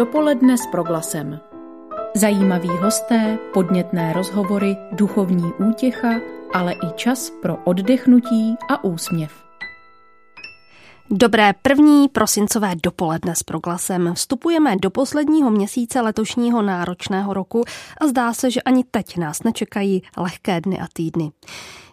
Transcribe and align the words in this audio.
Dopoledne 0.00 0.58
s 0.58 0.66
proglasem. 0.66 1.40
Zajímaví 2.16 2.68
hosté, 2.68 3.38
podnětné 3.54 4.12
rozhovory, 4.12 4.76
duchovní 4.92 5.52
útěcha, 5.70 6.20
ale 6.54 6.72
i 6.72 6.92
čas 6.96 7.30
pro 7.42 7.56
oddechnutí 7.56 8.56
a 8.70 8.84
úsměv. 8.84 9.32
Dobré 11.10 11.52
první 11.62 12.08
prosincové 12.08 12.72
dopoledne 12.82 13.34
s 13.34 13.42
proglasem. 13.42 14.14
Vstupujeme 14.14 14.76
do 14.76 14.90
posledního 14.90 15.50
měsíce 15.50 16.00
letošního 16.00 16.62
náročného 16.62 17.34
roku 17.34 17.64
a 18.00 18.06
zdá 18.06 18.32
se, 18.32 18.50
že 18.50 18.62
ani 18.62 18.84
teď 18.90 19.16
nás 19.16 19.42
nečekají 19.42 20.02
lehké 20.16 20.60
dny 20.60 20.80
a 20.80 20.86
týdny. 20.92 21.30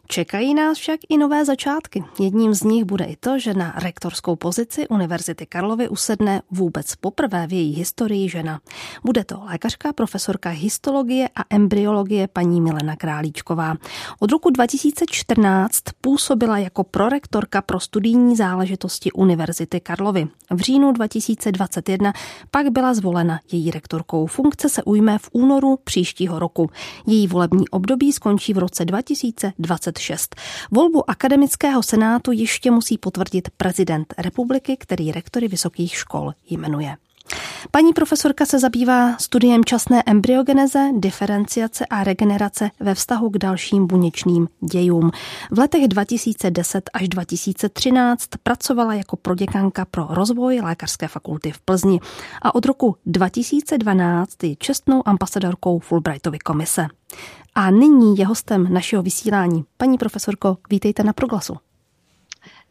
Čekají 0.10 0.54
nás 0.54 0.78
však 0.78 1.00
i 1.10 1.18
nové 1.18 1.46
začátky. 1.46 2.04
Jedním 2.20 2.54
z 2.54 2.64
nich 2.64 2.86
bude 2.86 3.06
i 3.06 3.16
to, 3.16 3.40
že 3.40 3.54
na 3.54 3.74
rektorskou 3.78 4.36
pozici 4.36 4.88
Univerzity 4.88 5.46
Karlovy 5.46 5.90
usedne 5.90 6.42
vůbec 6.52 6.96
poprvé 6.96 7.48
v 7.48 7.54
její 7.54 7.74
historii 7.74 8.30
žena. 8.30 8.60
Bude 9.04 9.24
to 9.24 9.42
lékařka, 9.44 9.94
profesorka 9.94 10.50
histologie 10.50 11.30
a 11.36 11.42
embryologie 11.50 12.28
paní 12.28 12.62
Milena 12.62 12.96
Králíčková. 12.96 13.76
Od 14.20 14.32
roku 14.32 14.50
2014 14.50 15.82
působila 16.02 16.58
jako 16.58 16.84
prorektorka 16.84 17.62
pro 17.62 17.80
studijní 17.80 18.36
záležitosti 18.36 19.12
Univerzity 19.12 19.80
Karlovy. 19.80 20.28
V 20.52 20.60
říjnu 20.60 20.92
2021 20.92 22.14
pak 22.52 22.70
byla 22.70 22.94
zvolena 22.94 23.40
její 23.52 23.72
rektorkou. 23.72 24.26
Funkce 24.26 24.70
se 24.70 24.84
ujme 24.84 25.18
v 25.18 25.30
únoru 25.32 25.80
příštího 25.84 26.40
roku. 26.40 26.70
Její 27.08 27.28
volební 27.28 27.70
období 27.70 28.14
skončí 28.14 28.54
v 28.54 28.58
roce 28.58 28.86
2020 28.86 29.97
26. 29.98 30.36
Volbu 30.72 31.10
akademického 31.10 31.84
senátu 31.84 32.32
ještě 32.32 32.72
musí 32.72 32.98
potvrdit 32.98 33.50
prezident 33.58 34.14
republiky, 34.18 34.78
který 34.80 35.12
rektory 35.12 35.48
vysokých 35.48 35.96
škol 35.96 36.32
jmenuje. 36.50 36.98
Paní 37.72 37.94
profesorka 37.94 38.46
se 38.46 38.60
zabývá 38.60 39.18
studiem 39.18 39.66
časné 39.66 40.04
embryogeneze, 40.06 40.90
diferenciace 40.94 41.86
a 41.86 42.04
regenerace 42.04 42.72
ve 42.80 42.96
vztahu 42.96 43.30
k 43.30 43.38
dalším 43.38 43.88
buněčným 43.88 44.48
dějům. 44.72 45.12
V 45.52 45.60
letech 45.60 45.88
2010 45.88 46.90
až 46.94 47.10
2013 47.10 48.28
pracovala 48.44 48.94
jako 48.94 49.16
proděkanka 49.16 49.86
pro 49.86 50.08
rozvoj 50.10 50.60
Lékařské 50.64 51.08
fakulty 51.08 51.52
v 51.52 51.60
Plzni 51.60 52.00
a 52.42 52.56
od 52.56 52.66
roku 52.66 52.96
2012 53.06 54.44
je 54.44 54.56
čestnou 54.56 55.08
ambasadorkou 55.08 55.80
Fulbrightovy 55.80 56.40
komise. 56.40 56.88
A 57.56 57.72
nyní 57.72 58.18
je 58.18 58.26
hostem 58.26 58.74
našeho 58.74 59.04
vysílání. 59.04 59.66
Paní 59.78 59.98
profesorko, 59.98 60.58
vítejte 60.70 61.04
na 61.04 61.14
Proglasu. 61.14 61.58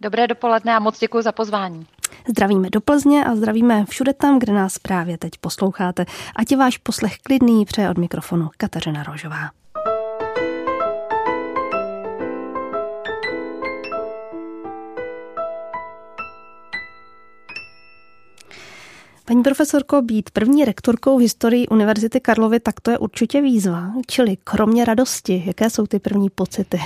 Dobré 0.01 0.27
dopoledne 0.27 0.77
a 0.77 0.79
moc 0.79 0.99
děkuji 0.99 1.23
za 1.23 1.33
pozvání. 1.33 1.87
Zdravíme 2.29 2.71
do 2.71 2.81
Plzně 2.81 3.25
a 3.25 3.37
zdravíme 3.37 3.85
všude 3.89 4.13
tam, 4.13 4.39
kde 4.39 4.53
nás 4.53 4.79
právě 4.79 5.19
teď 5.19 5.33
posloucháte. 5.41 6.05
Ať 6.37 6.51
je 6.51 6.57
váš 6.57 6.79
poslech 6.79 7.19
klidný, 7.19 7.65
přeje 7.65 7.91
od 7.91 7.99
mikrofonu 7.99 8.51
Kateřina 8.57 9.03
Rožová. 9.03 9.51
Paní 19.25 19.43
profesorko, 19.43 20.03
být 20.03 20.31
první 20.31 20.65
rektorkou 20.65 21.19
v 21.19 21.21
historii 21.21 21.67
Univerzity 21.67 22.21
Karlovy, 22.21 22.61
tak 22.61 22.81
to 22.81 22.91
je 22.91 22.99
určitě 22.99 23.41
výzva. 23.41 23.93
Čili 24.07 24.37
kromě 24.45 24.85
radosti, 24.85 25.43
jaké 25.47 25.71
jsou 25.71 25.87
ty 25.87 25.99
první 25.99 26.31
pocity? 26.31 26.81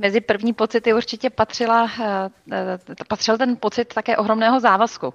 Mezi 0.00 0.20
první 0.20 0.52
pocity 0.52 0.94
určitě 0.94 1.30
patřila, 1.30 1.90
eh, 2.02 2.30
eh, 2.52 2.78
patřil 3.08 3.38
ten 3.38 3.56
pocit 3.56 3.94
také 3.94 4.16
ohromného 4.16 4.60
závazku 4.60 5.14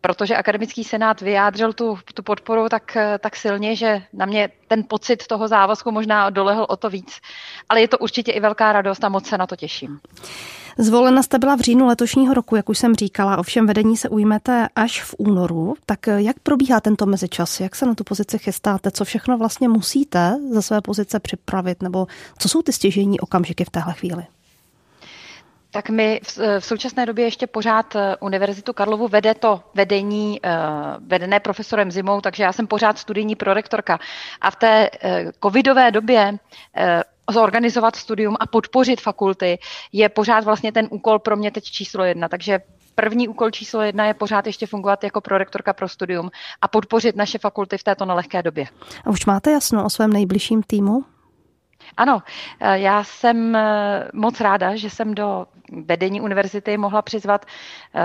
protože 0.00 0.36
akademický 0.36 0.84
senát 0.84 1.20
vyjádřil 1.20 1.72
tu, 1.72 1.98
tu 2.14 2.22
podporu 2.22 2.68
tak, 2.68 2.96
tak 3.18 3.36
silně, 3.36 3.76
že 3.76 4.02
na 4.12 4.26
mě 4.26 4.48
ten 4.68 4.84
pocit 4.88 5.26
toho 5.26 5.48
závazku 5.48 5.90
možná 5.90 6.30
dolehl 6.30 6.66
o 6.68 6.76
to 6.76 6.90
víc. 6.90 7.20
Ale 7.68 7.80
je 7.80 7.88
to 7.88 7.98
určitě 7.98 8.32
i 8.32 8.40
velká 8.40 8.72
radost 8.72 9.04
a 9.04 9.08
moc 9.08 9.26
se 9.26 9.38
na 9.38 9.46
to 9.46 9.56
těším. 9.56 10.00
Zvolena 10.78 11.22
jste 11.22 11.38
byla 11.38 11.56
v 11.56 11.60
říjnu 11.60 11.86
letošního 11.86 12.34
roku, 12.34 12.56
jak 12.56 12.68
už 12.68 12.78
jsem 12.78 12.94
říkala, 12.94 13.36
ovšem 13.36 13.66
vedení 13.66 13.96
se 13.96 14.08
ujmete 14.08 14.68
až 14.76 15.02
v 15.02 15.14
únoru. 15.18 15.74
Tak 15.86 16.06
jak 16.06 16.38
probíhá 16.38 16.80
tento 16.80 17.06
mezičas? 17.06 17.60
Jak 17.60 17.76
se 17.76 17.86
na 17.86 17.94
tu 17.94 18.04
pozici 18.04 18.38
chystáte? 18.38 18.90
Co 18.90 19.04
všechno 19.04 19.38
vlastně 19.38 19.68
musíte 19.68 20.36
ze 20.50 20.62
své 20.62 20.80
pozice 20.80 21.20
připravit? 21.20 21.82
Nebo 21.82 22.06
co 22.38 22.48
jsou 22.48 22.62
ty 22.62 22.72
stěžení 22.72 23.20
okamžiky 23.20 23.64
v 23.64 23.70
téhle 23.70 23.92
chvíli? 23.92 24.26
Tak 25.70 25.90
my 25.90 26.20
v, 26.24 26.38
v 26.60 26.64
současné 26.64 27.06
době 27.06 27.24
ještě 27.24 27.46
pořád 27.46 27.96
eh, 27.96 28.16
Univerzitu 28.20 28.72
Karlovu 28.72 29.08
vede 29.08 29.34
to 29.34 29.62
vedení 29.74 30.40
uh, 30.40 30.50
vedené 31.06 31.40
profesorem 31.40 31.90
Zimou, 31.90 32.20
takže 32.20 32.42
já 32.42 32.52
jsem 32.52 32.66
pořád 32.66 32.98
studijní 32.98 33.36
prorektorka. 33.36 33.98
A 34.40 34.50
v 34.50 34.56
té 34.56 34.90
covidové 35.42 35.90
době 35.90 36.38
zorganizovat 37.30 37.96
studium 37.96 38.36
a 38.40 38.46
podpořit 38.46 39.00
fakulty 39.00 39.58
je 39.92 40.08
pořád 40.08 40.44
vlastně 40.44 40.72
ten 40.72 40.88
úkol 40.90 41.18
pro 41.18 41.36
mě 41.36 41.50
teď 41.50 41.64
číslo 41.64 42.04
jedna. 42.04 42.28
Takže 42.28 42.60
první 42.94 43.28
úkol 43.28 43.50
číslo 43.50 43.82
jedna 43.82 44.06
je 44.06 44.14
pořád 44.14 44.46
ještě 44.46 44.66
fungovat 44.66 45.04
jako 45.04 45.20
prorektorka 45.20 45.72
pro 45.72 45.88
studium 45.88 46.30
a 46.62 46.68
podpořit 46.68 47.16
naše 47.16 47.38
fakulty 47.38 47.78
v 47.78 47.84
této 47.84 48.04
nelehké 48.04 48.42
době. 48.42 48.66
A 49.04 49.10
už 49.10 49.26
máte 49.26 49.50
jasno 49.50 49.84
o 49.84 49.90
svém 49.90 50.12
nejbližším 50.12 50.62
týmu? 50.62 51.04
Ano, 51.96 52.22
eh, 52.60 52.78
já 52.78 53.04
jsem 53.04 53.56
eh, 53.56 54.08
moc 54.14 54.40
ráda, 54.40 54.76
že 54.76 54.90
jsem 54.90 55.14
do 55.14 55.46
vedení 55.72 56.20
univerzity 56.20 56.76
mohla 56.76 57.02
přizvat 57.02 57.46
eh, 57.94 58.00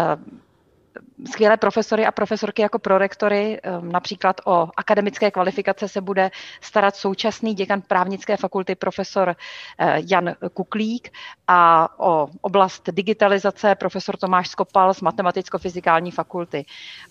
skvělé 1.25 1.57
profesory 1.57 2.05
a 2.05 2.11
profesorky 2.11 2.61
jako 2.61 2.79
prorektory. 2.79 3.59
Ehm, 3.63 3.91
například 3.91 4.41
o 4.45 4.69
akademické 4.77 5.31
kvalifikace 5.31 5.87
se 5.87 6.01
bude 6.01 6.31
starat 6.61 6.95
současný 6.95 7.53
děkan 7.53 7.81
právnické 7.81 8.37
fakulty 8.37 8.75
profesor 8.75 9.35
eh, 9.79 10.01
Jan 10.11 10.35
Kuklík 10.53 11.09
a 11.47 11.89
o 11.99 12.27
oblast 12.41 12.89
digitalizace 12.91 13.75
profesor 13.75 14.17
Tomáš 14.17 14.47
Skopal 14.47 14.93
z 14.93 15.01
matematicko-fyzikální 15.01 16.11
fakulty. 16.11 16.65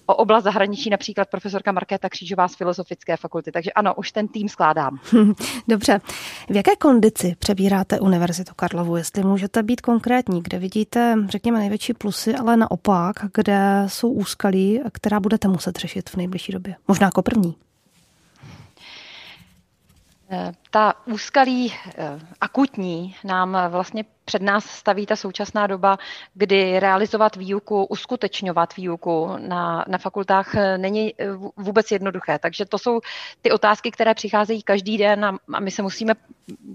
O 0.06 0.14
oblast 0.14 0.44
zahraničí 0.44 0.90
například 0.90 1.28
profesorka 1.28 1.72
Markéta 1.72 2.08
Křížová 2.08 2.48
z 2.48 2.56
filozofické 2.56 3.16
fakulty. 3.16 3.52
Takže 3.52 3.72
ano, 3.72 3.94
už 3.94 4.12
ten 4.12 4.28
tým 4.28 4.48
skládám. 4.48 4.98
Dobře. 5.68 6.00
V 6.50 6.56
jaké 6.56 6.76
kondici 6.76 7.36
přebíráte 7.38 8.00
Univerzitu 8.00 8.54
Karlovu? 8.56 8.96
Jestli 8.96 9.22
můžete 9.24 9.62
být 9.62 9.80
konkrétní, 9.80 10.42
kde 10.42 10.58
vidíte, 10.58 11.16
řekněme, 11.28 11.58
největší 11.58 11.94
plusy, 11.94 12.34
ale 12.34 12.56
naopak, 12.56 13.16
kde 13.34 13.73
jsou 13.86 14.10
úskalí, 14.10 14.80
která 14.92 15.20
budete 15.20 15.48
muset 15.48 15.76
řešit 15.76 16.10
v 16.10 16.16
nejbližší 16.16 16.52
době? 16.52 16.76
Možná 16.88 17.06
jako 17.06 17.22
první. 17.22 17.54
Eh, 20.34 20.52
ta 20.70 20.94
úskalí 21.06 21.72
eh, 21.72 22.18
akutní 22.40 23.16
nám 23.24 23.58
vlastně 23.68 24.04
před 24.24 24.42
nás 24.42 24.64
staví 24.64 25.06
ta 25.06 25.16
současná 25.16 25.66
doba, 25.66 25.98
kdy 26.34 26.80
realizovat 26.80 27.36
výuku, 27.36 27.84
uskutečňovat 27.84 28.76
výuku 28.76 29.36
na, 29.38 29.84
na 29.88 29.98
fakultách 29.98 30.54
eh, 30.54 30.78
není 30.78 31.14
vůbec 31.56 31.90
jednoduché. 31.90 32.38
Takže 32.38 32.64
to 32.64 32.78
jsou 32.78 33.00
ty 33.42 33.50
otázky, 33.50 33.90
které 33.90 34.14
přicházejí 34.14 34.62
každý 34.62 34.98
den 34.98 35.24
a, 35.24 35.38
a 35.52 35.60
my 35.60 35.70
se 35.70 35.82
musíme 35.82 36.14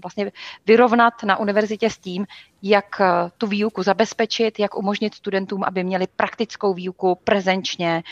vlastně 0.02 0.32
vyrovnat 0.66 1.22
na 1.22 1.36
univerzitě 1.36 1.90
s 1.90 1.98
tím, 1.98 2.26
jak 2.62 3.00
tu 3.38 3.46
výuku 3.46 3.82
zabezpečit, 3.82 4.58
jak 4.58 4.76
umožnit 4.76 5.14
studentům, 5.14 5.64
aby 5.64 5.84
měli 5.84 6.06
praktickou 6.16 6.74
výuku 6.74 7.14
prezenčně 7.24 8.02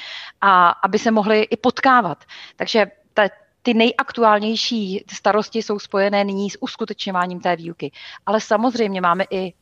a 0.40 0.68
aby 0.70 0.98
se 0.98 1.10
mohli 1.10 1.42
i 1.42 1.56
potkávat. 1.56 2.24
Takže 2.56 2.86
ta, 3.14 3.28
ty 3.62 3.74
nejaktuálnější 3.74 5.04
starosti 5.12 5.62
jsou 5.62 5.78
spojené 5.78 6.24
nyní 6.24 6.50
s 6.50 6.62
uskutečňováním 6.62 7.40
té 7.40 7.56
výuky. 7.56 7.92
Ale 8.26 8.40
samozřejmě 8.40 9.00
máme 9.00 9.24
i 9.30 9.52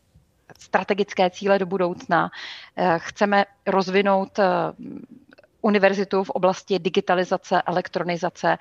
strategické 0.59 1.31
cíle 1.31 1.59
do 1.59 1.67
budoucna. 1.67 2.31
Eh, 2.77 2.95
chceme 2.99 3.45
rozvinout 3.67 4.39
eh, 4.39 4.45
univerzitu 5.67 6.25
v 6.25 6.31
oblasti 6.31 6.79
digitalizace, 6.79 7.63
elektronizace 7.63 8.57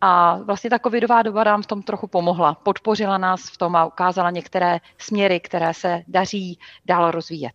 a 0.00 0.38
vlastně 0.38 0.70
ta 0.70 0.78
covidová 0.78 1.22
doba 1.22 1.44
nám 1.44 1.62
v 1.62 1.66
tom 1.66 1.82
trochu 1.82 2.06
pomohla. 2.06 2.54
Podpořila 2.54 3.18
nás 3.18 3.40
v 3.50 3.56
tom 3.56 3.76
a 3.76 3.86
ukázala 3.86 4.30
některé 4.30 4.78
směry, 4.98 5.40
které 5.40 5.74
se 5.74 6.02
daří 6.08 6.58
dál 6.86 7.10
rozvíjet. 7.10 7.52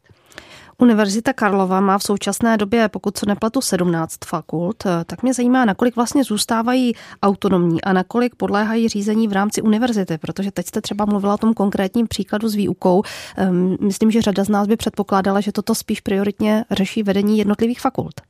Univerzita 0.77 1.33
Karlova 1.33 1.79
má 1.79 1.97
v 1.97 2.03
současné 2.03 2.57
době, 2.57 2.89
pokud 2.89 3.17
se 3.17 3.25
nepletu, 3.25 3.61
17 3.61 4.17
fakult, 4.25 4.83
tak 5.05 5.23
mě 5.23 5.33
zajímá, 5.33 5.65
nakolik 5.65 5.95
vlastně 5.95 6.23
zůstávají 6.23 6.93
autonomní 7.23 7.81
a 7.81 7.93
nakolik 7.93 8.35
podléhají 8.35 8.89
řízení 8.89 9.27
v 9.27 9.33
rámci 9.33 9.61
univerzity, 9.61 10.17
protože 10.17 10.51
teď 10.51 10.67
jste 10.67 10.81
třeba 10.81 11.05
mluvila 11.05 11.33
o 11.33 11.37
tom 11.37 11.53
konkrétním 11.53 12.07
příkladu 12.07 12.47
s 12.47 12.55
výukou. 12.55 13.03
Ehm, 13.37 13.77
myslím, 13.81 14.11
že 14.11 14.21
řada 14.21 14.43
z 14.43 14.49
nás 14.49 14.67
by 14.67 14.77
předpokládala, 14.77 15.41
že 15.41 15.51
toto 15.51 15.75
spíš 15.75 16.01
prioritně 16.01 16.65
řeší 16.71 17.03
vedení 17.03 17.37
jednotlivých 17.37 17.81
fakult. 17.81 18.21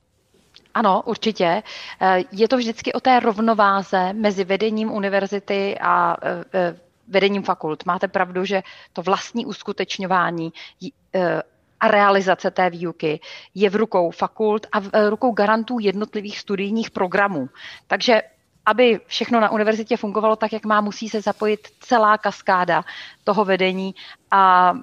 Ano, 0.76 1.04
určitě. 1.06 1.64
Eh, 2.02 2.24
je 2.32 2.48
to 2.48 2.58
vždycky 2.58 2.94
o 2.94 3.00
té 3.00 3.20
rovnováze 3.20 4.14
mezi 4.14 4.44
vedením 4.44 4.92
univerzity 4.92 5.78
a 5.82 6.18
eh, 6.22 6.44
eh, 6.54 6.76
vedením 7.08 7.44
fakult. 7.44 7.86
Máte 7.86 8.08
pravdu, 8.08 8.46
že 8.46 8.64
to 8.94 9.02
vlastní 9.02 9.46
uskutečňování 9.46 10.54
a 11.80 11.88
realizace 11.88 12.52
té 12.52 12.70
výuky 12.70 13.20
je 13.56 13.70
v 13.70 13.76
rukou 13.76 14.12
fakult 14.12 14.68
a 14.72 14.80
v 14.80 14.90
rukou 15.10 15.32
garantů 15.32 15.80
jednotlivých 15.80 16.40
studijních 16.40 16.92
programů. 16.92 17.50
Takže 17.88 18.22
aby 18.66 19.00
všechno 19.08 19.40
na 19.40 19.50
univerzitě 19.50 19.98
fungovalo 19.98 20.36
tak, 20.36 20.54
jak 20.54 20.66
má, 20.66 20.82
musí 20.82 21.10
se 21.10 21.22
zapojit 21.22 21.68
celá 21.80 22.18
kaskáda 22.18 22.84
toho 23.24 23.46
vedení 23.46 23.96
a 24.32 24.74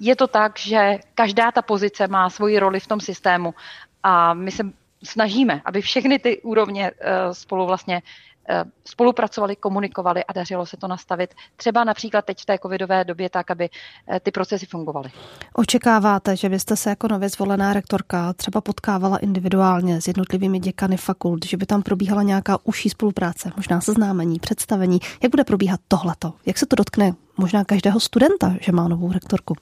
je 0.00 0.16
to 0.16 0.26
tak, 0.26 0.58
že 0.58 0.98
každá 1.14 1.52
ta 1.52 1.62
pozice 1.62 2.08
má 2.08 2.30
svoji 2.30 2.58
roli 2.58 2.80
v 2.80 2.86
tom 2.86 3.00
systému 3.00 3.54
a 4.02 4.34
my 4.34 4.50
se 4.50 4.64
snažíme, 5.04 5.62
aby 5.64 5.80
všechny 5.80 6.18
ty 6.18 6.42
úrovně 6.42 6.90
eh, 6.90 7.34
spolu 7.34 7.66
vlastně 7.66 8.02
Eh, 8.48 8.64
spolupracovali, 8.84 9.56
komunikovali 9.56 10.24
a 10.24 10.32
dařilo 10.32 10.66
se 10.66 10.76
to 10.76 10.88
nastavit 10.88 11.34
třeba 11.56 11.84
například 11.84 12.24
teď 12.24 12.42
v 12.42 12.44
té 12.44 12.58
covidové 12.58 13.04
době 13.04 13.30
tak, 13.30 13.50
aby 13.50 13.68
eh, 14.08 14.20
ty 14.20 14.30
procesy 14.30 14.66
fungovaly. 14.66 15.10
Očekáváte, 15.52 16.36
že 16.36 16.48
byste 16.48 16.76
se 16.76 16.90
jako 16.90 17.08
nově 17.08 17.28
zvolená 17.28 17.72
rektorka 17.72 18.32
třeba 18.32 18.60
potkávala 18.60 19.18
individuálně 19.18 20.00
s 20.00 20.06
jednotlivými 20.06 20.58
děkany 20.58 20.96
fakult, 20.96 21.44
že 21.46 21.56
by 21.56 21.66
tam 21.66 21.82
probíhala 21.82 22.22
nějaká 22.22 22.58
užší 22.64 22.88
spolupráce, 22.88 23.52
možná 23.56 23.80
seznámení, 23.80 24.38
představení. 24.38 24.98
Jak 25.22 25.30
bude 25.30 25.44
probíhat 25.44 25.80
tohleto? 25.88 26.32
Jak 26.46 26.58
se 26.58 26.66
to 26.66 26.76
dotkne 26.76 27.12
možná 27.36 27.64
každého 27.64 28.00
studenta, 28.00 28.54
že 28.60 28.72
má 28.72 28.88
novou 28.88 29.12
rektorku? 29.12 29.56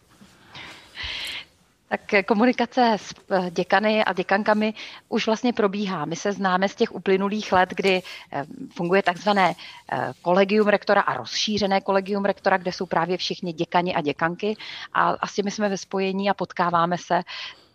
Tak 1.92 2.24
komunikace 2.26 2.92
s 2.96 3.14
eh, 3.30 3.50
děkany 3.50 4.04
a 4.04 4.12
děkankami 4.12 4.74
už 5.08 5.26
vlastně 5.26 5.52
probíhá. 5.52 6.04
My 6.04 6.16
se 6.16 6.32
známe 6.32 6.68
z 6.68 6.74
těch 6.74 6.94
uplynulých 6.94 7.52
let, 7.52 7.70
kdy 7.76 8.02
eh, 8.32 8.44
funguje 8.76 9.02
takzvané 9.02 9.54
eh, 9.92 10.12
kolegium 10.22 10.68
rektora 10.68 11.00
a 11.00 11.16
rozšířené 11.16 11.80
kolegium 11.80 12.24
rektora, 12.24 12.56
kde 12.56 12.72
jsou 12.72 12.86
právě 12.86 13.16
všichni 13.16 13.52
děkani 13.52 13.94
a 13.94 14.00
děkanky 14.00 14.56
a 14.92 15.10
asi 15.10 15.42
my 15.42 15.50
jsme 15.50 15.68
ve 15.68 15.78
spojení 15.78 16.30
a 16.30 16.34
potkáváme 16.34 16.98
se 16.98 17.22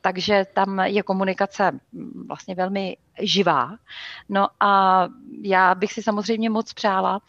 takže 0.02 0.46
tam 0.54 0.80
je 0.80 1.04
komunikace 1.04 1.72
mm, 1.72 2.26
vlastně 2.28 2.56
velmi 2.56 2.98
živá. 3.22 3.76
No 4.30 4.48
a 4.60 5.04
já 5.42 5.76
bych 5.76 5.94
si 5.94 6.04
samozřejmě 6.04 6.50
moc 6.50 6.74
přála, 6.74 7.22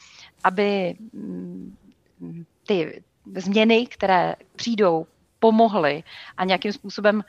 aby 0.44 0.94
mm, 1.12 1.76
ty 2.67 3.02
změny, 3.37 3.87
které 3.87 4.35
přijdou 4.56 5.06
pomohli 5.38 6.02
a 6.37 6.44
nějakým 6.44 6.73
způsobem 6.73 7.23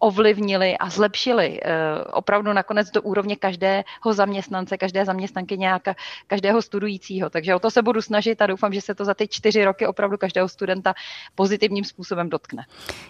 ovlivnili 0.00 0.78
a 0.78 0.90
zlepšili 0.90 1.60
eh, 1.62 2.04
opravdu 2.12 2.52
nakonec 2.52 2.90
do 2.90 3.02
úrovně 3.02 3.36
každého 3.36 4.12
zaměstnance, 4.12 4.76
každé 4.76 5.04
zaměstnanky 5.04 5.58
nějaká, 5.58 5.94
každého 6.26 6.62
studujícího. 6.62 7.30
Takže 7.30 7.54
o 7.54 7.58
to 7.58 7.70
se 7.70 7.82
budu 7.82 8.02
snažit 8.02 8.42
a 8.42 8.46
doufám, 8.46 8.72
že 8.72 8.80
se 8.80 8.94
to 8.94 9.04
za 9.04 9.14
ty 9.14 9.28
čtyři 9.28 9.64
roky 9.64 9.86
opravdu 9.86 10.18
každého 10.18 10.48
studenta 10.48 10.94
pozitivním 11.34 11.84
způsobem 11.84 12.28
dotkne. 12.28 12.64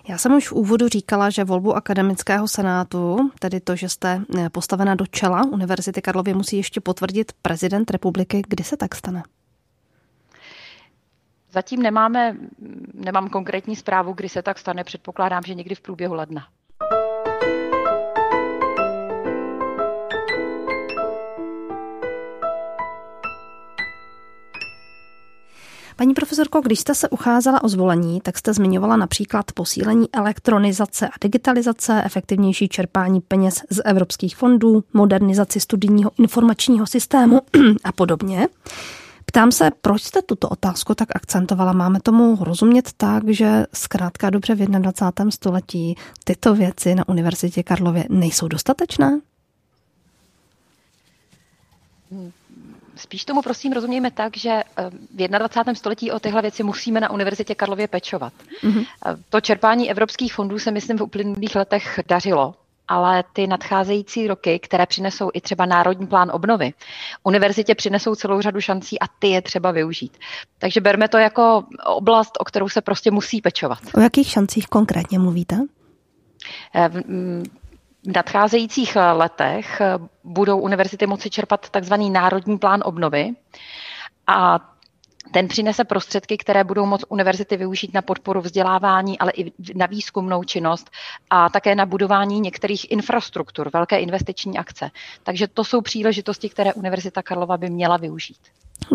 Já 0.09 0.19
jsem 0.19 0.35
už 0.35 0.49
v 0.49 0.53
úvodu 0.53 0.89
říkala, 0.89 1.31
že 1.31 1.45
volbu 1.45 1.75
akademického 1.75 2.49
senátu, 2.49 3.31
tedy 3.39 3.61
to, 3.61 3.77
že 3.77 3.89
jste 3.89 4.21
eh, 4.39 4.51
postavena 4.51 4.95
do 4.95 5.07
čela 5.07 5.43
Univerzity 5.45 6.03
Karlovy, 6.03 6.35
musí 6.35 6.57
ještě 6.57 6.81
potvrdit 6.81 7.33
prezident 7.43 7.91
republiky. 7.91 8.43
Kdy 8.49 8.65
se 8.65 8.77
tak 8.77 8.95
stane? 8.95 9.23
Zatím 11.53 11.83
nemáme, 11.83 12.37
nemám 12.95 13.29
konkrétní 13.29 13.77
zprávu, 13.77 14.13
kdy 14.13 14.29
se 14.29 14.43
tak 14.43 14.59
stane. 14.59 14.85
Předpokládám, 14.85 15.43
že 15.47 15.55
někdy 15.55 15.75
v 15.75 15.81
průběhu 15.81 16.15
ledna. 16.15 16.47
Paní 25.97 26.15
profesorko, 26.15 26.61
když 26.61 26.81
jste 26.81 26.95
se 26.95 27.09
ucházela 27.09 27.65
o 27.65 27.69
zvolení, 27.69 28.21
tak 28.21 28.39
jste 28.39 28.55
zmiňovala 28.55 28.97
například 28.97 29.53
posílení 29.53 30.07
elektronizace 30.13 31.09
a 31.09 31.13
digitalizace, 31.21 32.03
efektivnější 32.05 32.69
čerpání 32.69 33.21
peněz 33.21 33.63
z 33.71 33.81
evropských 33.85 34.37
fondů, 34.37 34.85
modernizaci 34.93 35.61
studijního 35.61 36.11
informačního 36.19 36.87
systému 36.87 37.41
a 37.85 37.93
podobně. 37.93 38.49
Ptám 39.31 39.53
se, 39.53 39.71
proč 39.81 40.03
jste 40.03 40.23
tuto 40.23 40.49
otázku 40.49 40.95
tak 40.95 41.09
akcentovala? 41.17 41.73
Máme 41.73 42.01
tomu 42.01 42.37
rozumět 42.41 42.93
tak, 42.97 43.29
že 43.29 43.67
zkrátka 43.73 44.31
dobře 44.31 44.55
v 44.55 44.59
21. 44.59 45.31
století 45.31 45.97
tyto 46.25 46.55
věci 46.55 46.95
na 46.95 47.09
Univerzitě 47.09 47.63
Karlově 47.63 48.05
nejsou 48.09 48.49
dostatečné? 48.49 49.21
Spíš 52.97 53.25
tomu 53.25 53.43
prosím 53.43 53.73
rozumějme 53.73 54.11
tak, 54.11 54.37
že 54.37 54.51
eh, 54.51 54.91
v 54.91 55.39
21. 55.39 55.75
století 55.75 56.11
o 56.11 56.21
tyhle 56.21 56.43
věci 56.43 56.63
musíme 56.63 57.01
na 57.01 57.11
Univerzitě 57.11 57.55
Karlově 57.55 57.89
pečovat. 57.89 58.33
Mm-hmm. 58.63 58.87
To 59.29 59.41
čerpání 59.41 59.91
evropských 59.91 60.35
fondů 60.35 60.59
se, 60.59 60.71
myslím, 60.71 60.99
v 60.99 61.03
uplynulých 61.03 61.57
letech 61.57 62.01
dařilo 62.09 62.55
ale 62.91 63.25
ty 63.33 63.47
nadcházející 63.47 64.29
roky, 64.29 64.59
které 64.59 64.87
přinesou 64.87 65.31
i 65.35 65.41
třeba 65.41 65.67
Národní 65.67 66.07
plán 66.07 66.31
obnovy, 66.35 66.73
univerzitě 67.25 67.75
přinesou 67.75 68.15
celou 68.15 68.41
řadu 68.41 68.61
šancí 68.61 69.01
a 69.01 69.05
ty 69.19 69.29
je 69.29 69.43
třeba 69.43 69.71
využít. 69.71 70.19
Takže 70.59 70.81
berme 70.81 71.09
to 71.09 71.19
jako 71.19 71.65
oblast, 71.87 72.33
o 72.41 72.45
kterou 72.45 72.69
se 72.69 72.81
prostě 72.81 73.11
musí 73.11 73.41
pečovat. 73.41 73.79
O 73.95 74.01
jakých 74.01 74.29
šancích 74.29 74.67
konkrétně 74.67 75.19
mluvíte? 75.19 75.57
Eh, 76.75 76.89
v 76.89 78.13
nadcházejících 78.15 78.97
letech 78.97 79.83
budou 80.25 80.59
univerzity 80.59 81.07
moci 81.07 81.31
čerpat 81.31 81.71
takzvaný 81.71 82.11
Národní 82.11 82.59
plán 82.59 82.81
obnovy 82.85 83.35
a 84.27 84.70
ten 85.31 85.49
přinese 85.49 85.85
prostředky, 85.85 86.37
které 86.37 86.65
budou 86.65 86.87
moct 86.87 87.05
univerzity 87.09 87.57
využít 87.57 87.95
na 87.95 88.03
podporu 88.03 88.41
vzdělávání, 88.41 89.19
ale 89.19 89.33
i 89.33 89.53
na 89.75 89.87
výzkumnou 89.87 90.45
činnost 90.45 90.91
a 91.31 91.49
také 91.49 91.75
na 91.75 91.87
budování 91.87 92.41
některých 92.41 92.91
infrastruktur, 92.91 93.71
velké 93.73 93.99
investiční 93.99 94.59
akce. 94.59 94.91
Takže 95.23 95.49
to 95.49 95.65
jsou 95.65 95.81
příležitosti, 95.81 96.49
které 96.49 96.75
Univerzita 96.75 97.23
Karlova 97.23 97.57
by 97.57 97.71
měla 97.71 97.97
využít. 97.97 98.39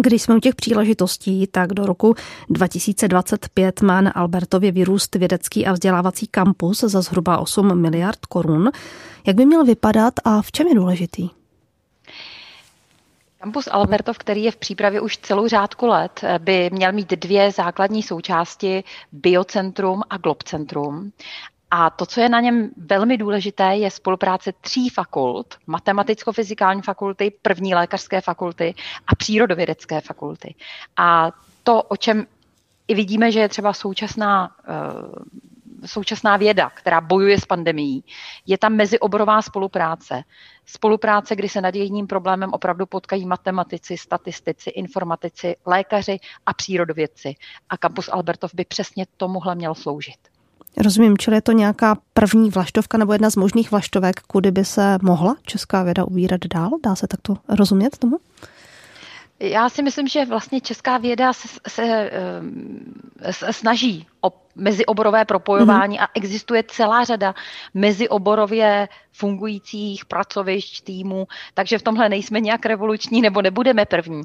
Když 0.02 0.22
jsme 0.22 0.36
u 0.36 0.40
těch 0.40 0.56
příležitostí, 0.56 1.48
tak 1.48 1.74
do 1.74 1.86
roku 1.86 2.16
2025 2.50 3.82
má 3.82 4.02
na 4.02 4.12
Albertově 4.12 4.72
vyrůst 4.72 5.16
vědecký 5.16 5.66
a 5.66 5.72
vzdělávací 5.72 6.28
kampus 6.28 6.80
za 6.80 7.02
zhruba 7.02 7.38
8 7.38 7.82
miliard 7.82 8.26
korun. 8.26 8.72
Jak 9.28 9.36
by 9.36 9.46
měl 9.46 9.66
vypadat 9.66 10.14
a 10.24 10.42
v 10.42 10.52
čem 10.52 10.68
je 10.68 10.76
důležitý? 10.76 11.30
Kampus 13.46 13.68
Albertov, 13.72 14.18
který 14.18 14.44
je 14.44 14.52
v 14.52 14.56
přípravě 14.56 15.02
už 15.02 15.18
celou 15.18 15.48
řádku 15.48 15.86
let, 15.86 16.22
by 16.38 16.70
měl 16.74 16.92
mít 16.92 17.10
dvě 17.10 17.52
základní 17.52 18.04
součásti, 18.04 18.84
biocentrum 19.12 20.02
a 20.10 20.18
globcentrum. 20.18 21.12
A 21.72 21.90
to, 21.90 22.06
co 22.06 22.22
je 22.22 22.30
na 22.30 22.40
něm 22.40 22.70
velmi 22.78 23.18
důležité, 23.18 23.76
je 23.76 23.92
spolupráce 23.92 24.54
tří 24.62 24.90
fakult, 24.90 25.58
matematicko-fyzikální 25.68 26.82
fakulty, 26.82 27.34
první 27.42 27.76
lékařské 27.76 28.22
fakulty 28.22 28.76
a 29.08 29.16
přírodovědecké 29.16 30.02
fakulty. 30.02 30.56
A 30.98 31.32
to, 31.64 31.84
o 31.84 31.98
čem 31.98 32.26
i 32.88 32.96
vidíme, 32.96 33.32
že 33.32 33.40
je 33.40 33.50
třeba 33.50 33.74
současná 33.74 34.56
eh, 34.60 34.74
současná 35.86 36.38
věda, 36.38 36.70
která 36.70 37.02
bojuje 37.02 37.40
s 37.40 37.46
pandemií, 37.46 38.04
je 38.46 38.58
tam 38.58 38.74
mezioborová 38.74 39.42
spolupráce. 39.42 40.24
Spolupráce, 40.66 41.36
kdy 41.36 41.50
se 41.50 41.62
nad 41.62 41.76
jedním 41.76 42.08
problémem 42.08 42.54
opravdu 42.54 42.86
potkají 42.86 43.26
matematici, 43.26 43.98
statistici, 43.98 44.70
informatici, 44.70 45.56
lékaři 45.66 46.20
a 46.46 46.54
přírodovědci. 46.54 47.36
A 47.70 47.78
kampus 47.78 48.10
Albertov 48.12 48.54
by 48.54 48.66
přesně 48.66 49.06
tomuhle 49.18 49.56
měl 49.56 49.76
sloužit. 49.76 50.18
Rozumím, 50.78 51.18
čili 51.18 51.38
je 51.38 51.42
to 51.42 51.52
nějaká 51.52 51.98
první 52.14 52.50
vlaštovka 52.50 52.98
nebo 52.98 53.14
jedna 53.14 53.30
z 53.30 53.36
možných 53.36 53.72
vlaštovek, 53.72 54.22
kudy 54.22 54.52
by 54.52 54.66
se 54.66 54.98
mohla 55.02 55.36
česká 55.46 55.84
věda 55.84 56.04
ubírat 56.04 56.42
dál? 56.54 56.70
Dá 56.84 56.96
se 56.96 57.08
takto 57.08 57.38
rozumět 57.50 57.98
tomu? 57.98 58.18
Já 59.40 59.70
si 59.70 59.84
myslím, 59.84 60.08
že 60.08 60.26
vlastně 60.26 60.62
česká 60.62 60.98
věda 60.98 61.34
se, 61.34 61.48
se, 61.68 62.12
se 63.32 63.54
snaží 63.54 64.08
o 64.22 64.45
mezioborové 64.56 65.26
propojování 65.26 65.98
mm-hmm. 65.98 66.04
a 66.04 66.10
existuje 66.14 66.64
celá 66.68 67.04
řada 67.04 67.34
mezioborově 67.74 68.88
fungujících 69.12 70.06
pracovišť, 70.06 70.84
týmů, 70.84 71.28
takže 71.54 71.78
v 71.78 71.84
tomhle 71.84 72.10
nejsme 72.10 72.40
nějak 72.40 72.66
revoluční 72.66 73.22
nebo 73.22 73.42
nebudeme 73.42 73.86
první. 73.86 74.22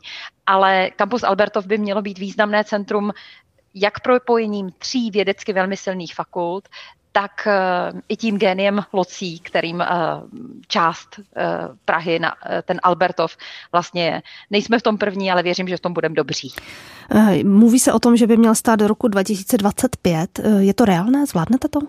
Ale 0.46 0.90
kampus 0.90 1.22
Albertov 1.22 1.66
by 1.66 1.78
mělo 1.78 2.02
být 2.02 2.18
významné 2.18 2.64
centrum 2.64 3.12
jak 3.74 4.00
propojením 4.00 4.70
tří 4.78 5.10
vědecky 5.10 5.52
velmi 5.52 5.76
silných 5.76 6.14
fakult, 6.14 6.68
tak 7.12 7.46
eh, 7.46 7.52
i 8.08 8.16
tím 8.16 8.38
géniem 8.38 8.84
locí, 8.92 9.38
kterým 9.38 9.80
eh, 9.80 9.86
část 10.68 11.08
eh, 11.18 11.44
Prahy 11.84 12.18
na 12.18 12.34
ten 12.62 12.80
Albertov 12.82 13.36
vlastně 13.72 14.04
je. 14.04 14.22
Nejsme 14.50 14.78
v 14.78 14.82
tom 14.82 14.98
první, 14.98 15.30
ale 15.30 15.42
věřím, 15.42 15.68
že 15.68 15.76
v 15.76 15.80
tom 15.80 15.92
budeme 15.92 16.14
dobří. 16.14 16.52
Mluví 17.44 17.78
se 17.78 17.92
o 17.92 17.98
tom, 17.98 18.16
že 18.16 18.26
by 18.26 18.36
měl 18.36 18.54
stát 18.54 18.76
do 18.76 18.88
roku 18.88 19.08
2025. 19.08 20.40
Je 20.58 20.74
to 20.74 20.84
reálné? 20.84 21.26
Zvládnete 21.26 21.68
to? 21.68 21.80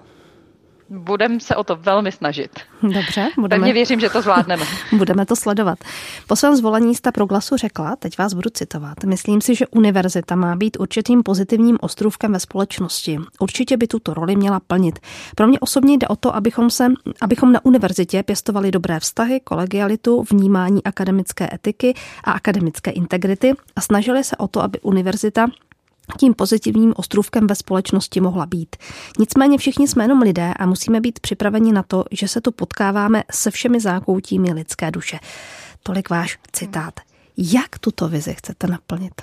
Budeme 0.91 1.39
se 1.39 1.55
o 1.55 1.63
to 1.63 1.75
velmi 1.75 2.11
snažit. 2.11 2.51
Dobře, 2.83 3.29
budeme. 3.39 3.59
Pevně 3.59 3.73
věřím, 3.73 3.99
že 3.99 4.09
to 4.09 4.21
zvládneme. 4.21 4.65
budeme 4.97 5.25
to 5.25 5.35
sledovat. 5.35 5.79
Po 6.27 6.35
svém 6.35 6.55
zvolení 6.55 6.95
jste 6.95 7.11
pro 7.11 7.25
glasu 7.25 7.57
řekla, 7.57 7.95
teď 7.95 8.17
vás 8.17 8.33
budu 8.33 8.49
citovat, 8.49 9.03
myslím 9.03 9.41
si, 9.41 9.55
že 9.55 9.67
univerzita 9.67 10.35
má 10.35 10.55
být 10.55 10.77
určitým 10.79 11.23
pozitivním 11.23 11.77
ostrůvkem 11.81 12.33
ve 12.33 12.39
společnosti. 12.39 13.19
Určitě 13.39 13.77
by 13.77 13.87
tuto 13.87 14.13
roli 14.13 14.35
měla 14.35 14.59
plnit. 14.59 14.99
Pro 15.35 15.47
mě 15.47 15.59
osobně 15.59 15.97
jde 15.97 16.07
o 16.07 16.15
to, 16.15 16.35
abychom, 16.35 16.69
se, 16.69 16.87
abychom 17.21 17.51
na 17.51 17.65
univerzitě 17.65 18.23
pěstovali 18.23 18.71
dobré 18.71 18.99
vztahy, 18.99 19.39
kolegialitu, 19.39 20.23
vnímání 20.31 20.83
akademické 20.83 21.49
etiky 21.53 21.93
a 22.23 22.31
akademické 22.31 22.91
integrity 22.91 23.53
a 23.75 23.81
snažili 23.81 24.23
se 24.23 24.35
o 24.35 24.47
to, 24.47 24.61
aby 24.61 24.79
univerzita 24.79 25.47
tím 26.17 26.33
pozitivním 26.33 26.93
ostrůvkem 26.95 27.47
ve 27.47 27.55
společnosti 27.55 28.21
mohla 28.21 28.45
být. 28.45 28.75
Nicméně 29.19 29.57
všichni 29.57 29.87
jsme 29.87 30.03
jenom 30.03 30.21
lidé 30.21 30.53
a 30.59 30.65
musíme 30.65 31.01
být 31.01 31.19
připraveni 31.19 31.71
na 31.71 31.83
to, 31.83 32.03
že 32.11 32.27
se 32.27 32.41
tu 32.41 32.51
potkáváme 32.51 33.23
se 33.31 33.51
všemi 33.51 33.79
zákoutími 33.79 34.53
lidské 34.53 34.91
duše. 34.91 35.19
Tolik 35.83 36.09
váš 36.09 36.39
citát. 36.51 36.99
Jak 37.37 37.79
tuto 37.79 38.07
vizi 38.07 38.33
chcete 38.33 38.67
naplnit? 38.67 39.21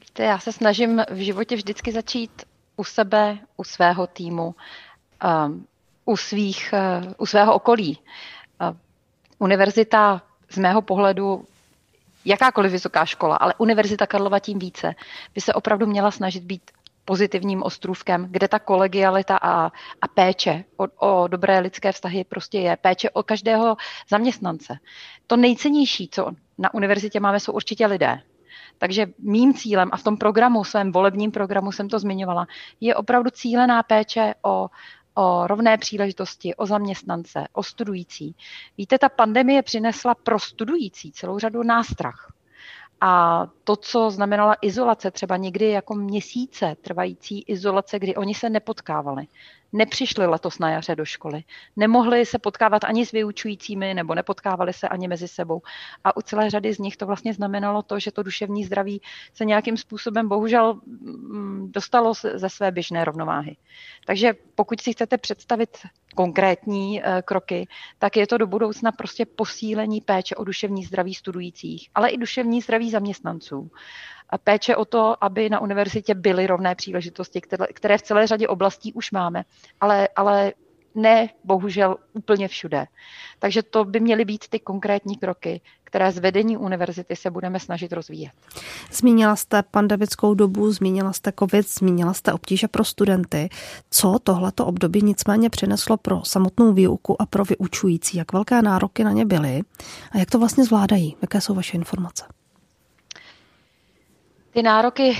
Víte, 0.00 0.22
já 0.22 0.38
se 0.38 0.52
snažím 0.52 1.02
v 1.10 1.16
životě 1.16 1.56
vždycky 1.56 1.92
začít 1.92 2.42
u 2.76 2.84
sebe, 2.84 3.38
u 3.56 3.64
svého 3.64 4.06
týmu, 4.06 4.54
um, 5.46 5.66
u, 6.04 6.16
svých, 6.16 6.74
uh, 7.04 7.12
u 7.18 7.26
svého 7.26 7.54
okolí. 7.54 7.98
Uh, 8.60 8.76
univerzita 9.38 10.22
z 10.50 10.58
mého 10.58 10.82
pohledu 10.82 11.44
jakákoliv 12.24 12.72
vysoká 12.72 13.04
škola, 13.04 13.36
ale 13.36 13.54
Univerzita 13.58 14.06
Karlova 14.06 14.38
tím 14.38 14.58
více, 14.58 14.94
by 15.34 15.40
se 15.40 15.54
opravdu 15.54 15.86
měla 15.86 16.10
snažit 16.10 16.44
být 16.44 16.70
pozitivním 17.04 17.62
ostrůvkem, 17.62 18.26
kde 18.30 18.48
ta 18.48 18.58
kolegialita 18.58 19.36
a, 19.36 19.66
a 20.02 20.08
péče 20.14 20.64
o, 20.76 20.86
o 21.06 21.28
dobré 21.28 21.58
lidské 21.58 21.92
vztahy 21.92 22.24
prostě 22.24 22.58
je. 22.58 22.76
Péče 22.76 23.10
o 23.10 23.22
každého 23.22 23.76
zaměstnance. 24.10 24.78
To 25.26 25.36
nejcennější, 25.36 26.08
co 26.12 26.30
na 26.58 26.74
univerzitě 26.74 27.20
máme, 27.20 27.40
jsou 27.40 27.52
určitě 27.52 27.86
lidé. 27.86 28.20
Takže 28.78 29.06
mým 29.18 29.54
cílem, 29.54 29.88
a 29.92 29.96
v 29.96 30.02
tom 30.02 30.16
programu, 30.16 30.64
svém 30.64 30.92
volebním 30.92 31.30
programu 31.30 31.72
jsem 31.72 31.88
to 31.88 31.98
zmiňovala, 31.98 32.46
je 32.80 32.94
opravdu 32.94 33.30
cílená 33.30 33.82
péče 33.82 34.34
o 34.42 34.68
o 35.20 35.46
rovné 35.46 35.78
příležitosti, 35.78 36.54
o 36.54 36.66
zaměstnance, 36.66 37.44
o 37.52 37.62
studující. 37.62 38.34
Víte, 38.78 38.98
ta 38.98 39.08
pandemie 39.08 39.62
přinesla 39.62 40.14
pro 40.14 40.38
studující 40.38 41.12
celou 41.12 41.38
řadu 41.38 41.62
nástrah. 41.62 42.32
A 43.00 43.46
to, 43.64 43.76
co 43.76 44.10
znamenala 44.10 44.56
izolace, 44.62 45.10
třeba 45.10 45.36
někdy 45.36 45.70
jako 45.70 45.94
měsíce 45.94 46.76
trvající 46.80 47.44
izolace, 47.46 47.98
kdy 47.98 48.16
oni 48.16 48.34
se 48.34 48.50
nepotkávali, 48.50 49.26
nepřišli 49.72 50.26
letos 50.26 50.58
na 50.58 50.70
jaře 50.70 50.96
do 50.96 51.04
školy, 51.04 51.44
nemohli 51.76 52.26
se 52.26 52.38
potkávat 52.38 52.84
ani 52.84 53.06
s 53.06 53.12
vyučujícími, 53.12 53.94
nebo 53.94 54.14
nepotkávali 54.14 54.72
se 54.72 54.88
ani 54.88 55.08
mezi 55.08 55.28
sebou. 55.28 55.62
A 56.04 56.16
u 56.16 56.20
celé 56.20 56.50
řady 56.50 56.74
z 56.74 56.78
nich 56.78 56.96
to 56.96 57.06
vlastně 57.06 57.34
znamenalo 57.34 57.82
to, 57.82 57.98
že 57.98 58.12
to 58.12 58.22
duševní 58.22 58.64
zdraví 58.64 59.02
se 59.34 59.44
nějakým 59.44 59.76
způsobem 59.76 60.28
bohužel 60.28 60.80
mm, 60.86 61.68
dostalo 61.72 62.14
ze 62.14 62.48
své 62.48 62.70
běžné 62.70 63.04
rovnováhy. 63.04 63.56
Takže 64.06 64.32
pokud 64.54 64.80
si 64.80 64.92
chcete 64.92 65.18
představit 65.18 65.78
konkrétní 66.14 67.02
eh, 67.02 67.22
kroky, 67.22 67.68
tak 67.98 68.16
je 68.16 68.26
to 68.26 68.38
do 68.38 68.46
budoucna 68.46 68.92
prostě 68.92 69.26
posílení 69.26 70.00
péče 70.00 70.34
o 70.34 70.44
duševní 70.44 70.84
zdraví 70.84 71.14
studujících, 71.14 71.90
ale 71.94 72.08
i 72.08 72.18
duševní 72.18 72.60
zdraví 72.60 72.90
zaměstnanců. 72.90 73.70
A 74.30 74.38
péče 74.38 74.76
o 74.76 74.84
to, 74.84 75.24
aby 75.24 75.50
na 75.50 75.60
univerzitě 75.60 76.14
byly 76.14 76.46
rovné 76.46 76.74
příležitosti, 76.74 77.40
které, 77.40 77.66
které 77.66 77.98
v 77.98 78.02
celé 78.02 78.26
řadě 78.26 78.48
oblastí 78.48 78.92
už 78.92 79.10
máme, 79.10 79.44
ale, 79.80 80.08
ale 80.16 80.52
ne 80.94 81.28
bohužel 81.44 81.96
úplně 82.12 82.48
všude. 82.48 82.86
Takže 83.38 83.62
to 83.62 83.84
by 83.84 84.00
měly 84.00 84.24
být 84.24 84.48
ty 84.48 84.60
konkrétní 84.60 85.16
kroky, 85.16 85.60
které 85.84 86.12
z 86.12 86.18
vedení 86.18 86.56
univerzity 86.56 87.16
se 87.16 87.30
budeme 87.30 87.60
snažit 87.60 87.92
rozvíjet. 87.92 88.32
Zmínila 88.92 89.36
jste 89.36 89.62
pandemickou 89.62 90.34
dobu, 90.34 90.72
zmínila 90.72 91.12
jste 91.12 91.32
covid, 91.38 91.68
zmínila 91.68 92.14
jste 92.14 92.32
obtíže 92.32 92.68
pro 92.68 92.84
studenty. 92.84 93.48
Co 93.90 94.18
tohleto 94.22 94.66
období 94.66 95.02
nicméně 95.02 95.50
přineslo 95.50 95.96
pro 95.96 96.24
samotnou 96.24 96.72
výuku 96.72 97.22
a 97.22 97.26
pro 97.26 97.44
vyučující? 97.44 98.18
Jak 98.18 98.32
velké 98.32 98.62
nároky 98.62 99.04
na 99.04 99.12
ně 99.12 99.24
byly 99.24 99.62
a 100.10 100.18
jak 100.18 100.30
to 100.30 100.38
vlastně 100.38 100.64
zvládají? 100.64 101.16
Jaké 101.22 101.40
jsou 101.40 101.54
vaše 101.54 101.76
informace? 101.76 102.24
Ty 104.52 104.62
nároky 104.62 105.18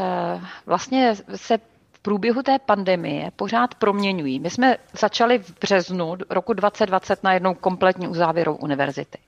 eh, 0.00 0.40
vlastně 0.66 1.14
se 1.34 1.58
v 1.92 1.98
průběhu 2.02 2.42
té 2.42 2.58
pandemie 2.58 3.30
pořád 3.36 3.74
proměňují. 3.74 4.40
My 4.40 4.50
jsme 4.50 4.76
začali 4.92 5.38
v 5.38 5.60
březnu 5.60 6.14
roku 6.30 6.52
2020 6.52 7.24
na 7.24 7.32
jednou 7.32 7.54
kompletní 7.54 8.08
uzávěrou 8.08 8.56
univerzity. 8.56 9.18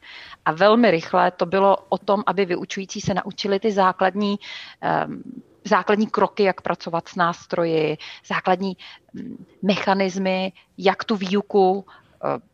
A 0.45 0.53
velmi 0.53 0.91
rychle 0.91 1.31
to 1.31 1.47
bylo 1.47 1.77
o 1.89 1.99
tom, 1.99 2.23
aby 2.27 2.45
vyučující 2.45 3.01
se 3.01 3.15
naučili 3.15 3.61
ty 3.61 3.73
základní 3.73 4.39
um, 5.07 5.23
základní 5.65 6.07
kroky, 6.07 6.43
jak 6.43 6.61
pracovat 6.61 7.09
s 7.09 7.15
nástroji, 7.15 7.99
základní 8.27 8.77
mm, 9.13 9.45
mechanismy, 9.63 10.53
jak 10.79 11.05
tu 11.05 11.17
výuku 11.17 11.85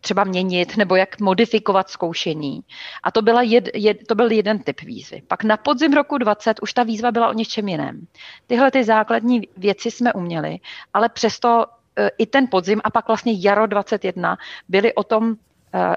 třeba 0.00 0.24
měnit 0.24 0.76
nebo 0.76 0.96
jak 0.96 1.20
modifikovat 1.20 1.90
zkoušení. 1.90 2.60
A 3.02 3.10
to, 3.10 3.22
byla 3.22 3.42
jed, 3.42 3.68
jed, 3.74 4.06
to 4.06 4.14
byl 4.14 4.30
jeden 4.30 4.58
typ 4.58 4.80
výzvy. 4.80 5.22
Pak 5.28 5.44
na 5.44 5.56
podzim 5.56 5.92
roku 5.92 6.18
20 6.18 6.60
už 6.62 6.72
ta 6.72 6.82
výzva 6.82 7.12
byla 7.12 7.28
o 7.28 7.32
něčem 7.32 7.68
jiném. 7.68 8.06
Tyhle 8.46 8.70
ty 8.70 8.84
základní 8.84 9.48
věci 9.56 9.90
jsme 9.90 10.12
uměli, 10.12 10.58
ale 10.94 11.08
přesto 11.08 11.66
eh, 11.96 12.10
i 12.18 12.26
ten 12.26 12.46
podzim 12.50 12.80
a 12.84 12.90
pak 12.90 13.08
vlastně 13.08 13.32
jaro 13.36 13.66
21 13.66 14.36
byly 14.68 14.94
o 14.94 15.04
tom 15.04 15.36
Eh, 15.36 15.47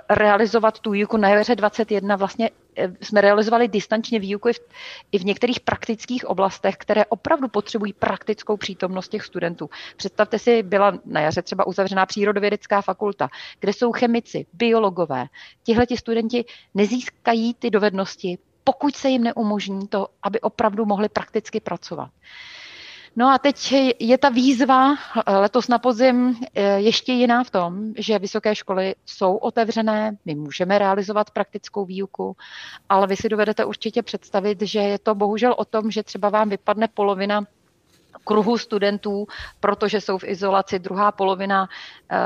realizovat 0.09 0.79
tu 0.79 0.91
výuku 0.91 1.17
na 1.17 1.29
jaře 1.29 1.55
21 1.55 2.15
vlastně 2.15 2.49
eh, 2.77 2.91
jsme 3.01 3.21
realizovali 3.21 3.67
distančně 3.67 4.19
výuku 4.19 4.49
i 4.49 4.53
v, 4.53 4.59
i 5.11 5.19
v 5.19 5.25
některých 5.25 5.59
praktických 5.59 6.25
oblastech, 6.25 6.75
které 6.77 7.05
opravdu 7.05 7.47
potřebují 7.47 7.93
praktickou 7.93 8.57
přítomnost 8.57 9.07
těch 9.07 9.23
studentů. 9.23 9.69
Představte 9.97 10.39
si, 10.39 10.63
byla 10.63 10.93
na 11.05 11.21
jaře 11.21 11.41
třeba 11.41 11.67
uzavřená 11.67 12.05
přírodovědecká 12.05 12.81
fakulta, 12.81 13.29
kde 13.59 13.73
jsou 13.73 13.91
chemici, 13.91 14.45
biologové. 14.53 15.25
Tihle 15.63 15.85
ti 15.85 15.97
studenti 15.97 16.45
nezískají 16.73 17.53
ty 17.53 17.69
dovednosti, 17.69 18.37
pokud 18.63 18.95
se 18.95 19.09
jim 19.09 19.23
neumožní 19.23 19.87
to, 19.87 20.07
aby 20.23 20.41
opravdu 20.41 20.85
mohli 20.85 21.09
prakticky 21.09 21.59
pracovat. 21.59 22.09
No 23.15 23.29
a 23.29 23.37
teď 23.37 23.73
je 23.99 24.17
ta 24.17 24.29
výzva 24.29 24.93
eh, 24.93 25.37
letos 25.37 25.67
na 25.67 25.79
podzim 25.79 26.35
eh, 26.55 26.79
ještě 26.79 27.13
jiná 27.13 27.43
v 27.43 27.49
tom, 27.49 27.93
že 27.97 28.19
vysoké 28.19 28.55
školy 28.55 28.95
jsou 29.05 29.35
otevřené, 29.35 30.17
my 30.25 30.35
můžeme 30.35 30.79
realizovat 30.79 31.31
praktickou 31.31 31.85
výuku, 31.85 32.35
ale 32.89 33.07
vy 33.07 33.15
si 33.15 33.29
dovedete 33.29 33.65
určitě 33.65 34.03
představit, 34.03 34.61
že 34.61 34.79
je 34.79 34.99
to 34.99 35.15
bohužel 35.15 35.55
o 35.57 35.65
tom, 35.65 35.91
že 35.91 36.03
třeba 36.03 36.29
vám 36.29 36.49
vypadne 36.49 36.87
polovina 36.87 37.43
kruhu 38.23 38.57
studentů, 38.57 39.27
protože 39.59 40.01
jsou 40.01 40.17
v 40.17 40.23
izolaci, 40.23 40.79
druhá 40.79 41.11
polovina 41.11 41.69
eh, 42.11 42.17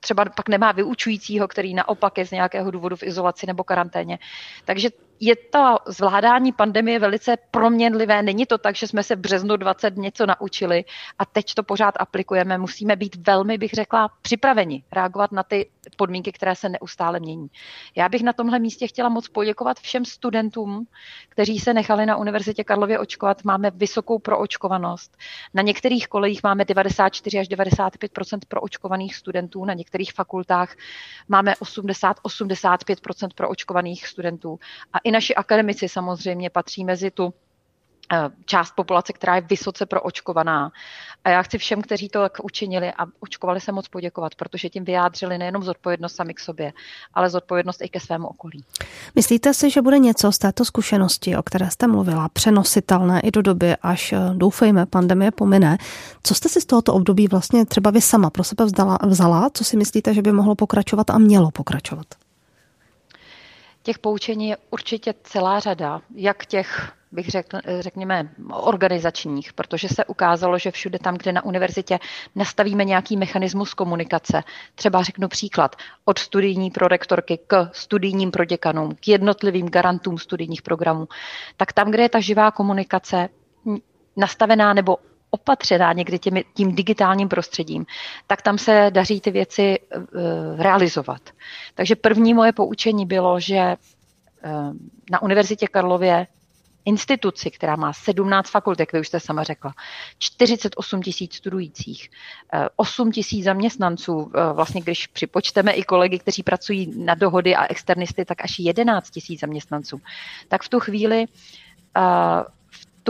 třeba 0.00 0.24
pak 0.24 0.48
nemá 0.48 0.72
vyučujícího, 0.72 1.48
který 1.48 1.74
naopak 1.74 2.18
je 2.18 2.26
z 2.26 2.30
nějakého 2.30 2.70
důvodu 2.70 2.96
v 2.96 3.02
izolaci 3.02 3.46
nebo 3.46 3.64
karanténě. 3.64 4.18
Takže 4.64 4.88
je 5.20 5.36
to 5.36 5.76
zvládání 5.86 6.52
pandemie 6.52 6.98
velice 6.98 7.36
proměnlivé. 7.50 8.22
Není 8.22 8.46
to 8.46 8.58
tak, 8.58 8.76
že 8.76 8.86
jsme 8.86 9.02
se 9.02 9.16
v 9.16 9.18
březnu 9.18 9.56
20 9.56 9.96
něco 9.96 10.26
naučili 10.26 10.84
a 11.18 11.24
teď 11.24 11.54
to 11.54 11.62
pořád 11.62 11.94
aplikujeme. 11.98 12.58
Musíme 12.58 12.96
být 12.96 13.26
velmi, 13.26 13.58
bych 13.58 13.70
řekla, 13.70 14.10
připraveni 14.22 14.82
reagovat 14.92 15.32
na 15.32 15.42
ty 15.42 15.70
podmínky, 15.96 16.32
které 16.32 16.54
se 16.56 16.68
neustále 16.68 17.20
mění. 17.20 17.46
Já 17.96 18.08
bych 18.08 18.22
na 18.22 18.32
tomhle 18.32 18.58
místě 18.58 18.86
chtěla 18.86 19.08
moc 19.08 19.28
poděkovat 19.28 19.80
všem 19.80 20.04
studentům, 20.04 20.86
kteří 21.28 21.58
se 21.58 21.74
nechali 21.74 22.06
na 22.06 22.16
Univerzitě 22.16 22.64
Karlově 22.64 22.98
očkovat. 22.98 23.44
Máme 23.44 23.70
vysokou 23.70 24.18
proočkovanost. 24.18 25.16
Na 25.54 25.62
některých 25.62 26.08
kolejích 26.08 26.42
máme 26.42 26.64
94 26.64 27.38
až 27.38 27.48
95% 27.48 28.38
proočkovaných 28.48 29.16
studentů, 29.16 29.64
na 29.64 29.74
některých 29.74 30.12
fakultách 30.12 30.76
máme 31.28 31.52
80-85% 31.52 33.28
proočkovaných 33.34 34.06
studentů. 34.06 34.58
A 34.92 34.98
i 34.98 35.09
naši 35.10 35.34
akademici 35.34 35.88
samozřejmě 35.88 36.50
patří 36.50 36.84
mezi 36.84 37.10
tu 37.10 37.34
eh, 38.12 38.30
část 38.44 38.72
populace, 38.76 39.12
která 39.12 39.36
je 39.36 39.40
vysoce 39.40 39.86
proočkovaná. 39.86 40.72
A 41.24 41.30
já 41.30 41.42
chci 41.42 41.58
všem, 41.58 41.82
kteří 41.82 42.08
to 42.08 42.20
tak 42.20 42.32
učinili 42.42 42.92
a 42.98 43.06
očkovali 43.20 43.60
se 43.60 43.72
moc 43.72 43.88
poděkovat, 43.88 44.34
protože 44.34 44.68
tím 44.68 44.84
vyjádřili 44.84 45.38
nejenom 45.38 45.62
zodpovědnost 45.62 46.16
sami 46.16 46.34
k 46.34 46.40
sobě, 46.40 46.72
ale 47.14 47.30
zodpovědnost 47.30 47.80
i 47.84 47.88
ke 47.88 48.00
svému 48.00 48.28
okolí. 48.28 48.64
Myslíte 49.14 49.54
si, 49.54 49.70
že 49.70 49.82
bude 49.82 49.98
něco 49.98 50.32
z 50.32 50.38
této 50.38 50.64
zkušenosti, 50.64 51.36
o 51.36 51.42
které 51.42 51.70
jste 51.70 51.86
mluvila, 51.86 52.28
přenositelné 52.28 53.20
i 53.20 53.30
do 53.30 53.42
doby, 53.42 53.76
až 53.82 54.12
eh, 54.12 54.18
doufejme, 54.34 54.86
pandemie 54.86 55.30
pomine? 55.30 55.78
Co 56.22 56.34
jste 56.34 56.48
si 56.48 56.60
z 56.60 56.66
tohoto 56.66 56.94
období 56.94 57.28
vlastně 57.28 57.66
třeba 57.66 57.90
vy 57.90 58.00
sama 58.00 58.30
pro 58.30 58.44
sebe 58.44 58.64
vzala, 58.64 58.98
vzala? 59.06 59.50
Co 59.54 59.64
si 59.64 59.76
myslíte, 59.76 60.14
že 60.14 60.22
by 60.22 60.32
mohlo 60.32 60.54
pokračovat 60.54 61.10
a 61.10 61.18
mělo 61.18 61.50
pokračovat? 61.50 62.06
Těch 63.82 63.98
poučení 63.98 64.48
je 64.48 64.56
určitě 64.70 65.14
celá 65.22 65.60
řada, 65.60 66.00
jak 66.14 66.46
těch 66.46 66.92
bych 67.12 67.28
řekl, 67.28 67.58
řekněme, 67.80 68.28
organizačních, 68.52 69.52
protože 69.52 69.88
se 69.88 70.04
ukázalo, 70.04 70.58
že 70.58 70.70
všude 70.70 70.98
tam, 70.98 71.16
kde 71.16 71.32
na 71.32 71.44
univerzitě 71.44 71.98
nastavíme 72.34 72.84
nějaký 72.84 73.16
mechanismus 73.16 73.74
komunikace, 73.74 74.42
třeba 74.74 75.02
řeknu 75.02 75.28
příklad, 75.28 75.76
od 76.04 76.18
studijní 76.18 76.70
prorektorky 76.70 77.38
k 77.46 77.70
studijním 77.72 78.30
proděkanům, 78.30 78.94
k 79.00 79.08
jednotlivým 79.08 79.68
garantům 79.68 80.18
studijních 80.18 80.62
programů, 80.62 81.08
tak 81.56 81.72
tam, 81.72 81.90
kde 81.90 82.02
je 82.02 82.08
ta 82.08 82.20
živá 82.20 82.50
komunikace 82.50 83.28
nastavená 84.16 84.74
nebo 84.74 84.96
opatřená 85.30 85.92
někdy 85.92 86.18
těmi, 86.18 86.44
tím 86.54 86.74
digitálním 86.74 87.28
prostředím, 87.28 87.86
tak 88.26 88.42
tam 88.42 88.58
se 88.58 88.90
daří 88.90 89.20
ty 89.20 89.30
věci 89.30 89.78
uh, 89.78 90.02
realizovat. 90.58 91.20
Takže 91.74 91.96
první 91.96 92.34
moje 92.34 92.52
poučení 92.52 93.06
bylo, 93.06 93.40
že 93.40 93.76
uh, 94.44 94.74
na 95.10 95.22
Univerzitě 95.22 95.66
Karlově 95.66 96.26
instituci, 96.84 97.50
která 97.50 97.76
má 97.76 97.92
17 97.92 98.50
fakult, 98.50 98.80
jak 98.80 98.92
vy 98.92 99.00
už 99.00 99.08
jste 99.08 99.20
sama 99.20 99.42
řekla, 99.42 99.74
48 100.18 101.02
tisíc 101.02 101.34
studujících, 101.34 102.10
8 102.76 103.08
eh, 103.08 103.12
tisíc 103.12 103.44
zaměstnanců, 103.44 104.32
vlastně 104.52 104.80
když 104.80 105.06
připočteme 105.06 105.72
i 105.72 105.82
kolegy, 105.82 106.18
kteří 106.18 106.42
pracují 106.42 107.04
na 107.04 107.14
dohody 107.14 107.56
a 107.56 107.66
externisty, 107.66 108.24
tak 108.24 108.44
až 108.44 108.58
11 108.58 109.10
tisíc 109.10 109.40
zaměstnanců, 109.40 110.00
tak 110.48 110.62
v 110.62 110.68
tu 110.68 110.80
chvíli 110.80 111.26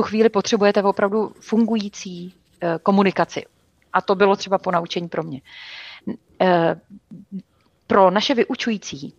tu 0.01 0.05
chvíli 0.05 0.29
potřebujete 0.29 0.83
opravdu 0.83 1.33
fungující 1.41 2.35
eh, 2.61 2.79
komunikaci. 2.83 3.45
A 3.93 4.01
to 4.01 4.15
bylo 4.15 4.37
třeba 4.37 4.59
po 4.59 4.71
naučení 4.71 5.09
pro 5.09 5.23
mě. 5.23 5.41
Eh, 6.41 6.81
pro 7.87 8.11
naše 8.11 8.35
vyučující 8.35 9.15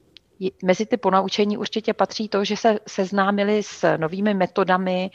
mezi 0.63 0.85
ty 0.85 0.97
ponaučení 0.97 1.57
určitě 1.57 1.93
patří 1.93 2.29
to, 2.29 2.43
že 2.43 2.57
se 2.57 2.79
seznámili 2.88 3.63
s 3.63 3.97
novými 3.97 4.33
metodami 4.33 5.11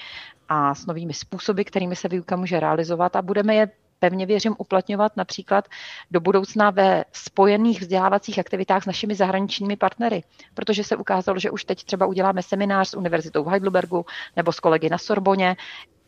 a 0.48 0.74
s 0.74 0.86
novými 0.86 1.14
způsoby, 1.14 1.62
kterými 1.62 1.96
se 1.96 2.08
výuka 2.08 2.36
může 2.36 2.60
realizovat 2.60 3.16
a 3.16 3.22
budeme 3.22 3.54
je 3.54 3.70
pevně 3.98 4.26
věřím 4.26 4.54
uplatňovat 4.58 5.16
například 5.16 5.68
do 6.10 6.20
budoucna 6.20 6.70
ve 6.70 7.04
spojených 7.12 7.80
vzdělávacích 7.80 8.38
aktivitách 8.38 8.82
s 8.82 8.86
našimi 8.86 9.14
zahraničními 9.14 9.76
partnery, 9.76 10.22
protože 10.54 10.84
se 10.84 10.96
ukázalo, 10.96 11.38
že 11.38 11.50
už 11.50 11.64
teď 11.64 11.84
třeba 11.84 12.06
uděláme 12.06 12.42
seminář 12.42 12.88
s 12.88 12.96
univerzitou 12.96 13.44
v 13.44 13.48
Heidelbergu 13.48 14.06
nebo 14.36 14.52
s 14.52 14.60
kolegy 14.60 14.88
na 14.88 14.98
Sorboně, 14.98 15.56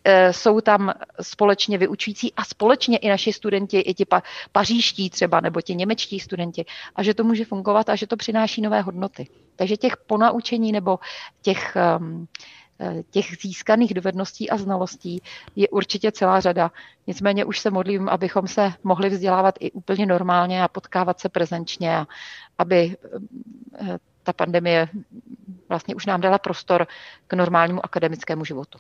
e, 0.05 0.33
jsou 0.33 0.61
tam 0.61 0.93
společně 1.21 1.79
vyučující 1.79 2.35
a 2.35 2.45
společně 2.45 2.99
i 2.99 3.09
naši 3.09 3.33
studenti, 3.33 3.81
i 3.81 3.95
ti 3.95 4.05
pa, 4.05 4.23
paříští 4.53 5.11
třeba, 5.11 5.41
nebo 5.41 5.61
ti 5.61 5.75
němečtí 5.75 6.21
studenti, 6.21 6.65
a 6.95 7.03
že 7.03 7.15
to 7.15 7.25
může 7.25 7.45
fungovat 7.45 7.89
a 7.89 7.97
že 7.97 8.07
to 8.07 8.17
přináší 8.17 8.63
nové 8.63 8.81
hodnoty. 8.81 9.29
Takže 9.57 9.77
těch 9.77 9.97
ponaučení 9.97 10.73
nebo 10.73 10.99
těch 11.43 11.77
um, 11.99 12.29
těch 13.11 13.27
získaných 13.43 13.95
dovedností 13.95 14.51
a 14.51 14.57
znalostí 14.57 15.23
je 15.57 15.69
určitě 15.69 16.13
celá 16.13 16.41
řada. 16.41 16.71
Nicméně 17.07 17.45
už 17.45 17.59
se 17.59 17.71
modlím, 17.71 18.09
abychom 18.09 18.49
se 18.49 18.73
mohli 18.85 19.09
vzdělávat 19.09 19.55
i 19.61 19.71
úplně 19.71 20.07
normálně 20.07 20.63
a 20.63 20.69
potkávat 20.69 21.21
se 21.21 21.29
prezenčně, 21.29 21.97
a 21.97 22.07
aby 22.59 22.97
eh, 23.81 23.99
ta 24.23 24.33
pandemie 24.33 24.89
vlastně 25.69 25.95
už 25.95 26.07
nám 26.07 26.21
dala 26.21 26.39
prostor 26.39 26.87
k 27.27 27.35
normálnímu 27.35 27.85
akademickému 27.85 28.45
životu. 28.45 28.79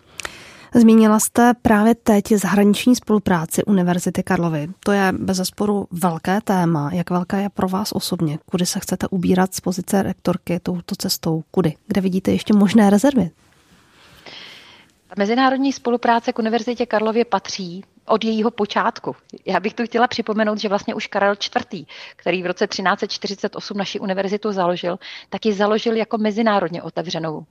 Zmínila 0.74 1.20
jste 1.20 1.54
právě 1.62 1.94
teď 1.94 2.32
zahraniční 2.32 2.96
spolupráci 2.96 3.64
Univerzity 3.64 4.22
Karlovy. 4.22 4.68
To 4.80 4.92
je 4.92 5.12
bez 5.18 5.36
zesporu 5.36 5.86
velké 5.90 6.40
téma. 6.40 6.90
Jak 6.92 7.10
velké 7.10 7.42
je 7.42 7.48
pro 7.48 7.68
vás 7.68 7.92
osobně? 7.92 8.38
Kudy 8.50 8.66
se 8.66 8.80
chcete 8.80 9.08
ubírat 9.08 9.54
z 9.54 9.60
pozice 9.60 10.02
rektorky 10.02 10.60
touto 10.60 10.94
cestou? 10.98 11.42
Kudy? 11.50 11.74
Kde 11.86 12.00
vidíte 12.00 12.30
ještě 12.30 12.54
možné 12.54 12.90
rezervy? 12.90 13.30
Mezinárodní 15.18 15.72
spolupráce 15.72 16.32
k 16.32 16.38
Univerzitě 16.38 16.86
Karlově 16.86 17.24
patří 17.24 17.84
od 18.06 18.24
jejího 18.24 18.50
počátku. 18.50 19.16
Já 19.46 19.60
bych 19.60 19.74
tu 19.74 19.84
chtěla 19.84 20.06
připomenout, 20.06 20.58
že 20.58 20.68
vlastně 20.68 20.94
už 20.94 21.06
Karel 21.06 21.34
IV., 21.72 21.86
který 22.16 22.42
v 22.42 22.46
roce 22.46 22.66
1348 22.66 23.76
naši 23.76 24.00
univerzitu 24.00 24.52
založil, 24.52 24.98
tak 25.28 25.46
ji 25.46 25.52
založil 25.52 25.96
jako 25.96 26.18
mezinárodně 26.18 26.82
otevřenou 26.82 27.36
uh, 27.36 27.44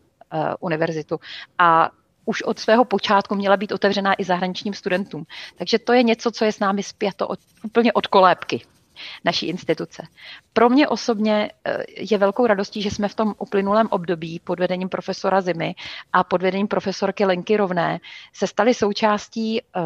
univerzitu. 0.60 1.20
A 1.58 1.90
už 2.26 2.42
od 2.42 2.60
svého 2.60 2.86
počátku 2.86 3.36
měla 3.36 3.58
být 3.58 3.72
otevřená 3.72 4.14
i 4.14 4.24
zahraničním 4.24 4.74
studentům. 4.74 5.26
Takže 5.56 5.80
to 5.80 5.94
je 5.94 6.04
něco, 6.04 6.32
co 6.32 6.46
je 6.46 6.52
s 6.52 6.60
námi 6.60 6.84
zpěto 6.84 7.28
od, 7.28 7.40
úplně 7.64 7.94
od 7.94 8.08
kolébky 8.08 8.62
naší 9.26 9.48
instituce. 9.48 10.04
Pro 10.54 10.70
mě 10.70 10.88
osobně 10.88 11.52
eh, 11.66 11.84
je 11.98 12.18
velkou 12.18 12.48
radostí, 12.48 12.82
že 12.82 12.92
jsme 12.92 13.08
v 13.08 13.16
tom 13.16 13.34
uplynulém 13.40 13.88
období 13.92 14.40
pod 14.44 14.60
vedením 14.60 14.90
profesora 14.90 15.42
Zimy 15.42 15.76
a 16.14 16.24
pod 16.24 16.42
vedením 16.42 16.68
profesorky 16.68 17.26
Lenky 17.26 17.58
Rovné 17.58 18.00
se 18.34 18.48
stali 18.48 18.74
součástí 18.74 19.62
eh, 19.62 19.82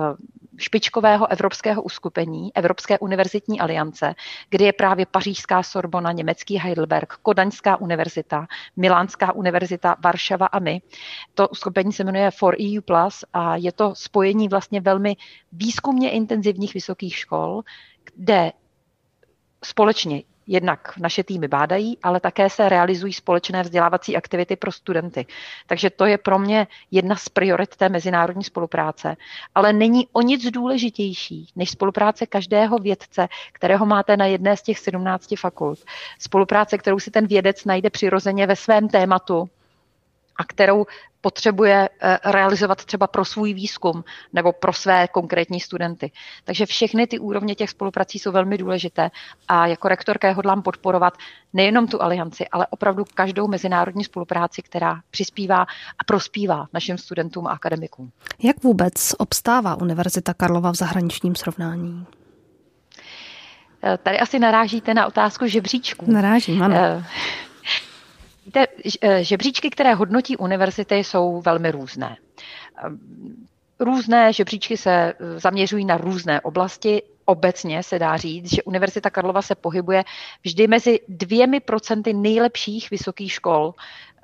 špičkového 0.58 1.32
evropského 1.32 1.82
uskupení 1.82 2.52
Evropské 2.56 3.00
univerzitní 3.00 3.60
aliance, 3.60 4.16
kde 4.50 4.66
je 4.66 4.74
právě 4.74 5.06
Pařížská 5.06 5.64
Sorbona, 5.64 6.12
německý 6.12 6.58
Heidelberg, 6.58 7.14
Kodaňská 7.22 7.82
univerzita, 7.82 8.48
Milánská 8.76 9.34
univerzita, 9.34 9.96
Varšava 10.04 10.46
a 10.46 10.60
my. 10.60 10.82
To 11.34 11.48
uskupení 11.48 11.94
se 11.94 12.04
jmenuje 12.04 12.32
For 12.32 12.56
EU 12.62 12.82
Plus 12.82 13.26
a 13.34 13.56
je 13.56 13.72
to 13.72 13.96
spojení 13.96 14.48
vlastně 14.48 14.82
velmi 14.82 15.16
výzkumně 15.52 16.12
intenzivních 16.12 16.74
vysokých 16.74 17.16
škol, 17.16 17.62
kde 18.16 18.52
společně 19.66 20.22
jednak 20.48 20.98
naše 20.98 21.24
týmy 21.24 21.48
bádají, 21.48 21.98
ale 22.04 22.20
také 22.20 22.50
se 22.50 22.70
realizují 22.70 23.14
společné 23.14 23.64
vzdělávací 23.64 24.18
aktivity 24.18 24.56
pro 24.56 24.72
studenty. 24.72 25.26
Takže 25.68 25.90
to 25.90 26.06
je 26.06 26.18
pro 26.18 26.40
mě 26.40 26.68
jedna 26.92 27.16
z 27.16 27.30
priorit 27.30 27.76
té 27.76 27.90
mezinárodní 27.90 28.44
spolupráce. 28.44 29.16
Ale 29.56 29.74
není 29.74 30.08
o 30.14 30.22
nic 30.22 30.52
důležitější 30.52 31.48
než 31.56 31.70
spolupráce 31.70 32.26
každého 32.26 32.78
vědce, 32.78 33.28
kterého 33.52 33.86
máte 33.86 34.18
na 34.18 34.26
jedné 34.26 34.58
z 34.58 34.62
těch 34.62 34.80
17 34.80 35.34
fakult. 35.40 35.80
Spolupráce, 36.20 36.78
kterou 36.78 37.00
si 37.00 37.12
ten 37.12 37.28
vědec 37.28 37.66
najde 37.66 37.90
přirozeně 37.90 38.48
ve 38.48 38.56
svém 38.56 38.90
tématu, 38.90 39.50
a 40.36 40.44
kterou 40.44 40.86
potřebuje 41.22 41.90
eh, 42.02 42.18
realizovat 42.26 42.86
třeba 42.86 43.08
pro 43.08 43.26
svůj 43.26 43.54
výzkum 43.54 44.04
nebo 44.34 44.52
pro 44.54 44.74
své 44.74 45.08
konkrétní 45.08 45.60
studenty. 45.60 46.12
Takže 46.44 46.66
všechny 46.66 47.08
ty 47.08 47.20
úrovně 47.20 47.56
těch 47.56 47.70
spoluprací 47.70 48.20
jsou 48.20 48.32
velmi 48.32 48.58
důležité 48.58 49.10
a 49.48 49.68
jako 49.68 49.88
rektorka 49.88 50.32
hodlám 50.32 50.62
podporovat 50.62 51.14
nejenom 51.54 51.88
tu 51.88 52.02
alianci, 52.02 52.48
ale 52.48 52.68
opravdu 52.70 53.04
každou 53.14 53.48
mezinárodní 53.48 54.04
spolupráci, 54.04 54.62
která 54.62 55.02
přispívá 55.12 55.62
a 56.00 56.04
prospívá 56.06 56.68
našim 56.74 56.98
studentům 56.98 57.48
a 57.48 57.52
akademikům. 57.52 58.12
Jak 58.44 58.64
vůbec 58.64 59.14
obstává 59.18 59.76
Univerzita 59.76 60.34
Karlova 60.34 60.72
v 60.72 60.76
zahraničním 60.76 61.36
srovnání? 61.36 62.06
Eh, 63.84 63.98
tady 63.98 64.20
asi 64.20 64.40
narážíte 64.40 64.94
na 64.94 65.08
otázku 65.08 65.48
žebříčků. 65.48 66.12
Narážím, 66.12 66.64
ano. 66.64 67.04
Uh, 68.56 68.62
Víte, 68.62 68.68
eh, 69.02 69.24
žebříčky, 69.24 69.70
které 69.70 69.94
hodnotí 69.94 70.38
univerzity, 70.38 70.96
jsou 70.96 71.42
velmi 71.42 71.72
různé. 71.72 72.18
Ehm, 72.84 73.48
různé 73.80 74.34
žebříčky 74.34 74.78
se 74.78 74.92
eh, 74.92 75.40
zaměřují 75.40 75.86
na 75.86 75.98
různé 75.98 76.42
oblasti. 76.42 77.04
Obecně 77.26 77.84
se 77.84 78.00
dá 78.00 78.18
říct, 78.18 78.54
že 78.56 78.64
Univerzita 78.64 79.10
Karlova 79.10 79.42
se 79.42 79.56
pohybuje 79.56 80.04
vždy 80.44 80.68
mezi 80.68 81.00
dvěmi 81.08 81.60
procenty 81.60 82.14
nejlepších 82.14 82.90
vysokých 82.90 83.32
škol 83.32 83.74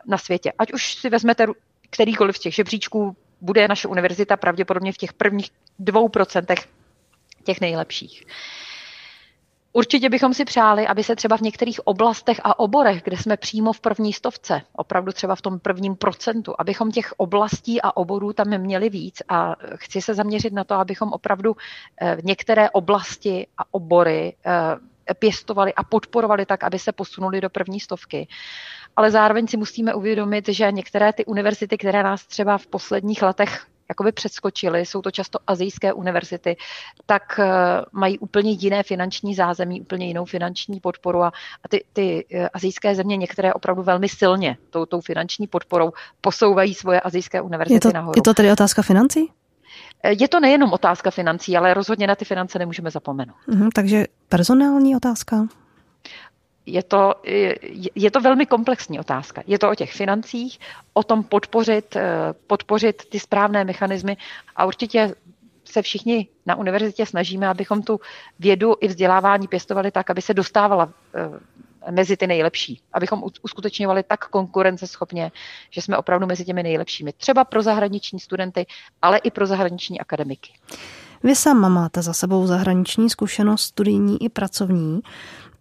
na 0.07 0.17
světě. 0.17 0.51
Ať 0.59 0.73
už 0.73 0.95
si 0.95 1.09
vezmete 1.09 1.45
kterýkoliv 1.89 2.37
z 2.37 2.39
těch 2.39 2.55
žebříčků, 2.55 3.15
bude 3.41 3.67
naše 3.67 3.87
univerzita 3.87 4.37
pravděpodobně 4.37 4.93
v 4.93 4.97
těch 4.97 5.13
prvních 5.13 5.49
dvou 5.79 6.09
procentech 6.09 6.67
těch 7.43 7.61
nejlepších. 7.61 8.23
Určitě 9.77 10.09
bychom 10.09 10.33
si 10.33 10.45
přáli, 10.45 10.87
aby 10.87 11.03
se 11.03 11.15
třeba 11.15 11.37
v 11.37 11.41
některých 11.41 11.87
oblastech 11.87 12.41
a 12.43 12.59
oborech, 12.59 13.03
kde 13.03 13.17
jsme 13.17 13.37
přímo 13.37 13.73
v 13.73 13.79
první 13.79 14.13
stovce, 14.13 14.61
opravdu 14.73 15.11
třeba 15.11 15.35
v 15.35 15.41
tom 15.41 15.59
prvním 15.59 15.95
procentu, 15.95 16.53
abychom 16.59 16.91
těch 16.91 17.13
oblastí 17.17 17.81
a 17.81 17.97
oborů 17.97 18.33
tam 18.33 18.57
měli 18.57 18.89
víc 18.89 19.21
a 19.29 19.55
chci 19.75 20.01
se 20.01 20.13
zaměřit 20.13 20.53
na 20.53 20.63
to, 20.63 20.75
abychom 20.75 21.13
opravdu 21.13 21.55
eh, 22.01 22.17
některé 22.23 22.69
oblasti 22.69 23.47
a 23.57 23.61
obory 23.71 24.35
eh, 24.45 25.13
pěstovali 25.13 25.73
a 25.73 25.83
podporovali 25.83 26.45
tak, 26.45 26.63
aby 26.63 26.79
se 26.79 26.91
posunuli 26.91 27.41
do 27.41 27.49
první 27.49 27.79
stovky. 27.79 28.27
Ale 28.95 29.11
zároveň 29.11 29.47
si 29.47 29.57
musíme 29.57 29.93
uvědomit, 29.93 30.49
že 30.49 30.71
některé 30.71 31.13
ty 31.13 31.25
univerzity, 31.25 31.77
které 31.77 32.03
nás 32.03 32.25
třeba 32.25 32.57
v 32.57 32.67
posledních 32.67 33.21
letech 33.21 33.67
jakoby 33.89 34.11
předskočily, 34.11 34.85
jsou 34.85 35.01
to 35.01 35.11
často 35.11 35.39
azijské 35.47 35.93
univerzity, 35.93 36.57
tak 37.05 37.39
eh, 37.39 37.47
mají 37.91 38.19
úplně 38.19 38.51
jiné 38.51 38.83
finanční 38.83 39.35
zázemí, 39.35 39.81
úplně 39.81 40.07
jinou 40.07 40.25
finanční 40.25 40.79
podporu 40.79 41.23
a, 41.23 41.27
a 41.63 41.67
ty, 41.69 41.83
ty 41.93 42.25
eh, 42.33 42.49
azijské 42.49 42.95
země 42.95 43.17
některé 43.17 43.53
opravdu 43.53 43.83
velmi 43.83 44.09
silně 44.09 44.57
tou, 44.69 44.85
tou 44.85 45.01
finanční 45.01 45.47
podporou 45.47 45.91
posouvají 46.21 46.73
svoje 46.73 47.01
azijské 47.01 47.41
univerzity 47.41 47.75
je 47.75 47.79
to, 47.79 47.91
nahoru. 47.91 48.13
Je 48.15 48.21
to 48.21 48.33
tedy 48.33 48.51
otázka 48.51 48.81
financí? 48.81 49.31
Eh, 50.03 50.13
je 50.19 50.27
to 50.27 50.39
nejenom 50.39 50.73
otázka 50.73 51.11
financí, 51.11 51.57
ale 51.57 51.73
rozhodně 51.73 52.07
na 52.07 52.15
ty 52.15 52.25
finance 52.25 52.59
nemůžeme 52.59 52.91
zapomenout. 52.91 53.35
Mhm, 53.47 53.69
takže 53.69 54.05
personální 54.29 54.95
otázka? 54.95 55.47
Je 56.67 56.83
to, 56.83 57.13
je 57.95 58.11
to 58.11 58.21
velmi 58.21 58.45
komplexní 58.45 58.99
otázka. 58.99 59.43
Je 59.47 59.59
to 59.59 59.69
o 59.69 59.75
těch 59.75 59.93
financích, 59.93 60.59
o 60.93 61.03
tom 61.03 61.23
podpořit, 61.23 61.95
eh, 61.95 62.33
podpořit 62.47 63.03
ty 63.09 63.19
správné 63.19 63.63
mechanismy 63.63 64.17
a 64.55 64.65
určitě 64.65 65.15
se 65.65 65.81
všichni 65.81 66.27
na 66.45 66.55
univerzitě 66.55 67.05
snažíme, 67.05 67.47
abychom 67.47 67.81
tu 67.81 67.99
vědu 68.39 68.75
i 68.81 68.87
vzdělávání 68.87 69.47
pěstovali 69.47 69.91
tak, 69.91 70.09
aby 70.09 70.21
se 70.21 70.33
dostávala 70.33 70.89
eh, 71.15 71.91
mezi 71.91 72.17
ty 72.17 72.27
nejlepší, 72.27 72.81
abychom 72.93 73.23
uskutečňovali 73.41 74.03
tak 74.03 74.27
konkurenceschopně, 74.27 75.31
že 75.69 75.81
jsme 75.81 75.97
opravdu 75.97 76.27
mezi 76.27 76.45
těmi 76.45 76.63
nejlepšími. 76.63 77.13
Třeba 77.13 77.43
pro 77.43 77.61
zahraniční 77.61 78.19
studenty, 78.19 78.65
ale 79.01 79.17
i 79.17 79.31
pro 79.31 79.45
zahraniční 79.45 79.99
akademiky. 79.99 80.51
Vy 81.23 81.35
sama 81.35 81.69
máte 81.69 82.01
za 82.01 82.13
sebou 82.13 82.47
zahraniční 82.47 83.09
zkušenost 83.09 83.61
studijní 83.61 84.23
i 84.23 84.29
pracovní. 84.29 85.01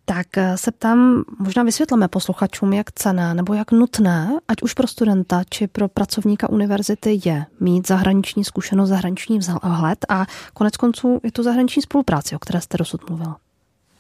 Tak 0.09 0.39
eh, 0.39 0.57
se 0.57 0.73
ptám, 0.73 1.25
možná 1.39 1.63
vysvětlíme 1.63 2.09
posluchačům, 2.09 2.73
jak 2.73 2.93
cené 2.93 3.35
nebo 3.35 3.55
jak 3.55 3.73
nutné, 3.73 4.39
ať 4.49 4.63
už 4.63 4.75
pro 4.75 4.87
studenta 4.87 5.43
či 5.51 5.67
pro 5.67 5.89
pracovníka 5.89 6.51
univerzity 6.51 7.21
je 7.25 7.47
mít 7.61 7.89
zahraniční 7.89 8.45
zkušenost, 8.45 8.89
zahraniční 8.89 9.39
vhled 9.63 9.99
a 10.09 10.27
konec 10.55 10.77
konců 10.77 11.21
je 11.23 11.33
to 11.33 11.43
zahraniční 11.43 11.83
spolupráce, 11.83 12.37
o 12.37 12.39
které 12.39 12.61
jste 12.61 12.79
dosud 12.79 13.11
mluvila. 13.11 13.37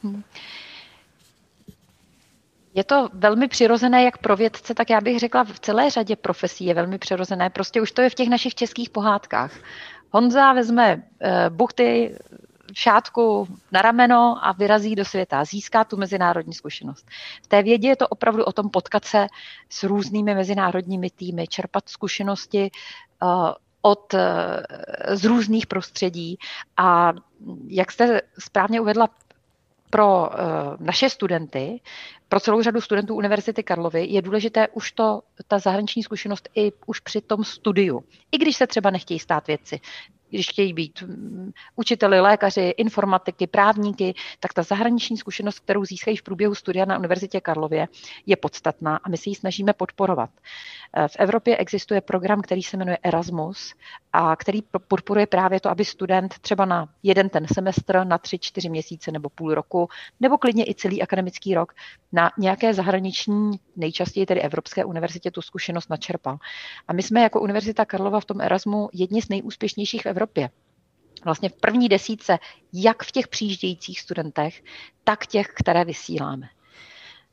Hmm. 0.02 0.22
Je 2.74 2.84
to 2.84 3.08
velmi 3.12 3.48
přirozené 3.48 4.02
jak 4.02 4.18
pro 4.18 4.36
vědce, 4.36 4.74
tak 4.74 4.90
já 4.90 5.00
bych 5.00 5.18
řekla 5.18 5.44
v 5.44 5.60
celé 5.60 5.90
řadě 5.90 6.16
profesí 6.16 6.64
je 6.64 6.74
velmi 6.74 6.98
přirozené. 6.98 7.50
Prostě 7.50 7.80
už 7.80 7.92
to 7.92 8.02
je 8.02 8.10
v 8.10 8.14
těch 8.14 8.28
našich 8.28 8.54
českých 8.54 8.90
pohádkách. 8.90 9.52
Honza 10.10 10.52
vezme 10.52 11.02
eh, 11.20 11.50
buchty 11.50 12.16
šátku 12.74 13.48
na 13.72 13.82
rameno 13.82 14.38
a 14.42 14.52
vyrazí 14.52 14.94
do 14.94 15.04
světa, 15.04 15.44
získá 15.44 15.84
tu 15.84 15.96
mezinárodní 15.96 16.54
zkušenost. 16.54 17.06
V 17.42 17.46
té 17.46 17.62
vědě 17.62 17.88
je 17.88 17.96
to 17.96 18.08
opravdu 18.08 18.44
o 18.44 18.52
tom 18.52 18.70
potkat 18.70 19.04
se 19.04 19.26
s 19.68 19.82
různými 19.82 20.34
mezinárodními 20.34 21.10
týmy, 21.10 21.46
čerpat 21.48 21.88
zkušenosti 21.88 22.70
uh, 23.22 23.52
od, 23.82 24.14
uh, 24.14 24.20
z 25.16 25.24
různých 25.24 25.66
prostředí 25.66 26.38
a 26.76 27.12
jak 27.68 27.92
jste 27.92 28.20
správně 28.38 28.80
uvedla, 28.80 29.08
pro 29.90 30.20
uh, 30.20 30.28
naše 30.80 31.10
studenty, 31.10 31.80
pro 32.28 32.40
celou 32.40 32.62
řadu 32.62 32.80
studentů 32.80 33.14
Univerzity 33.14 33.62
Karlovy 33.62 34.06
je 34.06 34.22
důležité 34.22 34.68
už 34.68 34.92
to, 34.92 35.22
ta 35.48 35.58
zahraniční 35.58 36.02
zkušenost 36.02 36.48
i 36.54 36.72
už 36.86 37.00
při 37.00 37.20
tom 37.20 37.44
studiu. 37.44 38.04
I 38.32 38.38
když 38.38 38.56
se 38.56 38.66
třeba 38.66 38.90
nechtějí 38.90 39.18
stát 39.18 39.46
věci 39.46 39.80
když 40.30 40.48
chtějí 40.48 40.72
být 40.72 41.02
mm, 41.02 41.52
učiteli, 41.76 42.20
lékaři, 42.20 42.74
informatiky, 42.76 43.46
právníky, 43.46 44.14
tak 44.40 44.54
ta 44.54 44.62
zahraniční 44.62 45.16
zkušenost, 45.16 45.58
kterou 45.58 45.84
získají 45.84 46.16
v 46.16 46.22
průběhu 46.22 46.54
studia 46.54 46.84
na 46.84 46.98
Univerzitě 46.98 47.40
Karlově, 47.40 47.88
je 48.26 48.36
podstatná 48.36 48.96
a 48.96 49.08
my 49.08 49.16
si 49.16 49.30
ji 49.30 49.34
snažíme 49.34 49.72
podporovat. 49.72 50.30
Eh, 50.96 51.08
v 51.08 51.16
Evropě 51.18 51.56
existuje 51.56 52.00
program, 52.00 52.42
který 52.42 52.62
se 52.62 52.76
jmenuje 52.76 52.98
Erasmus 53.02 53.74
a 54.12 54.36
který 54.36 54.62
podporuje 54.88 55.26
právě 55.26 55.60
to, 55.60 55.70
aby 55.70 55.84
student 55.84 56.38
třeba 56.38 56.64
na 56.64 56.88
jeden 57.02 57.28
ten 57.28 57.46
semestr, 57.54 58.04
na 58.04 58.18
tři, 58.18 58.38
čtyři 58.38 58.68
měsíce 58.68 59.10
nebo 59.10 59.28
půl 59.28 59.54
roku, 59.54 59.88
nebo 60.20 60.38
klidně 60.38 60.64
i 60.64 60.74
celý 60.74 61.02
akademický 61.02 61.54
rok 61.54 61.72
na 62.16 62.30
nějaké 62.38 62.74
zahraniční, 62.74 63.60
nejčastěji 63.76 64.26
tedy 64.26 64.40
Evropské 64.40 64.84
univerzitě, 64.84 65.30
tu 65.30 65.42
zkušenost 65.42 65.90
načerpal. 65.90 66.38
A 66.88 66.92
my 66.92 67.02
jsme 67.02 67.20
jako 67.20 67.40
Univerzita 67.40 67.84
Karlova 67.84 68.20
v 68.20 68.24
tom 68.24 68.40
Erasmu 68.40 68.88
jedni 68.92 69.22
z 69.22 69.28
nejúspěšnějších 69.28 70.02
v 70.02 70.06
Evropě. 70.06 70.50
Vlastně 71.24 71.48
v 71.48 71.52
první 71.52 71.88
desíce, 71.88 72.38
jak 72.72 73.02
v 73.02 73.12
těch 73.12 73.28
přijíždějících 73.28 74.00
studentech, 74.00 74.62
tak 75.04 75.26
těch, 75.26 75.46
které 75.46 75.84
vysíláme. 75.84 76.48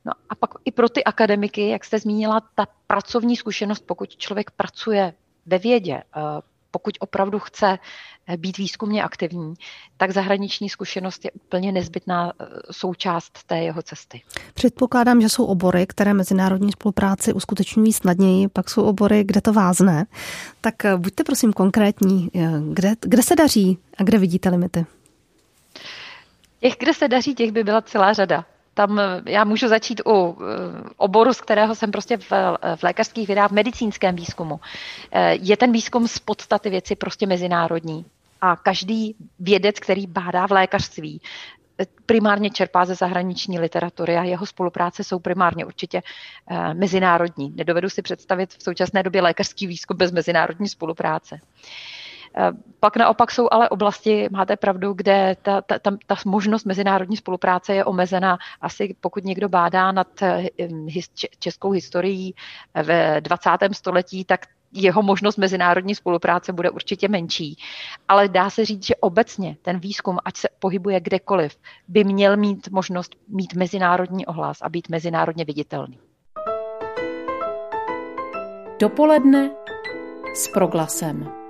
No 0.06 0.12
a 0.30 0.36
pak 0.36 0.50
i 0.66 0.72
pro 0.72 0.90
ty 0.90 1.04
akademiky, 1.04 1.70
jak 1.70 1.86
jste 1.86 2.00
zmínila, 2.00 2.42
ta 2.56 2.68
pracovní 2.88 3.36
zkušenost, 3.36 3.84
pokud 3.88 4.18
člověk 4.18 4.52
pracuje 4.52 5.14
ve 5.46 5.58
vědě, 5.58 5.94
eh, 5.96 6.22
pokud 6.74 6.98
opravdu 7.00 7.40
chce 7.40 7.80
eh, 8.28 8.38
být 8.38 8.58
výzkumně 8.58 9.04
aktivní, 9.04 9.54
tak 9.98 10.12
zahraniční 10.12 10.70
zkušenost 10.70 11.26
je 11.26 11.32
úplně 11.32 11.72
nezbytná 11.72 12.34
eh, 12.40 12.46
součást 12.72 13.40
té 13.48 13.58
jeho 13.58 13.82
cesty. 13.82 14.22
Předpokládám, 14.54 15.22
že 15.22 15.30
jsou 15.30 15.46
obory, 15.46 15.86
které 15.88 16.14
mezinárodní 16.14 16.72
spolupráci 16.72 17.34
uskutečňují 17.34 17.94
snadněji, 17.94 18.48
pak 18.48 18.70
jsou 18.70 18.84
obory, 18.84 19.24
kde 19.24 19.42
to 19.42 19.54
vázne. 19.54 20.06
Tak 20.62 20.76
buďte 20.98 21.24
prosím 21.24 21.54
konkrétní, 21.54 22.30
kde, 22.70 22.94
kde 23.02 23.24
se 23.24 23.36
daří 23.36 23.78
a 23.98 24.04
kde 24.04 24.18
vidíte 24.18 24.50
limity? 24.50 24.86
Těch, 26.60 26.76
kde 26.80 26.94
se 26.94 27.08
daří, 27.08 27.36
těch 27.36 27.52
by 27.52 27.64
byla 27.64 27.82
celá 27.82 28.14
řada 28.14 28.46
tam 28.74 29.00
eh, 29.00 29.22
já 29.26 29.44
můžu 29.44 29.68
začít 29.68 30.02
u 30.06 30.38
eh, 30.42 30.90
oboru, 30.98 31.34
z 31.34 31.42
kterého 31.42 31.76
jsem 31.76 31.92
prostě 31.92 32.18
v, 32.18 32.32
v 32.76 32.84
lékařských 32.84 33.28
vědách, 33.28 33.50
v 33.50 33.54
medicínském 33.54 34.16
výzkumu. 34.16 34.60
Eh, 35.12 35.36
je 35.42 35.58
ten 35.58 35.72
výzkum 35.72 36.08
z 36.08 36.20
podstaty 36.20 36.70
věci 36.70 36.96
prostě 36.96 37.28
mezinárodní. 37.28 38.06
A 38.42 38.56
každý 38.56 39.16
vědec, 39.40 39.80
který 39.80 40.08
bádá 40.08 40.48
v 40.48 40.52
lékařství, 40.52 41.22
primárně 42.06 42.50
čerpá 42.50 42.86
ze 42.86 42.96
zahraniční 42.96 43.60
literatury 43.60 44.18
a 44.18 44.24
jeho 44.24 44.46
spolupráce 44.46 45.04
jsou 45.04 45.20
primárně 45.20 45.66
určitě 45.66 46.02
mezinárodní. 46.74 47.54
Nedovedu 47.56 47.90
si 47.90 48.02
představit 48.02 48.54
v 48.54 48.64
současné 48.64 49.04
době 49.04 49.22
lékařský 49.22 49.68
výzkum 49.68 49.98
bez 49.98 50.12
mezinárodní 50.12 50.68
spolupráce. 50.68 51.36
Eh, 51.36 51.40
pak 52.80 52.98
naopak 52.98 53.32
jsou 53.32 53.48
ale 53.52 53.70
oblasti, 53.70 54.28
máte 54.32 54.58
pravdu, 54.58 54.94
kde 54.94 55.36
ta, 55.42 55.62
ta, 55.62 55.80
ta, 55.80 55.92
ta 56.08 56.16
možnost 56.26 56.66
mezinárodní 56.66 57.18
spolupráce 57.18 57.76
je 57.76 57.86
omezena. 57.86 58.38
Asi 58.62 58.96
pokud 59.02 59.24
někdo 59.24 59.50
bádá 59.50 59.92
nad 59.92 60.22
eh, 60.22 60.48
českou 61.40 61.72
historií 61.72 62.36
eh, 62.74 62.84
ve 62.84 63.22
20. 63.22 63.50
století, 63.72 64.26
tak 64.26 64.46
jeho 64.74 65.02
možnost 65.04 65.38
mezinárodní 65.38 65.96
spolupráce 65.96 66.54
bude 66.54 66.70
určitě 66.70 67.08
menší. 67.08 67.58
Ale 68.08 68.28
dá 68.28 68.50
se 68.50 68.66
říct, 68.66 68.86
že 68.86 68.96
obecně 68.96 69.58
ten 69.62 69.80
výzkum, 69.80 70.18
ať 70.26 70.38
se 70.38 70.48
pohybuje 70.60 71.00
kdekoliv, 71.00 71.58
by 71.88 72.04
měl 72.04 72.38
mít 72.38 72.70
možnost 72.72 73.16
mít 73.28 73.54
mezinárodní 73.54 74.26
ohlas 74.26 74.58
a 74.62 74.70
být 74.70 74.90
mezinárodně 74.90 75.46
viditelný. 75.46 76.00
Dopoledne 78.80 79.52
s 80.36 80.48
proglasem. 80.48 81.43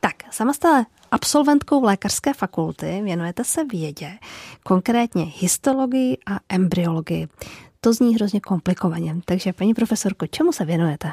Tak, 0.00 0.14
sama 0.30 0.52
jste 0.52 0.84
absolventkou 1.10 1.84
lékařské 1.84 2.34
fakulty, 2.34 3.00
věnujete 3.04 3.44
se 3.44 3.64
vědě, 3.64 4.12
konkrétně 4.62 5.24
histologii 5.24 6.18
a 6.26 6.38
embryologii. 6.48 7.28
To 7.80 7.92
zní 7.92 8.14
hrozně 8.14 8.40
komplikovaně. 8.40 9.16
Takže, 9.24 9.52
paní 9.52 9.74
profesorko, 9.74 10.26
čemu 10.26 10.52
se 10.52 10.64
věnujete? 10.64 11.12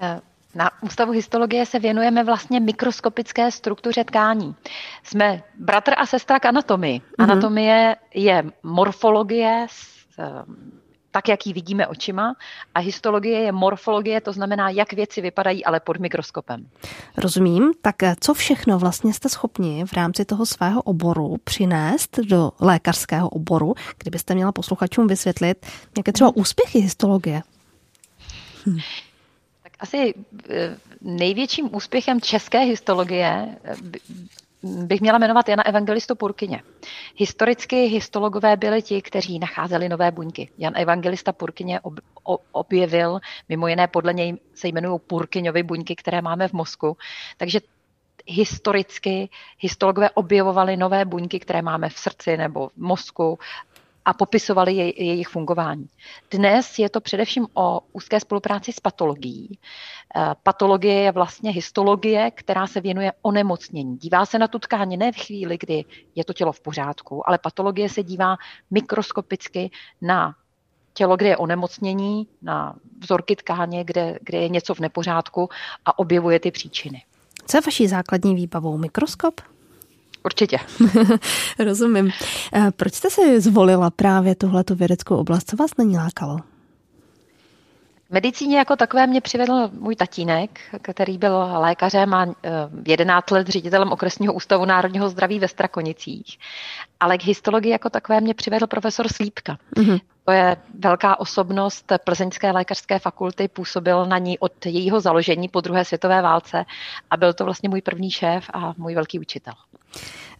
Eh, 0.00 0.20
na 0.54 0.70
Ústavu 0.82 1.12
histologie 1.12 1.66
se 1.66 1.78
věnujeme 1.78 2.24
vlastně 2.24 2.60
mikroskopické 2.60 3.50
struktuře 3.50 4.04
tkání. 4.04 4.54
Jsme 5.02 5.42
bratr 5.58 5.92
a 5.96 6.06
sestra 6.06 6.40
k 6.40 6.46
anatomii. 6.46 6.98
Mm-hmm. 6.98 7.24
Anatomie 7.24 7.96
je 8.14 8.44
morfologie, 8.62 9.66
tak, 11.10 11.28
jak 11.28 11.46
ji 11.46 11.52
vidíme 11.52 11.86
očima. 11.86 12.34
A 12.74 12.80
histologie 12.80 13.40
je 13.40 13.52
morfologie, 13.52 14.20
to 14.20 14.32
znamená, 14.32 14.70
jak 14.70 14.92
věci 14.92 15.20
vypadají, 15.20 15.64
ale 15.64 15.80
pod 15.80 15.96
mikroskopem. 15.96 16.66
Rozumím. 17.16 17.72
Tak 17.82 18.02
eh, 18.02 18.14
co 18.20 18.34
všechno 18.34 18.78
vlastně 18.78 19.14
jste 19.14 19.28
schopni 19.28 19.84
v 19.84 19.92
rámci 19.92 20.24
toho 20.24 20.46
svého 20.46 20.82
oboru 20.82 21.36
přinést 21.44 22.18
do 22.18 22.50
lékařského 22.60 23.28
oboru, 23.28 23.74
kdybyste 23.98 24.34
měla 24.34 24.52
posluchačům 24.52 25.06
vysvětlit, 25.06 25.66
jaké 25.96 26.12
třeba 26.12 26.36
úspěchy 26.36 26.78
histologie? 26.78 27.42
Hm. 28.66 28.78
Tak 29.62 29.72
asi 29.80 30.14
eh, 30.50 30.76
největším 31.00 31.74
úspěchem 31.74 32.20
české 32.20 32.58
histologie 32.58 33.56
eh, 33.64 33.74
bych 34.62 35.00
měla 35.00 35.18
jmenovat 35.18 35.48
Jana 35.48 35.66
Evangelistu 35.66 36.14
Purkyně. 36.14 36.62
Historicky 37.16 37.76
histologové 37.76 38.56
byli 38.56 38.82
ti, 38.82 39.02
kteří 39.02 39.38
nacházeli 39.38 39.88
nové 39.88 40.10
buňky. 40.10 40.50
Jan 40.58 40.72
Evangelista 40.76 41.32
Purkyně 41.32 41.80
ob, 41.80 41.94
objevil, 42.52 43.20
mimo 43.48 43.68
jiné 43.68 43.86
podle 43.86 44.12
něj 44.14 44.36
se 44.54 44.68
jmenují 44.68 45.00
Purkyňovy 45.06 45.62
buňky, 45.62 45.96
které 45.96 46.22
máme 46.22 46.48
v 46.48 46.52
mozku. 46.52 46.96
Takže 47.36 47.60
historicky 48.26 49.28
histologové 49.58 50.10
objevovali 50.10 50.76
nové 50.76 51.04
buňky, 51.04 51.40
které 51.40 51.62
máme 51.62 51.88
v 51.88 51.98
srdci 51.98 52.36
nebo 52.36 52.68
v 52.68 52.76
mozku 52.76 53.38
a 54.10 54.12
popisovali 54.12 54.74
jej, 54.74 54.94
jejich 54.96 55.28
fungování. 55.28 55.88
Dnes 56.30 56.78
je 56.78 56.90
to 56.90 57.00
především 57.00 57.46
o 57.54 57.80
úzké 57.92 58.20
spolupráci 58.20 58.72
s 58.72 58.80
patologií. 58.80 59.58
Eh, 60.16 60.34
patologie 60.42 60.94
je 60.94 61.12
vlastně 61.12 61.50
histologie, 61.50 62.30
která 62.30 62.66
se 62.66 62.80
věnuje 62.80 63.12
onemocnění. 63.22 63.96
Dívá 63.96 64.26
se 64.26 64.38
na 64.38 64.48
tu 64.48 64.58
tkáně 64.58 64.96
ne 64.96 65.12
v 65.12 65.16
chvíli, 65.16 65.58
kdy 65.60 65.84
je 66.14 66.24
to 66.24 66.32
tělo 66.32 66.52
v 66.52 66.60
pořádku, 66.60 67.28
ale 67.28 67.38
patologie 67.38 67.88
se 67.88 68.02
dívá 68.02 68.36
mikroskopicky 68.70 69.70
na 70.02 70.34
tělo, 70.94 71.16
kde 71.16 71.28
je 71.28 71.36
onemocnění, 71.36 72.26
na 72.42 72.74
vzorky 72.98 73.36
tkáně, 73.36 73.84
kde, 73.84 74.18
kde 74.20 74.38
je 74.38 74.48
něco 74.48 74.74
v 74.74 74.80
nepořádku 74.80 75.48
a 75.84 75.98
objevuje 75.98 76.40
ty 76.40 76.50
příčiny. 76.50 77.02
Co 77.46 77.56
je 77.56 77.60
vaší 77.66 77.86
základní 77.86 78.34
výbavou? 78.34 78.78
Mikroskop? 78.78 79.40
Určitě. 80.24 80.58
Rozumím. 81.58 82.10
Eh, 82.54 82.70
proč 82.76 82.94
jste 82.94 83.10
si 83.10 83.40
zvolila 83.40 83.90
právě 83.90 84.34
tuhletu 84.34 84.74
vědeckou 84.74 85.16
oblast? 85.16 85.50
Co 85.50 85.56
vás 85.56 85.70
není 85.78 85.96
lákalo? 85.96 86.38
Medicíně 88.12 88.58
jako 88.58 88.76
takové 88.76 89.06
mě 89.06 89.20
přivedl 89.20 89.70
můj 89.72 89.96
tatínek, 89.96 90.60
který 90.82 91.18
byl 91.18 91.48
lékařem 91.58 92.14
a 92.14 92.26
11 92.86 93.30
let 93.30 93.48
ředitelem 93.48 93.92
okresního 93.92 94.34
ústavu 94.34 94.64
národního 94.64 95.08
zdraví 95.08 95.38
ve 95.38 95.48
Strakonicích. 95.48 96.38
Ale 97.00 97.18
k 97.18 97.24
histologii 97.24 97.72
jako 97.72 97.90
takové 97.90 98.20
mě 98.20 98.34
přivedl 98.34 98.66
profesor 98.66 99.08
Slípka. 99.08 99.58
Mm-hmm. 99.76 100.00
To 100.30 100.34
je 100.34 100.56
velká 100.78 101.20
osobnost 101.20 101.92
Plzeňské 102.04 102.52
lékařské 102.52 102.98
fakulty, 102.98 103.48
působil 103.48 104.06
na 104.06 104.18
ní 104.18 104.38
od 104.38 104.66
jejího 104.66 105.00
založení 105.00 105.48
po 105.48 105.60
druhé 105.60 105.84
světové 105.84 106.22
válce 106.22 106.64
a 107.10 107.16
byl 107.16 107.32
to 107.32 107.44
vlastně 107.44 107.68
můj 107.68 107.80
první 107.82 108.10
šéf 108.10 108.44
a 108.52 108.74
můj 108.76 108.94
velký 108.94 109.18
učitel. 109.18 109.54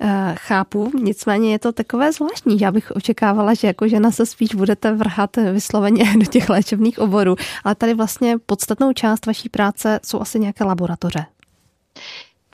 Eh, 0.01 0.35
chápu, 0.39 0.93
nicméně 1.03 1.53
je 1.53 1.59
to 1.59 1.73
takové 1.73 2.13
zvláštní. 2.13 2.61
Já 2.61 2.73
bych 2.73 2.91
očekávala, 2.91 3.55
že 3.55 3.67
jako 3.67 3.89
žena 3.89 4.11
se 4.11 4.27
spíš 4.27 4.55
budete 4.55 4.93
vrhat 4.93 5.37
vysloveně 5.37 6.05
do 6.19 6.27
těch 6.27 6.49
léčebných 6.49 6.99
oborů, 6.99 7.37
ale 7.65 7.75
tady 7.75 7.95
vlastně 7.95 8.39
podstatnou 8.47 8.93
část 8.93 9.27
vaší 9.27 9.49
práce 9.49 10.01
jsou 10.05 10.21
asi 10.21 10.41
nějaké 10.41 10.65
laboratoře. 10.65 11.27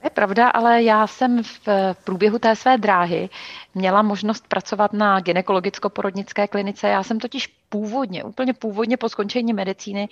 Je 0.07 0.11
pravda, 0.11 0.49
ale 0.49 0.83
já 0.83 1.07
jsem 1.07 1.43
v 1.43 1.69
průběhu 2.05 2.39
té 2.39 2.57
své 2.57 2.79
dráhy 2.79 3.29
měla 3.75 4.03
možnost 4.03 4.49
pracovat 4.49 4.93
na 4.93 5.21
gynekologicko-porodnické 5.21 6.49
klinice. 6.49 6.89
Já 6.89 7.03
jsem 7.03 7.21
totiž 7.21 7.47
původně, 7.69 8.25
úplně 8.25 8.55
původně 8.55 8.97
po 8.97 9.09
skončení 9.09 9.53
medicíny 9.53 10.09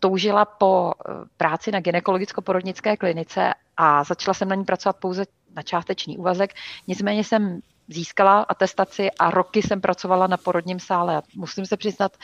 toužila 0.00 0.44
po 0.44 0.92
eh, 0.92 1.12
práci 1.36 1.70
na 1.70 1.80
gynekologicko-porodnické 1.80 2.96
klinice 2.96 3.54
a 3.76 4.04
začala 4.04 4.34
jsem 4.34 4.48
na 4.48 4.54
ní 4.54 4.64
pracovat 4.64 4.96
pouze 4.96 5.24
na 5.56 5.62
částečný 5.62 6.18
úvazek. 6.18 6.54
Nicméně 6.86 7.24
jsem 7.24 7.60
získala 7.90 8.40
atestaci 8.40 9.10
a 9.18 9.30
roky 9.30 9.62
jsem 9.62 9.80
pracovala 9.80 10.26
na 10.26 10.36
porodním 10.36 10.80
sále. 10.80 11.22
Musím 11.34 11.66
se 11.66 11.76
přiznat, 11.76 12.16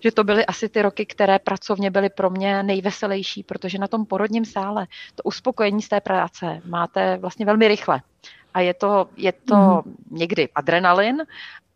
že 0.00 0.12
to 0.12 0.24
byly 0.24 0.46
asi 0.46 0.68
ty 0.68 0.82
roky, 0.82 1.06
které 1.06 1.38
pracovně 1.38 1.90
byly 1.90 2.10
pro 2.10 2.30
mě 2.30 2.62
nejveselější, 2.62 3.42
protože 3.42 3.78
na 3.78 3.88
tom 3.88 4.06
porodním 4.06 4.44
sále 4.44 4.86
to 5.14 5.22
uspokojení 5.22 5.82
z 5.82 5.88
té 5.88 6.00
práce 6.00 6.60
máte 6.64 7.16
vlastně 7.16 7.46
velmi 7.46 7.68
rychle. 7.68 8.00
A 8.54 8.60
je 8.60 8.74
to, 8.74 9.08
je 9.16 9.32
to 9.32 9.56
mm. 9.56 9.96
někdy 10.10 10.48
adrenalin, 10.54 11.16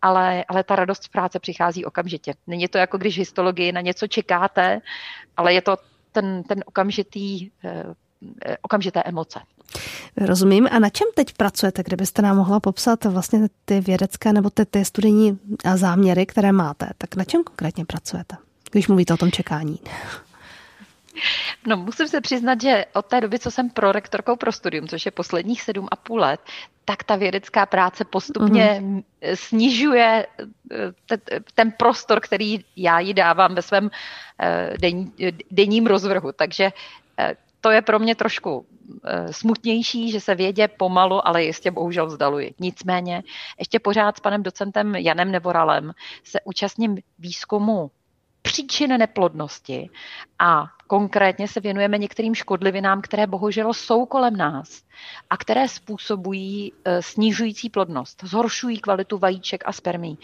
ale, 0.03 0.45
ale 0.49 0.65
ta 0.65 0.77
radost 0.77 1.03
z 1.03 1.09
práce 1.09 1.39
přichází 1.39 1.85
okamžitě. 1.85 2.35
Není 2.47 2.69
to 2.69 2.79
jako 2.79 2.99
když 2.99 3.19
histologii 3.19 3.73
na 3.73 3.81
něco 3.81 4.07
čekáte, 4.07 4.81
ale 5.37 5.55
je 5.55 5.63
to 5.63 5.77
ten, 6.13 6.43
ten 6.43 6.63
okamžitý, 6.67 7.51
eh, 7.65 7.85
okamžité 8.63 9.03
emoce. 9.03 9.41
Rozumím. 10.17 10.69
A 10.73 10.79
na 10.79 10.91
čem 10.91 11.09
teď 11.15 11.33
pracujete, 11.37 11.83
kdybyste 11.83 12.23
nám 12.23 12.37
mohla 12.37 12.61
popsat 12.61 13.05
vlastně 13.05 13.49
ty 13.65 13.81
vědecké 13.81 14.33
nebo 14.33 14.51
ty, 14.51 14.67
ty 14.67 14.85
studijní 14.85 15.39
záměry, 15.75 16.27
které 16.27 16.53
máte? 16.53 16.89
Tak 16.99 17.17
na 17.17 17.25
čem 17.25 17.45
konkrétně 17.45 17.85
pracujete, 17.85 18.37
když 18.71 18.89
mluvíte 18.89 19.15
o 19.15 19.17
tom 19.17 19.31
čekání? 19.31 19.79
No, 21.67 21.77
musím 21.77 22.09
se 22.09 22.21
přiznat, 22.21 22.61
že 22.61 22.85
od 22.93 23.07
té 23.07 23.21
doby, 23.21 23.39
co 23.39 23.51
jsem 23.51 23.71
prorektorkou 23.71 24.37
pro 24.37 24.53
studium, 24.53 24.89
což 24.89 25.07
je 25.07 25.13
posledních 25.13 25.63
sedm 25.63 25.89
a 25.91 25.97
půl 25.97 26.21
let, 26.21 26.41
tak 26.85 27.05
ta 27.05 27.17
vědecká 27.17 27.67
práce 27.67 28.05
postupně 28.05 28.81
mm-hmm. 28.83 29.03
snižuje 29.35 30.27
eh, 31.11 31.19
ten 31.55 31.73
prostor, 31.73 32.21
který 32.21 32.65
já 32.77 33.01
jí 33.01 33.15
dávám 33.15 33.55
ve 33.55 33.63
svém 33.63 33.91
eh, 34.41 34.71
denním 35.51 35.87
rozvrhu. 35.87 36.33
Takže 36.33 36.73
to 37.63 37.71
je 37.71 37.83
pro 37.83 37.99
mě 37.99 38.15
trošku 38.15 38.67
eh, 39.05 39.33
smutnější, 39.33 40.11
že 40.11 40.21
se 40.21 40.35
vědě 40.35 40.69
pomalu, 40.69 41.29
ale 41.29 41.45
jistě 41.45 41.71
bohužel 41.71 42.07
vzdaluji. 42.07 42.55
Nicméně 42.61 43.23
ještě 43.59 43.79
pořád 43.79 44.17
s 44.17 44.21
panem 44.21 44.43
docentem 44.43 44.95
Janem 44.95 45.31
Nevoralem 45.31 45.93
se 46.25 46.39
účastním 46.45 46.99
výzkumu 47.19 47.91
příčin 48.43 48.91
neplodnosti 48.99 49.91
a 50.39 50.65
konkrétně 50.93 51.49
se 51.49 51.61
věnujeme 51.61 51.99
některým 51.99 52.35
škodlivinám, 52.35 53.01
které 53.01 53.27
bohužel 53.27 53.75
jsou 53.75 54.07
kolem 54.07 54.37
nás 54.37 54.83
a 55.31 55.37
které 55.37 55.69
způsobují 55.69 56.73
eh, 56.85 57.03
snižující 57.03 57.71
plodnost, 57.71 58.25
zhoršují 58.25 58.79
kvalitu 58.79 59.19
vajíček 59.19 59.63
a 59.67 59.73
spermí. 59.73 60.19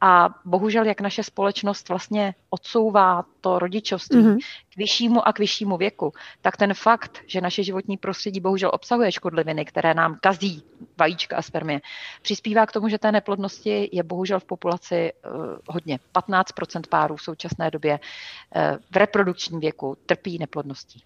A 0.00 0.28
bohužel, 0.44 0.86
jak 0.86 1.00
naše 1.00 1.22
společnost 1.22 1.88
vlastně 1.88 2.34
odsouvá 2.50 3.24
to 3.40 3.58
rodičovství 3.58 4.22
mm-hmm. 4.22 4.38
k 4.74 4.76
vyššímu 4.76 5.28
a 5.28 5.32
k 5.32 5.38
vyššímu 5.38 5.76
věku, 5.76 6.12
tak 6.40 6.56
ten 6.56 6.74
fakt, 6.74 7.18
že 7.26 7.40
naše 7.40 7.62
životní 7.62 7.96
prostředí 7.96 8.40
bohužel 8.40 8.70
obsahuje 8.74 9.12
škodliviny, 9.12 9.64
které 9.64 9.94
nám 9.94 10.18
kazí 10.20 10.62
vajíčka 10.98 11.36
a 11.36 11.42
spermie, 11.42 11.80
přispívá 12.22 12.66
k 12.66 12.72
tomu, 12.72 12.88
že 12.88 12.98
té 12.98 13.12
neplodnosti 13.12 13.88
je 13.92 14.02
bohužel 14.02 14.40
v 14.40 14.44
populaci 14.44 15.12
uh, 15.12 15.56
hodně. 15.68 15.98
15% 16.14 16.82
párů 16.88 17.16
v 17.16 17.22
současné 17.22 17.70
době 17.70 17.92
uh, 17.92 18.62
v 18.92 18.96
reprodukčním 18.96 19.60
věku 19.60 19.96
trpí 20.06 20.38
neplodností. 20.38 21.02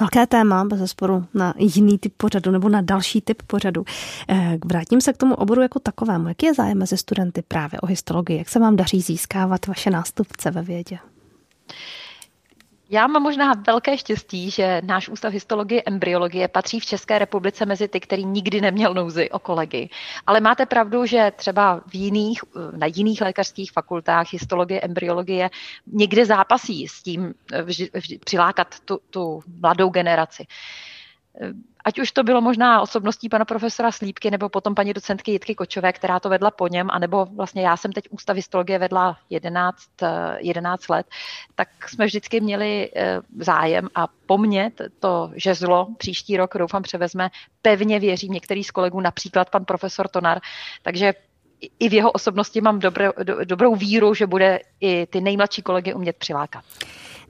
Velké 0.00 0.26
téma, 0.26 0.64
bez 0.64 0.78
zesporu, 0.78 1.26
na 1.34 1.54
jiný 1.58 1.98
typ 1.98 2.14
pořadu 2.16 2.50
nebo 2.50 2.68
na 2.68 2.80
další 2.80 3.20
typ 3.20 3.42
pořadu. 3.42 3.84
Eh, 4.28 4.58
vrátím 4.64 5.00
se 5.00 5.12
k 5.12 5.16
tomu 5.16 5.34
oboru 5.34 5.62
jako 5.62 5.78
takovému. 5.78 6.28
Jaký 6.28 6.46
je 6.46 6.54
zájem 6.54 6.78
mezi 6.78 6.96
studenty 6.96 7.42
právě 7.42 7.80
o 7.80 7.86
histologii? 7.86 8.38
Jak 8.38 8.48
se 8.48 8.58
vám 8.58 8.76
daří 8.76 9.00
získávat 9.00 9.66
vaše 9.66 9.90
nástupce 9.90 10.50
ve 10.50 10.62
vědě? 10.62 10.98
Já 12.92 13.06
mám 13.06 13.22
možná 13.22 13.52
velké 13.66 13.98
štěstí, 13.98 14.50
že 14.50 14.80
náš 14.84 15.08
ústav 15.08 15.32
histologie 15.32 15.82
embryologie 15.86 16.48
patří 16.48 16.80
v 16.80 16.86
České 16.86 17.18
republice 17.18 17.66
mezi 17.66 17.88
ty, 17.88 18.00
který 18.00 18.24
nikdy 18.24 18.60
neměl 18.60 18.94
nouzy 18.94 19.30
o 19.30 19.38
kolegy. 19.38 19.88
Ale 20.26 20.40
máte 20.40 20.66
pravdu, 20.66 21.06
že 21.06 21.32
třeba 21.36 21.80
v 21.86 21.94
jiných, 21.94 22.40
na 22.76 22.86
jiných 22.94 23.20
lékařských 23.20 23.72
fakultách 23.72 24.32
histologie, 24.32 24.80
embryologie 24.80 25.50
někde 25.86 26.26
zápasí 26.26 26.88
s 26.88 27.02
tím 27.02 27.34
vždy, 27.64 27.90
vždy, 27.94 28.18
přilákat 28.18 28.80
tu, 28.80 28.98
tu 29.10 29.40
mladou 29.60 29.88
generaci 29.88 30.44
ať 31.84 31.98
už 31.98 32.12
to 32.12 32.22
bylo 32.22 32.40
možná 32.40 32.80
osobností 32.80 33.28
pana 33.28 33.44
profesora 33.44 33.92
Slípky, 33.92 34.30
nebo 34.30 34.48
potom 34.48 34.74
paní 34.74 34.92
docentky 34.92 35.30
Jitky 35.30 35.54
Kočové, 35.54 35.92
která 35.92 36.20
to 36.20 36.28
vedla 36.28 36.50
po 36.50 36.68
něm, 36.68 36.88
anebo 36.90 37.24
vlastně 37.24 37.62
já 37.62 37.76
jsem 37.76 37.92
teď 37.92 38.04
ústav 38.10 38.36
histologie 38.36 38.78
vedla 38.78 39.18
11, 39.30 39.76
11 40.38 40.88
let, 40.88 41.06
tak 41.54 41.68
jsme 41.88 42.06
vždycky 42.06 42.40
měli 42.40 42.90
eh, 42.96 43.20
zájem 43.38 43.88
a 43.94 44.06
po 44.26 44.38
mně 44.38 44.72
to 45.00 45.30
žezlo 45.34 45.88
příští 45.98 46.36
rok, 46.36 46.54
doufám, 46.58 46.82
převezme, 46.82 47.30
pevně 47.62 48.00
věřím 48.00 48.32
některý 48.32 48.64
z 48.64 48.70
kolegů, 48.70 49.00
například 49.00 49.50
pan 49.50 49.64
profesor 49.64 50.08
Tonar, 50.08 50.40
takže 50.82 51.14
i 51.78 51.88
v 51.88 51.92
jeho 51.92 52.12
osobnosti 52.12 52.60
mám 52.60 52.78
dobrou, 52.78 53.10
do, 53.22 53.44
dobrou 53.44 53.74
víru, 53.74 54.14
že 54.14 54.26
bude 54.26 54.60
i 54.80 55.06
ty 55.06 55.20
nejmladší 55.20 55.62
kolegy 55.62 55.94
umět 55.94 56.16
přilákat. 56.16 56.64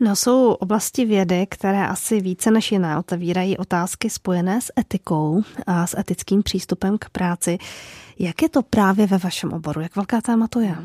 No 0.00 0.16
jsou 0.16 0.52
oblasti 0.52 1.04
vědy, 1.04 1.46
které 1.46 1.86
asi 1.86 2.20
více 2.20 2.50
než 2.50 2.72
jiné 2.72 2.98
otevírají 2.98 3.58
otázky 3.58 4.10
spojené 4.10 4.60
s 4.60 4.72
etikou 4.78 5.42
a 5.66 5.86
s 5.86 5.98
etickým 5.98 6.42
přístupem 6.42 6.98
k 6.98 7.10
práci. 7.10 7.58
Jak 8.18 8.42
je 8.42 8.48
to 8.48 8.62
právě 8.62 9.06
ve 9.06 9.18
vašem 9.18 9.52
oboru? 9.52 9.80
Jak 9.80 9.96
velká 9.96 10.20
téma 10.20 10.48
to 10.48 10.60
je? 10.60 10.76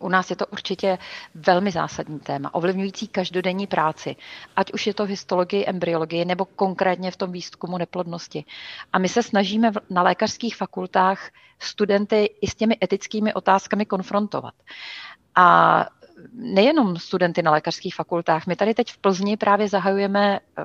u 0.00 0.08
nás 0.08 0.30
je 0.30 0.36
to 0.36 0.46
určitě 0.46 0.98
velmi 1.34 1.70
zásadní 1.70 2.20
téma, 2.20 2.54
ovlivňující 2.54 3.08
každodenní 3.08 3.66
práci, 3.66 4.16
ať 4.56 4.72
už 4.72 4.86
je 4.86 4.94
to 4.94 5.06
v 5.06 5.08
histologii, 5.08 5.66
embryologii 5.66 6.24
nebo 6.24 6.44
konkrétně 6.44 7.10
v 7.10 7.16
tom 7.16 7.32
výzkumu 7.32 7.78
neplodnosti. 7.78 8.44
A 8.92 8.98
my 8.98 9.08
se 9.08 9.22
snažíme 9.22 9.72
na 9.90 10.02
lékařských 10.02 10.56
fakultách 10.56 11.30
studenty 11.58 12.24
i 12.40 12.46
s 12.46 12.54
těmi 12.54 12.76
etickými 12.82 13.34
otázkami 13.34 13.86
konfrontovat. 13.86 14.54
A 15.34 15.86
nejenom 16.32 16.96
studenty 16.96 17.42
na 17.42 17.50
lékařských 17.50 17.94
fakultách. 17.94 18.46
My 18.46 18.56
tady 18.56 18.74
teď 18.74 18.92
v 18.92 18.98
Plzni 18.98 19.36
právě 19.36 19.68
zahajujeme 19.68 20.38
eh, 20.58 20.64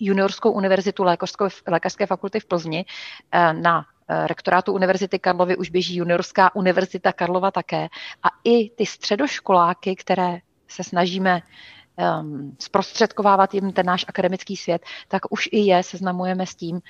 juniorskou 0.00 0.50
univerzitu 0.50 1.04
lékařské 1.66 2.06
fakulty 2.06 2.40
v 2.40 2.44
Plzni 2.44 2.84
eh, 3.32 3.52
na 3.52 3.86
eh, 4.08 4.26
rektorátu 4.26 4.72
Univerzity 4.72 5.18
Karlovy 5.18 5.56
už 5.56 5.70
běží 5.70 5.96
juniorská 5.96 6.54
univerzita 6.54 7.12
Karlova 7.12 7.50
také. 7.50 7.88
A 8.22 8.28
i 8.44 8.70
ty 8.70 8.86
středoškoláky, 8.86 9.96
které 9.96 10.38
se 10.68 10.84
snažíme 10.84 11.42
um, 12.20 12.56
zprostředkovávat 12.58 13.54
jim 13.54 13.72
ten 13.72 13.86
náš 13.86 14.04
akademický 14.08 14.56
svět, 14.56 14.82
tak 15.08 15.32
už 15.32 15.48
i 15.52 15.58
je 15.58 15.82
seznamujeme 15.82 16.46
s 16.46 16.54
tím, 16.54 16.80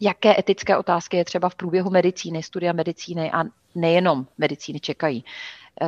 jaké 0.00 0.38
etické 0.38 0.76
otázky 0.76 1.16
je 1.16 1.24
třeba 1.24 1.48
v 1.48 1.54
průběhu 1.54 1.90
medicíny, 1.90 2.42
studia 2.42 2.72
medicíny 2.72 3.32
a 3.32 3.44
nejenom 3.74 4.26
medicíny 4.38 4.80
čekají. 4.80 5.24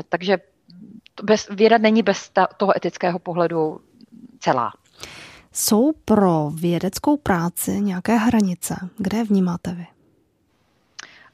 Takže 0.08 0.38
bez, 1.22 1.48
věda 1.48 1.78
není 1.78 2.02
bez 2.02 2.28
ta, 2.28 2.46
toho 2.46 2.76
etického 2.76 3.18
pohledu 3.18 3.80
celá. 4.38 4.72
Jsou 5.52 5.92
pro 5.92 6.50
vědeckou 6.50 7.16
práci 7.16 7.80
nějaké 7.80 8.16
hranice? 8.16 8.76
Kde 8.98 9.18
je 9.18 9.24
vnímáte 9.24 9.74
vy? 9.74 9.86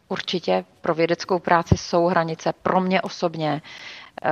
Určitě 0.09 0.65
pro 0.81 0.95
vědeckou 0.95 1.39
práci 1.39 1.77
jsou 1.77 2.07
hranice. 2.07 2.53
Pro 2.53 2.81
mě 2.81 3.03
osobně 3.03 3.63
uh, 4.25 4.31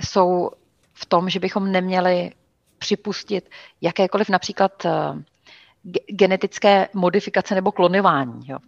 jsou 0.00 0.50
v 0.92 1.06
tom, 1.06 1.30
že 1.30 1.40
bychom 1.40 1.72
neměli 1.72 2.32
připustit 2.78 3.50
jakékoliv 3.80 4.28
například 4.28 4.84
uh, 4.84 4.90
genetické 6.06 6.88
modifikace 6.94 7.54
nebo 7.54 7.72
klonování. 7.72 8.40
Jo. 8.48 8.58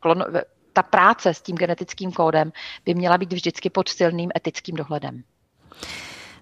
Klon, 0.00 0.24
ta 0.76 0.82
práce 0.82 1.34
s 1.34 1.42
tím 1.42 1.56
genetickým 1.56 2.12
kódem 2.12 2.52
by 2.84 2.94
měla 2.94 3.18
být 3.18 3.32
vždycky 3.32 3.70
pod 3.70 3.88
silným 3.88 4.30
etickým 4.36 4.76
dohledem. 4.76 5.22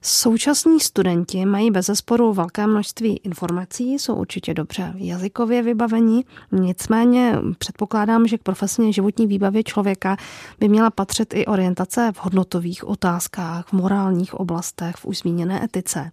Současní 0.02 0.80
studenti 0.80 1.46
mají 1.46 1.70
bez 1.70 1.86
zesporu 1.86 2.32
velké 2.32 2.66
množství 2.66 3.16
informací, 3.16 3.92
jsou 3.92 4.14
určitě 4.14 4.54
dobře 4.54 4.92
jazykově 4.96 5.62
vybavení, 5.62 6.24
nicméně 6.52 7.38
předpokládám, 7.58 8.26
že 8.26 8.38
k 8.38 8.42
profesně 8.42 8.92
životní 8.92 9.26
výbavě 9.26 9.62
člověka 9.62 10.16
by 10.58 10.68
měla 10.68 10.90
patřit 10.90 11.34
i 11.34 11.46
orientace 11.46 12.12
v 12.14 12.24
hodnotových 12.24 12.88
otázkách, 12.88 13.66
v 13.68 13.72
morálních 13.72 14.34
oblastech, 14.34 14.96
v 14.96 15.04
už 15.04 15.18
zmíněné 15.18 15.64
etice. 15.64 16.10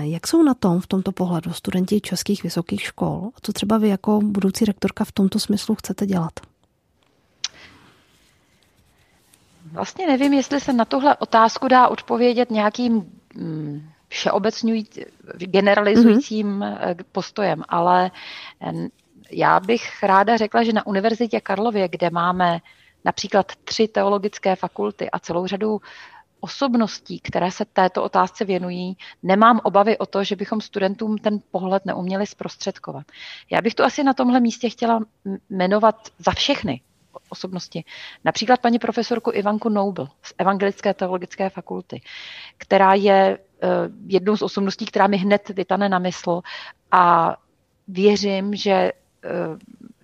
Jak 0.00 0.26
jsou 0.26 0.42
na 0.42 0.54
tom 0.54 0.80
v 0.80 0.86
tomto 0.86 1.12
pohledu 1.12 1.52
studenti 1.52 2.00
českých 2.00 2.42
vysokých 2.42 2.82
škol? 2.82 3.30
Co 3.42 3.52
třeba 3.52 3.78
vy 3.78 3.88
jako 3.88 4.20
budoucí 4.24 4.64
rektorka 4.64 5.04
v 5.04 5.12
tomto 5.12 5.38
smyslu 5.38 5.74
chcete 5.74 6.06
dělat? 6.06 6.32
Vlastně 9.72 10.06
nevím, 10.06 10.32
jestli 10.32 10.60
se 10.60 10.72
na 10.72 10.84
tuhle 10.84 11.16
otázku 11.16 11.68
dá 11.68 11.88
odpovědět 11.88 12.50
nějakým 12.50 12.94
mm, 13.34 13.90
všeobecňujícím, 14.08 15.04
generalizujícím 15.36 16.58
mm-hmm. 16.58 16.96
postojem, 17.12 17.62
ale 17.68 18.10
já 19.30 19.60
bych 19.60 20.02
ráda 20.02 20.36
řekla, 20.36 20.62
že 20.62 20.72
na 20.72 20.86
Univerzitě 20.86 21.40
Karlově, 21.40 21.88
kde 21.88 22.10
máme 22.10 22.58
například 23.04 23.52
tři 23.64 23.88
teologické 23.88 24.56
fakulty 24.56 25.10
a 25.10 25.18
celou 25.18 25.46
řadu 25.46 25.80
osobností, 26.40 27.20
které 27.20 27.50
se 27.50 27.64
této 27.64 28.02
otázce 28.02 28.44
věnují, 28.44 28.96
nemám 29.22 29.60
obavy 29.64 29.98
o 29.98 30.06
to, 30.06 30.24
že 30.24 30.36
bychom 30.36 30.60
studentům 30.60 31.18
ten 31.18 31.38
pohled 31.50 31.86
neuměli 31.86 32.26
zprostředkovat. 32.26 33.06
Já 33.50 33.62
bych 33.62 33.74
tu 33.74 33.84
asi 33.84 34.04
na 34.04 34.14
tomhle 34.14 34.40
místě 34.40 34.70
chtěla 34.70 35.00
jmenovat 35.50 35.96
za 36.18 36.32
všechny 36.32 36.80
osobnosti. 37.28 37.84
Například 38.24 38.60
paní 38.60 38.78
profesorku 38.78 39.30
Ivanku 39.34 39.68
Noble 39.68 40.08
z 40.22 40.34
Evangelické 40.38 40.94
teologické 40.94 41.50
fakulty, 41.50 42.00
která 42.56 42.94
je 42.94 43.38
eh, 43.62 43.68
jednou 44.06 44.36
z 44.36 44.42
osobností, 44.42 44.86
která 44.86 45.06
mi 45.06 45.16
hned 45.16 45.48
vytane 45.48 45.88
na 45.88 45.98
mysl 45.98 46.40
a 46.90 47.36
věřím, 47.88 48.54
že 48.54 48.70
eh, 48.72 48.92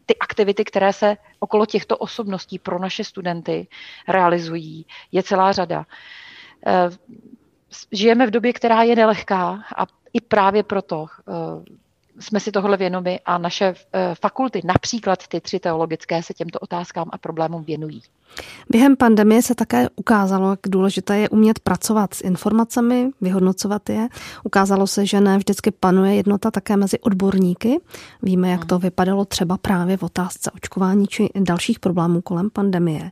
ty 0.07 0.19
aktivity, 0.19 0.65
které 0.65 0.93
se 0.93 1.17
okolo 1.39 1.67
těchto 1.67 1.97
osobností 1.97 2.59
pro 2.59 2.79
naše 2.79 3.05
studenty 3.05 3.69
realizují, 4.09 4.87
je 5.13 5.23
celá 5.23 5.53
řada. 5.53 5.87
Eh, 6.67 6.91
žijeme 7.93 8.27
v 8.27 8.31
době, 8.31 8.53
která 8.53 8.83
je 8.83 8.97
nelehká 8.97 9.65
a 9.77 9.87
i 10.13 10.21
právě 10.21 10.63
proto 10.63 11.07
jsme 12.21 12.41
si 12.41 12.53
tohle 12.53 12.77
věnomi 12.77 13.21
a 13.25 13.39
naše 13.39 13.75
eh, 13.93 14.15
fakulty, 14.21 14.61
například 14.65 15.27
ty 15.27 15.41
tři 15.41 15.61
teologické, 15.61 16.23
se 16.23 16.35
těmto 16.35 16.59
otázkám 16.59 17.09
a 17.13 17.19
problémům 17.19 17.65
věnují. 17.65 18.03
Během 18.71 18.97
pandemie 18.97 19.43
se 19.43 19.55
také 19.55 19.89
ukázalo, 19.97 20.51
jak 20.51 20.61
důležité 20.69 21.19
je 21.19 21.29
umět 21.29 21.59
pracovat 21.59 22.15
s 22.15 22.21
informacemi, 22.21 23.11
vyhodnocovat 23.21 23.89
je. 23.89 24.09
Ukázalo 24.45 24.87
se, 24.87 25.07
že 25.07 25.21
ne 25.21 25.39
vždycky 25.39 25.71
panuje 25.71 26.15
jednota 26.15 26.51
také 26.51 26.77
mezi 26.77 26.99
odborníky. 26.99 27.81
Víme, 28.23 28.51
jak 28.51 28.65
to 28.65 28.79
vypadalo 28.79 29.25
třeba 29.25 29.57
právě 29.57 29.97
v 29.97 30.03
otázce 30.03 30.51
očkování 30.51 31.07
či 31.07 31.29
dalších 31.35 31.81
problémů 31.81 32.21
kolem 32.21 32.51
pandemie. 32.51 33.11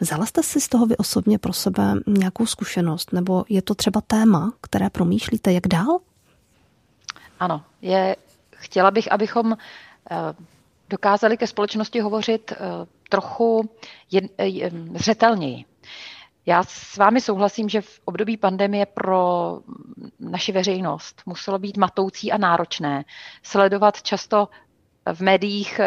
Vzala 0.00 0.26
jste 0.26 0.42
si 0.42 0.60
z 0.60 0.68
toho 0.68 0.86
vy 0.86 0.96
osobně 0.96 1.38
pro 1.38 1.52
sebe 1.52 1.94
nějakou 2.06 2.46
zkušenost, 2.46 3.12
nebo 3.12 3.44
je 3.48 3.62
to 3.62 3.74
třeba 3.74 4.00
téma, 4.00 4.52
které 4.60 4.90
promýšlíte, 4.90 5.52
jak 5.52 5.66
dál? 5.66 5.98
Ano, 7.40 7.62
je 7.82 8.16
chtěla 8.64 8.90
bych, 8.90 9.12
abychom 9.12 9.52
eh, 9.52 10.16
dokázali 10.90 11.36
ke 11.36 11.46
společnosti 11.46 12.00
hovořit 12.00 12.52
eh, 12.52 12.56
trochu 13.08 13.70
eh, 14.16 14.70
zřetelněji. 14.94 15.64
Já 16.46 16.62
s 16.62 16.96
vámi 16.96 17.20
souhlasím, 17.20 17.68
že 17.68 17.80
v 17.80 18.00
období 18.04 18.36
pandemie 18.36 18.86
pro 18.86 19.58
naši 20.20 20.52
veřejnost 20.52 21.22
muselo 21.26 21.58
být 21.58 21.76
matoucí 21.76 22.32
a 22.32 22.38
náročné 22.38 23.04
sledovat 23.42 24.02
často 24.02 24.48
v 25.14 25.20
médiích 25.20 25.80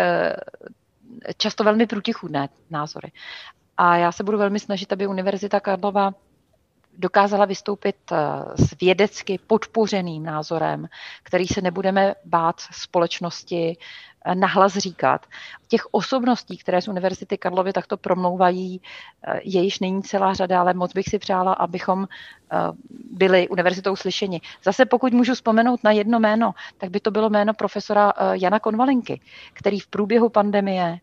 často 1.38 1.64
velmi 1.64 1.88
průtichudné 1.88 2.50
názory. 2.70 3.12
A 3.78 3.98
já 3.98 4.12
se 4.12 4.24
budu 4.24 4.38
velmi 4.38 4.60
snažit, 4.60 4.94
aby 4.94 5.08
Univerzita 5.08 5.60
Karlova 5.60 6.14
dokázala 6.98 7.46
vystoupit 7.46 7.96
eh, 8.12 8.18
s 8.56 8.80
vědecky 8.82 9.40
podpořeným 9.48 10.24
názorem, 10.24 10.88
který 11.24 11.48
se 11.48 11.62
nebudeme 11.62 12.16
bát 12.26 12.56
společnosti 12.72 13.78
eh, 14.26 14.36
nahlas 14.36 14.78
říkat. 14.78 15.26
Těch 15.68 15.82
osobností, 15.92 16.58
které 16.58 16.82
z 16.82 16.88
Univerzity 16.88 17.38
Karlovy 17.38 17.74
takto 17.74 17.98
promlouvají, 17.98 18.82
eh, 19.28 19.40
je 19.44 19.62
již 19.62 19.80
není 19.80 20.04
celá 20.04 20.34
řada, 20.34 20.60
ale 20.60 20.74
moc 20.74 20.94
bych 20.94 21.06
si 21.06 21.20
přála, 21.20 21.54
abychom 21.54 22.08
byli 23.12 23.48
univerzitou 23.48 23.96
slyšeni. 23.96 24.42
Zase 24.64 24.86
pokud 24.86 25.14
můžu 25.14 25.34
vzpomenout 25.34 25.84
na 25.84 25.92
jedno 25.92 26.20
jméno, 26.20 26.52
tak 26.78 26.90
by 26.90 27.00
to 27.00 27.12
bylo 27.12 27.30
jméno 27.30 27.54
profesora 27.54 28.14
Jana 28.34 28.60
Konvalinky, 28.60 29.22
který 29.54 29.80
v 29.80 29.88
průběhu 29.88 30.30
pandemie 30.30 31.00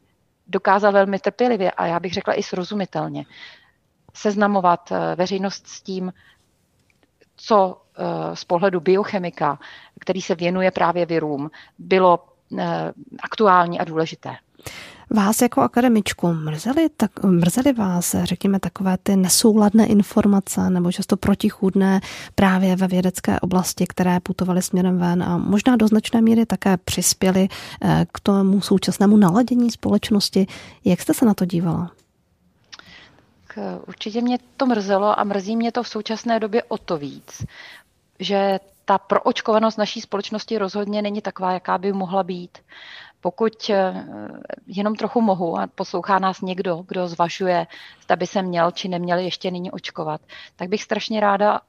dokázal 0.46 0.92
velmi 0.92 1.18
trpělivě 1.18 1.70
a 1.70 1.87
já 1.87 2.00
bych 2.00 2.12
řekla 2.12 2.35
i 2.35 2.42
srozumitelně 2.42 3.24
seznamovat 4.14 4.92
eh, 4.92 5.16
veřejnost 5.16 5.66
s 5.66 5.83
tím, 5.83 6.12
co 7.37 7.83
eh, 7.96 8.37
z 8.37 8.44
pohledu 8.44 8.81
biochemika, 8.81 9.59
který 10.00 10.22
se 10.22 10.35
věnuje 10.35 10.70
právě 10.70 11.07
virům, 11.07 11.50
bylo 11.79 12.24
eh, 12.59 12.92
aktuální 13.22 13.81
a 13.81 13.85
důležité. 13.85 14.31
Vás 15.11 15.42
jako 15.42 15.61
akademičku 15.61 16.33
mrzeli, 16.33 16.88
tak, 16.96 17.22
mrzeli 17.22 17.72
vás, 17.72 18.16
řekněme, 18.22 18.61
takové 18.61 18.98
ty 19.03 19.16
nesouladné 19.16 19.87
informace 19.87 20.70
nebo 20.70 20.92
často 20.92 21.16
protichůdné 21.16 22.00
právě 22.35 22.77
ve 22.77 22.87
vědecké 22.87 23.40
oblasti, 23.40 23.87
které 23.87 24.20
putovaly 24.20 24.62
směrem 24.62 24.98
ven 24.98 25.22
a 25.22 25.38
možná 25.38 25.77
do 25.77 25.88
značné 25.88 26.20
míry 26.20 26.46
také 26.46 26.77
přispěly 26.77 27.48
k 28.12 28.20
tomu 28.20 28.61
současnému 28.61 29.16
naladění 29.16 29.70
společnosti. 29.70 30.46
Jak 30.85 31.00
jste 31.00 31.14
se 31.14 31.24
na 31.24 31.35
to 31.35 31.44
dívala? 31.44 31.90
Eh, 33.58 33.78
určitě 33.86 34.20
mě 34.20 34.38
to 34.56 34.66
mrzelo 34.66 35.20
a 35.20 35.24
mrzí 35.24 35.56
mě 35.56 35.72
to 35.72 35.82
v 35.82 35.88
současné 35.88 36.40
době 36.40 36.62
o 36.62 36.78
to 36.78 36.96
víc, 36.96 37.44
že 38.18 38.60
ta 38.84 38.98
proočkovanost 38.98 39.78
naší 39.78 40.00
společnosti 40.00 40.58
rozhodně 40.58 41.02
není 41.02 41.20
taková, 41.20 41.52
jaká 41.52 41.78
by 41.78 41.92
mohla 41.92 42.22
být. 42.22 42.58
Pokud 43.20 43.70
eh, 43.70 44.06
jenom 44.66 44.94
trochu 44.94 45.20
mohu 45.20 45.58
a 45.58 45.66
poslouchá 45.66 46.18
nás 46.18 46.40
někdo, 46.40 46.84
kdo 46.88 47.08
zvažuje, 47.08 47.66
zda 48.02 48.16
by 48.16 48.26
se 48.26 48.42
měl 48.42 48.70
či 48.70 48.88
neměl 48.88 49.18
ještě 49.18 49.50
nyní 49.50 49.70
očkovat, 49.70 50.20
tak 50.56 50.68
bych 50.68 50.82
strašně 50.82 51.20
ráda 51.20 51.60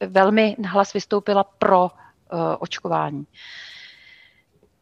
velmi 0.00 0.56
nahlas 0.58 0.92
vystoupila 0.92 1.44
pro 1.44 1.82
uh, 1.82 1.90
očkování. 2.58 3.26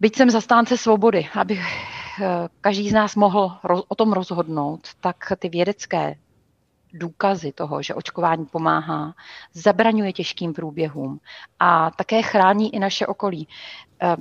Byť 0.01 0.17
jsem 0.17 0.31
zastánce 0.31 0.77
svobody, 0.79 1.29
aby 1.35 1.59
Eh, 1.59 2.00
každý 2.61 2.91
z 2.91 2.93
nás 2.93 3.17
mohl 3.17 3.59
o 3.89 3.95
tom 3.95 4.13
rozhodnout, 4.13 4.89
tak 5.01 5.33
ty 5.39 5.49
vědecké 5.49 6.15
důkazy 6.93 7.53
toho, 7.53 7.83
že 7.83 7.95
očkování 7.95 8.47
pomáhá, 8.47 9.15
zabraňuje 9.53 10.13
těžkým 10.13 10.53
průběhům 10.53 11.21
a 11.59 11.91
také 11.91 12.23
chrání 12.23 12.75
i 12.75 12.79
naše 12.79 13.07
okolí. 13.07 13.49
Eh, 14.03 14.17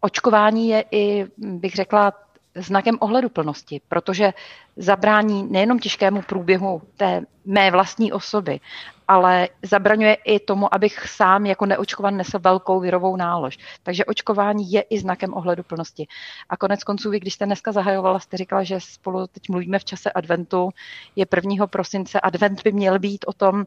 očkování 0.00 0.68
je 0.68 0.84
i, 0.90 1.26
bych 1.36 1.74
řekla, 1.74 2.12
znakem 2.54 2.96
ohleduplnosti, 3.00 3.80
protože 3.88 4.32
zabrání 4.76 5.42
nejenom 5.50 5.78
těžkému 5.78 6.22
průběhu 6.22 6.82
té 6.96 7.22
mé 7.44 7.70
vlastní 7.70 8.12
osoby, 8.12 8.60
ale 9.08 9.48
zabraňuje 9.62 10.14
i 10.14 10.40
tomu, 10.40 10.74
abych 10.74 11.08
sám 11.08 11.46
jako 11.46 11.66
neočkovan 11.66 12.16
nesl 12.16 12.38
velkou 12.38 12.80
virovou 12.80 13.16
nálož. 13.16 13.58
Takže 13.82 14.04
očkování 14.04 14.72
je 14.72 14.80
i 14.80 14.98
znakem 14.98 15.34
ohleduplnosti. 15.34 16.06
A 16.48 16.56
konec 16.56 16.84
konců, 16.84 17.10
vy 17.10 17.20
když 17.20 17.34
jste 17.34 17.46
dneska 17.46 17.72
zahajovala, 17.72 18.18
jste 18.18 18.36
říkala, 18.36 18.62
že 18.62 18.80
spolu 18.80 19.26
teď 19.26 19.48
mluvíme 19.48 19.78
v 19.78 19.84
čase 19.84 20.12
adventu, 20.12 20.70
je 21.16 21.26
1. 21.36 21.66
prosince. 21.66 22.20
Advent 22.20 22.62
by 22.62 22.72
měl 22.72 22.98
být 22.98 23.24
o 23.28 23.32
tom, 23.32 23.64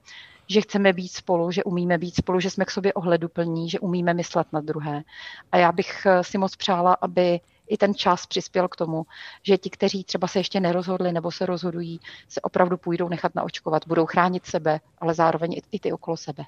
že 0.50 0.62
chceme 0.62 0.94
být 0.94 1.12
spolu, 1.12 1.52
že 1.52 1.64
umíme 1.64 1.98
být 1.98 2.16
spolu, 2.16 2.40
že 2.40 2.50
jsme 2.50 2.66
k 2.66 2.72
sobě 2.72 2.94
ohleduplní, 2.94 3.70
že 3.70 3.80
umíme 3.80 4.14
myslet 4.14 4.48
na 4.54 4.62
druhé. 4.62 5.04
A 5.52 5.58
já 5.58 5.72
bych 5.72 6.08
si 6.22 6.38
moc 6.38 6.56
přála, 6.56 6.98
aby 7.02 7.40
i 7.68 7.78
ten 7.78 7.96
čas 7.96 8.26
přispěl 8.26 8.68
k 8.68 8.76
tomu, 8.76 9.06
že 9.44 9.58
ti, 9.58 9.70
kteří 9.70 10.04
třeba 10.04 10.28
se 10.28 10.40
ještě 10.40 10.60
nerozhodli 10.60 11.12
nebo 11.12 11.32
se 11.32 11.46
rozhodují, 11.46 12.00
se 12.30 12.42
opravdu 12.42 12.78
půjdou 12.78 13.10
nechat 13.10 13.36
naočkovat, 13.36 13.88
budou 13.88 14.06
chránit 14.06 14.46
sebe, 14.46 14.80
ale 15.02 15.14
zároveň 15.14 15.62
i 15.72 15.80
ty 15.80 15.92
okolo 15.92 16.18
sebe. 16.18 16.44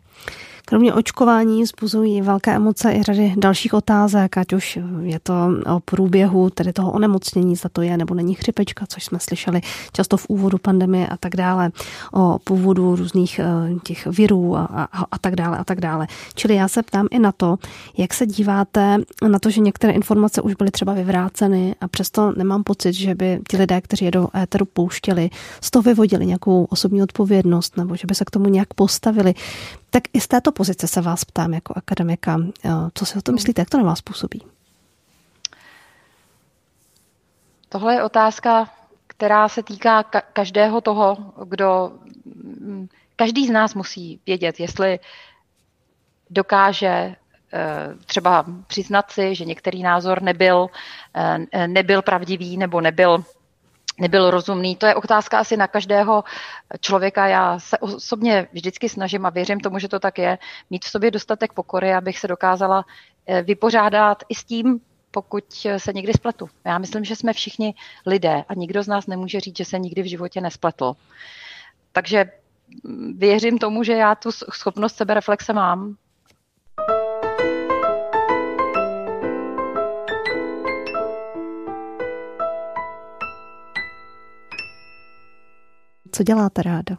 Kromě 0.65 0.93
očkování 0.93 1.65
zbuzují 1.65 2.21
velké 2.21 2.55
emoce 2.55 2.91
i 2.91 3.03
řady 3.03 3.33
dalších 3.37 3.73
otázek, 3.73 4.37
ať 4.37 4.53
už 4.53 4.79
je 5.01 5.19
to 5.19 5.33
o 5.75 5.79
průběhu 5.79 6.49
tedy 6.49 6.73
toho 6.73 6.91
onemocnění, 6.91 7.55
za 7.55 7.69
to 7.69 7.81
je 7.81 7.97
nebo 7.97 8.13
není 8.13 8.33
chřipečka, 8.33 8.85
což 8.87 9.05
jsme 9.05 9.19
slyšeli 9.19 9.61
často 9.91 10.17
v 10.17 10.25
úvodu 10.29 10.57
pandemie 10.57 11.07
a 11.07 11.17
tak 11.17 11.35
dále, 11.35 11.71
o 12.13 12.39
původu 12.43 12.95
různých 12.95 13.39
eh, 13.39 13.79
těch 13.83 14.05
virů 14.07 14.57
a, 14.57 14.65
a, 14.65 15.05
a 15.11 15.17
tak 15.17 15.35
dále 15.35 15.57
a 15.57 15.63
tak 15.63 15.81
dále. 15.81 16.07
Čili 16.35 16.55
já 16.55 16.67
se 16.67 16.83
ptám 16.83 17.07
i 17.11 17.19
na 17.19 17.31
to, 17.31 17.57
jak 17.97 18.13
se 18.13 18.25
díváte 18.25 18.97
na 19.27 19.39
to, 19.39 19.49
že 19.49 19.61
některé 19.61 19.93
informace 19.93 20.41
už 20.41 20.55
byly 20.55 20.71
třeba 20.71 20.93
vyvráceny 21.09 21.75
a 21.81 21.87
přesto 21.87 22.31
nemám 22.31 22.63
pocit, 22.63 22.93
že 22.93 23.15
by 23.15 23.39
ti 23.49 23.57
lidé, 23.57 23.81
kteří 23.81 24.05
je 24.05 24.11
do 24.11 24.27
éteru 24.37 24.65
pouštěli, 24.65 25.29
z 25.61 25.71
toho 25.71 25.83
vyvodili 25.83 26.25
nějakou 26.25 26.63
osobní 26.63 27.03
odpovědnost 27.03 27.77
nebo 27.77 27.95
že 27.95 28.07
by 28.07 28.15
se 28.15 28.25
k 28.25 28.31
tomu 28.31 28.45
nějak 28.49 28.73
postavili. 28.73 29.33
Tak 29.89 30.03
i 30.13 30.21
z 30.21 30.27
této 30.27 30.51
pozice 30.51 30.87
se 30.87 31.01
vás 31.01 31.25
ptám 31.25 31.53
jako 31.53 31.73
akademika, 31.77 32.37
eh, 32.65 32.69
co 32.93 33.05
si 33.05 33.17
o 33.17 33.21
to 33.21 33.31
myslíte, 33.31 33.61
jak 33.61 33.69
to 33.69 33.77
na 33.77 33.83
vás 33.83 34.01
působí? 34.01 34.41
Tohle 37.69 37.93
je 37.93 38.03
otázka, 38.03 38.69
která 39.07 39.49
se 39.49 39.63
týká 39.63 40.03
každého 40.33 40.81
toho, 40.81 41.17
kdo. 41.45 41.91
Mm, 42.25 42.87
každý 43.15 43.47
z 43.47 43.51
nás 43.51 43.73
musí 43.73 44.19
vědět, 44.25 44.59
jestli 44.59 44.99
dokáže 46.29 47.15
třeba 48.05 48.45
přiznat 48.67 49.11
si, 49.11 49.35
že 49.35 49.45
některý 49.45 49.83
názor 49.83 50.21
nebyl, 50.21 50.67
eh, 51.15 51.67
nebyl 51.67 52.01
pravdivý 52.01 52.57
nebo 52.57 52.81
nebyl 52.81 53.23
nebyl 53.99 54.31
rozumný. 54.31 54.75
To 54.75 54.85
je 54.85 54.95
otázka 54.95 55.39
asi 55.39 55.57
na 55.57 55.67
každého 55.67 56.23
člověka. 56.79 57.27
Já 57.27 57.59
se 57.59 57.77
osobně 57.77 58.47
vždycky 58.53 58.89
snažím 58.89 59.25
a 59.25 59.29
věřím 59.29 59.59
tomu, 59.59 59.79
že 59.79 59.87
to 59.87 59.99
tak 59.99 60.17
je, 60.17 60.37
mít 60.69 60.85
v 60.85 60.89
sobě 60.89 61.11
dostatek 61.11 61.53
pokory, 61.53 61.93
abych 61.93 62.19
se 62.19 62.27
dokázala 62.27 62.85
eh, 63.27 63.41
vypořádat 63.41 64.23
i 64.29 64.35
s 64.35 64.43
tím, 64.43 64.79
pokud 65.11 65.43
se 65.77 65.93
někdy 65.93 66.13
spletu. 66.13 66.49
Já 66.65 66.77
myslím, 66.77 67.03
že 67.03 67.15
jsme 67.15 67.33
všichni 67.33 67.73
lidé 68.05 68.43
a 68.49 68.53
nikdo 68.53 68.83
z 68.83 68.87
nás 68.87 69.07
nemůže 69.07 69.39
říct, 69.39 69.57
že 69.57 69.65
se 69.65 69.79
nikdy 69.79 70.01
v 70.01 70.09
životě 70.09 70.41
nespletl. 70.41 70.93
Takže 71.91 72.25
věřím 73.15 73.57
tomu, 73.57 73.83
že 73.83 73.93
já 73.93 74.15
tu 74.15 74.31
schopnost 74.31 74.95
sebereflexe 74.95 75.53
mám 75.53 75.95
Co 86.11 86.23
děláte 86.23 86.61
ráda? 86.61 86.97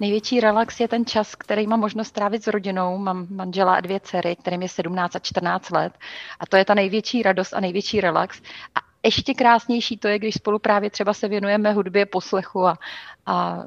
Největší 0.00 0.40
relax 0.40 0.80
je 0.80 0.88
ten 0.88 1.06
čas, 1.06 1.34
který 1.34 1.66
mám 1.66 1.80
možnost 1.80 2.10
trávit 2.10 2.44
s 2.44 2.46
rodinou. 2.46 2.98
Mám 2.98 3.26
manžela 3.30 3.74
a 3.74 3.80
dvě 3.80 4.00
dcery, 4.00 4.36
kterým 4.36 4.62
je 4.62 4.68
17 4.68 5.16
a 5.16 5.18
14 5.18 5.70
let. 5.70 5.92
A 6.40 6.46
to 6.46 6.56
je 6.56 6.64
ta 6.64 6.74
největší 6.74 7.22
radost 7.22 7.52
a 7.52 7.60
největší 7.60 8.00
relax. 8.00 8.40
A 8.74 8.78
ještě 9.02 9.34
krásnější 9.34 9.96
to 9.96 10.08
je, 10.08 10.18
když 10.18 10.34
spolu 10.34 10.58
právě 10.58 10.90
třeba 10.90 11.14
se 11.14 11.28
věnujeme 11.28 11.72
hudbě, 11.72 12.06
poslechu 12.06 12.66
a, 12.66 12.78
a 13.26 13.64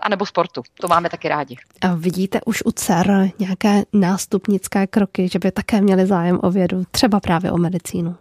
a 0.00 0.08
nebo 0.08 0.26
sportu. 0.26 0.62
To 0.80 0.88
máme 0.88 1.10
taky 1.10 1.28
rádi. 1.28 1.56
A 1.80 1.94
vidíte 1.94 2.40
už 2.46 2.62
u 2.66 2.72
dcer 2.72 3.30
nějaké 3.38 3.82
nástupnické 3.92 4.86
kroky, 4.86 5.28
že 5.28 5.38
by 5.38 5.52
také 5.52 5.80
měli 5.80 6.06
zájem 6.06 6.40
o 6.42 6.50
vědu, 6.50 6.82
třeba 6.90 7.20
právě 7.20 7.52
o 7.52 7.58
medicínu? 7.58 8.16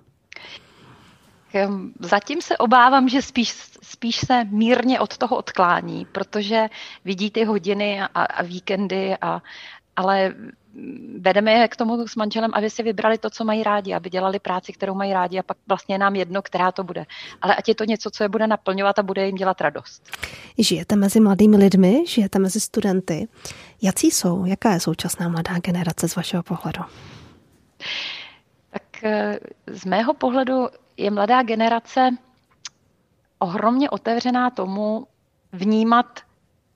Ehm, 1.54 1.94
zatím 2.00 2.42
se 2.42 2.58
obávám, 2.58 3.10
že 3.10 3.22
spíš, 3.22 3.54
spíš 3.82 4.16
se 4.16 4.44
mírně 4.44 5.00
od 5.00 5.18
toho 5.18 5.38
odklání, 5.38 6.06
protože 6.12 6.68
vidí 7.06 7.32
ty 7.32 7.44
hodiny 7.44 8.02
a, 8.02 8.06
a 8.06 8.44
víkendy, 8.44 9.16
a, 9.22 9.42
ale 9.96 10.34
vedeme 11.20 11.52
je 11.52 11.68
k 11.68 11.76
tomu 11.76 12.08
s 12.08 12.16
manželem, 12.16 12.52
aby 12.54 12.70
si 12.70 12.84
vybrali 12.84 13.18
to, 13.18 13.30
co 13.30 13.46
mají 13.46 13.64
rádi, 13.64 13.94
aby 13.94 14.10
dělali 14.10 14.40
práci, 14.40 14.74
kterou 14.74 14.96
mají 14.96 15.14
rádi 15.14 15.40
a 15.40 15.44
pak 15.44 15.58
vlastně 15.68 15.98
nám 15.98 16.16
jedno, 16.16 16.42
která 16.42 16.72
to 16.72 16.84
bude. 16.84 17.06
Ale 17.42 17.56
ať 17.56 17.68
je 17.68 17.76
to 17.76 17.84
něco, 17.84 18.10
co 18.12 18.24
je 18.24 18.30
bude 18.30 18.48
naplňovat 18.48 19.00
a 19.00 19.04
bude 19.04 19.26
jim 19.26 19.36
dělat 19.36 19.62
radost. 19.62 20.18
Žijete 20.58 20.96
mezi 20.96 21.20
mladými 21.20 21.58
lidmi, 21.58 22.04
žijete 22.08 22.40
mezi 22.40 22.60
studenty. 22.60 23.28
Jací 23.82 24.12
jsou? 24.12 24.46
Jaká 24.46 24.74
je 24.74 24.80
současná 24.80 25.30
mladá 25.30 25.60
generace 25.60 26.10
z 26.10 26.16
vašeho 26.16 26.44
pohledu? 26.44 26.82
Tak 28.70 29.04
eh, 29.04 29.40
z 29.68 29.86
mého 29.86 30.14
pohledu 30.14 30.68
je 30.98 31.12
mladá 31.12 31.44
generace 31.44 32.10
ohromně 33.40 33.90
otevřená 33.90 34.50
tomu 34.50 35.08
vnímat 35.52 36.20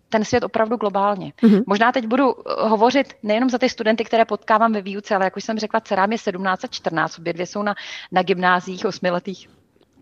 ten 0.09 0.25
svět 0.25 0.43
opravdu 0.43 0.75
globálně. 0.75 1.33
Mm-hmm. 1.41 1.63
Možná 1.67 1.91
teď 1.91 2.07
budu 2.07 2.23
eh, 2.29 2.67
hovořit 2.67 3.13
nejenom 3.23 3.49
za 3.49 3.57
ty 3.57 3.69
studenty, 3.69 4.03
které 4.03 4.25
potkávám 4.25 4.73
ve 4.73 4.81
výuce, 4.81 5.15
ale 5.15 5.25
jak 5.25 5.37
už 5.37 5.43
jsem 5.43 5.59
řekla, 5.59 5.79
dcerám 5.79 6.11
je 6.11 6.17
17 6.17 6.63
a 6.63 6.67
14, 6.67 7.19
obě 7.19 7.33
dvě 7.33 7.45
jsou 7.45 7.63
na, 7.63 7.75
na 8.11 8.23
gymnázích 8.23 8.85
osmiletých. 8.85 9.49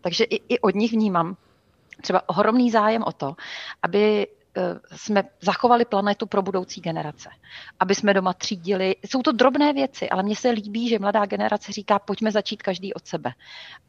Takže 0.01 0.23
i, 0.23 0.35
i 0.35 0.59
od 0.59 0.75
nich 0.75 0.91
vnímám 0.91 1.37
třeba 2.01 2.29
ohromný 2.29 2.71
zájem 2.71 3.03
o 3.03 3.11
to, 3.11 3.35
aby 3.81 4.27
jsme 4.91 5.23
zachovali 5.41 5.85
planetu 5.85 6.25
pro 6.25 6.41
budoucí 6.41 6.81
generace. 6.81 7.29
Aby 7.79 7.95
jsme 7.95 8.13
doma 8.13 8.33
třídili. 8.33 8.95
Jsou 9.05 9.21
to 9.21 9.31
drobné 9.31 9.73
věci, 9.73 10.09
ale 10.09 10.23
mně 10.23 10.35
se 10.35 10.49
líbí, 10.49 10.89
že 10.89 10.99
mladá 10.99 11.25
generace 11.25 11.71
říká, 11.71 11.99
pojďme 11.99 12.31
začít 12.31 12.63
každý 12.63 12.93
od 12.93 13.07
sebe. 13.07 13.31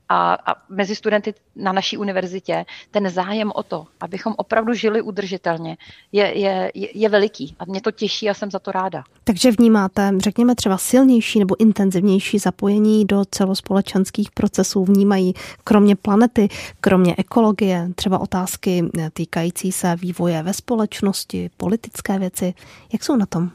A, 0.09 0.35
a 0.35 0.55
mezi 0.69 0.95
studenty 0.97 1.35
na 1.57 1.73
naší 1.73 1.97
univerzitě 1.97 2.65
ten 2.91 3.11
zájem 3.11 3.53
o 3.55 3.63
to, 3.63 3.87
abychom 4.01 4.35
opravdu 4.37 4.75
žili 4.75 5.03
udržitelně, 5.03 5.77
je, 6.13 6.39
je, 6.39 6.71
je 6.75 7.09
veliký. 7.09 7.57
A 7.59 7.65
mě 7.65 7.81
to 7.81 7.91
těší 7.91 8.31
a 8.31 8.35
jsem 8.35 8.51
za 8.51 8.59
to 8.59 8.73
ráda. 8.73 9.05
Takže 9.25 9.51
vnímáte, 9.51 10.13
řekněme 10.19 10.55
třeba 10.55 10.79
silnější 10.79 11.39
nebo 11.39 11.61
intenzivnější 11.61 12.39
zapojení 12.39 13.05
do 13.05 13.25
celospolečenských 13.25 14.31
procesů, 14.31 14.85
vnímají 14.85 15.35
kromě 15.65 15.97
planety, 15.97 16.49
kromě 16.81 17.15
ekologie, 17.19 17.89
třeba 17.95 18.19
otázky 18.19 18.85
týkající 19.13 19.73
se 19.73 19.97
vývoje 19.97 20.43
ve 20.43 20.53
společnosti, 20.57 21.51
politické 21.57 22.19
věci. 22.19 22.55
Jak 22.93 23.05
jsou 23.05 23.17
na 23.17 23.27
tom? 23.27 23.51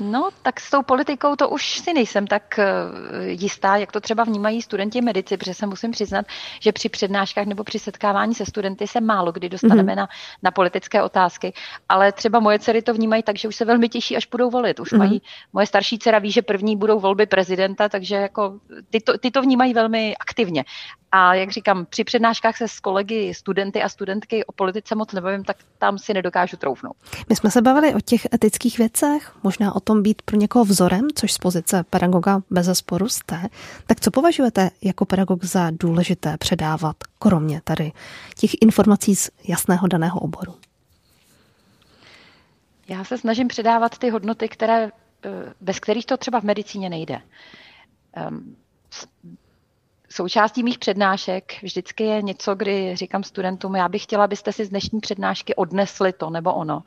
No, 0.00 0.30
tak 0.42 0.60
s 0.60 0.70
tou 0.70 0.82
politikou 0.82 1.36
to 1.36 1.48
už 1.48 1.78
si 1.78 1.92
nejsem 1.92 2.26
tak 2.26 2.58
eh, 2.58 2.64
jistá, 3.24 3.76
jak 3.76 3.92
to 3.92 4.00
třeba 4.00 4.24
vnímají 4.24 4.62
studenti 4.62 5.00
medici, 5.00 5.36
protože 5.36 5.54
se 5.54 5.66
musím 5.66 5.90
přiznat, 5.90 6.26
že 6.60 6.72
při 6.72 6.88
přednáškách 6.88 7.46
nebo 7.46 7.64
při 7.64 7.78
setkávání 7.78 8.34
se 8.34 8.46
studenty 8.46 8.86
se 8.86 9.00
málo 9.00 9.32
kdy 9.32 9.48
dostaneme 9.48 9.92
mm-hmm. 9.92 9.96
na, 9.96 10.08
na 10.42 10.50
politické 10.50 11.02
otázky, 11.02 11.52
ale 11.88 12.12
třeba 12.12 12.40
moje 12.40 12.58
dcery 12.58 12.82
to 12.82 12.94
vnímají 12.94 13.22
tak, 13.22 13.38
že 13.38 13.48
už 13.48 13.56
se 13.56 13.64
velmi 13.64 13.88
těší, 13.88 14.16
až 14.16 14.26
budou 14.26 14.50
volit. 14.50 14.80
Už 14.80 14.92
mm-hmm. 14.92 14.98
mají, 14.98 15.22
moje 15.52 15.66
starší 15.66 15.98
dcera 15.98 16.18
ví, 16.18 16.32
že 16.32 16.42
první 16.42 16.76
budou 16.76 17.00
volby 17.00 17.26
prezidenta, 17.26 17.88
takže 17.88 18.16
jako 18.16 18.58
ty 18.90 19.00
to, 19.00 19.18
ty 19.18 19.30
to 19.30 19.42
vnímají 19.42 19.74
velmi 19.74 20.16
aktivně. 20.16 20.64
A 21.14 21.34
jak 21.34 21.50
říkám, 21.50 21.86
při 21.86 22.04
přednáškách 22.04 22.56
se 22.56 22.68
s 22.68 22.80
kolegy, 22.80 23.34
studenty 23.34 23.82
a 23.82 23.88
studentky 23.88 24.44
o 24.44 24.52
politice 24.52 24.94
moc 24.94 25.12
nebavím, 25.12 25.44
tak 25.44 25.56
tam 25.78 25.98
si 25.98 26.14
nedokážu 26.14 26.56
troufnout. 26.56 26.96
My 27.28 27.36
jsme 27.36 27.50
se 27.50 27.62
bavili 27.62 27.94
o 27.94 28.00
těch 28.00 28.26
etických 28.34 28.78
věcech, 28.78 29.32
možná 29.42 29.76
o 29.76 29.80
tom 29.80 30.02
být 30.02 30.22
pro 30.22 30.36
někoho 30.36 30.64
vzorem, 30.64 31.08
což 31.14 31.32
z 31.32 31.38
pozice 31.38 31.84
pedagoga 31.90 32.42
bez 32.50 32.66
zesporu 32.66 33.08
jste. 33.08 33.48
Tak 33.86 34.00
co 34.00 34.10
považujete 34.10 34.70
jako 34.82 35.04
pedagog 35.04 35.44
za 35.44 35.70
důležité 35.70 36.36
předávat, 36.36 36.96
kromě 37.18 37.60
tady 37.64 37.92
těch 38.38 38.50
informací 38.60 39.16
z 39.16 39.30
jasného 39.48 39.88
daného 39.88 40.20
oboru? 40.20 40.54
Já 42.88 43.04
se 43.04 43.18
snažím 43.18 43.48
předávat 43.48 43.98
ty 43.98 44.10
hodnoty, 44.10 44.48
které, 44.48 44.90
eh, 45.24 45.30
bez 45.60 45.80
kterých 45.80 46.06
to 46.06 46.16
třeba 46.16 46.40
v 46.40 46.44
medicíně 46.44 46.90
nejde. 46.90 47.20
Součástí 50.12 50.62
mých 50.62 50.78
přednášek 50.78 51.62
vždycky 51.62 52.04
je 52.04 52.22
něco, 52.22 52.54
kdy 52.54 52.96
říkám 52.96 53.22
studentům, 53.24 53.76
já 53.76 53.88
bych 53.88 54.02
chtěla, 54.02 54.24
abyste 54.24 54.52
si 54.52 54.64
z 54.64 54.68
dnešní 54.68 55.00
přednášky 55.00 55.54
odnesli 55.54 56.12
to 56.12 56.30
nebo 56.30 56.54
ono. 56.54 56.82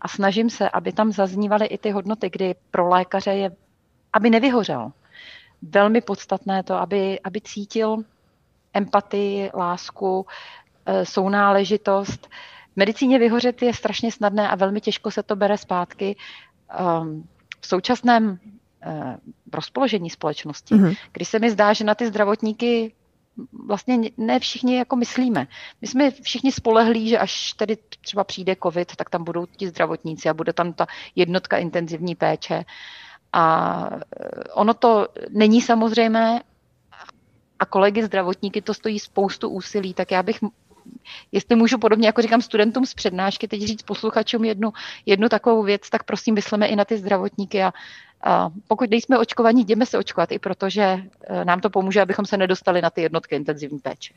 A 0.00 0.08
snažím 0.08 0.50
se, 0.50 0.70
aby 0.70 0.92
tam 0.92 1.12
zaznívaly 1.12 1.66
i 1.66 1.78
ty 1.78 1.90
hodnoty, 1.90 2.30
kdy 2.30 2.54
pro 2.70 2.88
lékaře 2.88 3.30
je, 3.30 3.50
aby 4.12 4.30
nevyhořel. 4.30 4.92
Velmi 5.62 6.00
podstatné 6.00 6.62
to, 6.62 6.74
aby, 6.74 7.20
aby 7.20 7.40
cítil 7.40 7.96
empatii, 8.74 9.50
lásku, 9.54 10.26
e, 10.86 11.06
sounáležitost. 11.06 12.28
V 12.72 12.76
medicíně 12.76 13.18
vyhořet 13.18 13.62
je 13.62 13.74
strašně 13.74 14.12
snadné 14.12 14.48
a 14.48 14.56
velmi 14.56 14.80
těžko 14.80 15.10
se 15.10 15.22
to 15.22 15.36
bere 15.36 15.58
zpátky. 15.58 16.16
Ehm, 16.70 17.24
v 17.60 17.66
současném 17.66 18.38
rozpoložení 19.52 20.10
společnosti, 20.10 20.74
mm-hmm. 20.74 20.96
kdy 21.12 21.24
se 21.24 21.38
mi 21.38 21.50
zdá, 21.50 21.72
že 21.72 21.84
na 21.84 21.94
ty 21.94 22.06
zdravotníky 22.06 22.92
vlastně 23.66 23.98
ne 24.16 24.38
všichni 24.38 24.76
jako 24.76 24.96
myslíme. 24.96 25.46
My 25.80 25.88
jsme 25.88 26.10
všichni 26.10 26.52
spolehlí, 26.52 27.08
že 27.08 27.18
až 27.18 27.52
tedy 27.52 27.78
třeba 28.00 28.24
přijde 28.24 28.56
covid, 28.62 28.96
tak 28.96 29.10
tam 29.10 29.24
budou 29.24 29.46
ti 29.46 29.68
zdravotníci 29.68 30.28
a 30.28 30.34
bude 30.34 30.52
tam 30.52 30.72
ta 30.72 30.86
jednotka 31.16 31.56
intenzivní 31.56 32.14
péče. 32.14 32.64
A 33.32 33.86
eh, 33.92 34.44
ono 34.54 34.74
to 34.74 35.08
není 35.30 35.60
samozřejmé 35.60 36.40
a 37.58 37.66
kolegy 37.66 38.02
zdravotníky 38.02 38.62
to 38.62 38.74
stojí 38.74 38.98
spoustu 38.98 39.48
úsilí, 39.48 39.94
tak 39.94 40.10
já 40.10 40.22
bych 40.22 40.38
jestli 41.32 41.56
můžu 41.56 41.78
podobně, 41.78 42.06
jako 42.06 42.22
říkám 42.22 42.42
studentům 42.42 42.86
z 42.86 42.94
přednášky, 42.94 43.48
teď 43.48 43.62
říct 43.62 43.82
posluchačům 43.82 44.44
jednu, 44.44 44.72
jednu 45.06 45.28
takovou 45.28 45.62
věc, 45.62 45.90
tak 45.90 46.02
prosím 46.02 46.34
myslíme 46.34 46.66
i 46.66 46.76
na 46.76 46.84
ty 46.84 46.98
zdravotníky 46.98 47.62
a 47.62 47.72
a 48.24 48.50
pokud 48.68 48.90
nejsme 48.90 49.18
očkovaní, 49.18 49.64
jdeme 49.64 49.86
se 49.86 49.98
očkovat, 49.98 50.32
i 50.32 50.38
protože 50.38 50.82
e, 50.82 51.44
nám 51.44 51.60
to 51.60 51.70
pomůže, 51.70 52.02
abychom 52.02 52.26
se 52.26 52.36
nedostali 52.36 52.82
na 52.82 52.90
ty 52.90 53.02
jednotky 53.02 53.36
intenzivní 53.36 53.78
péče. 53.78 54.14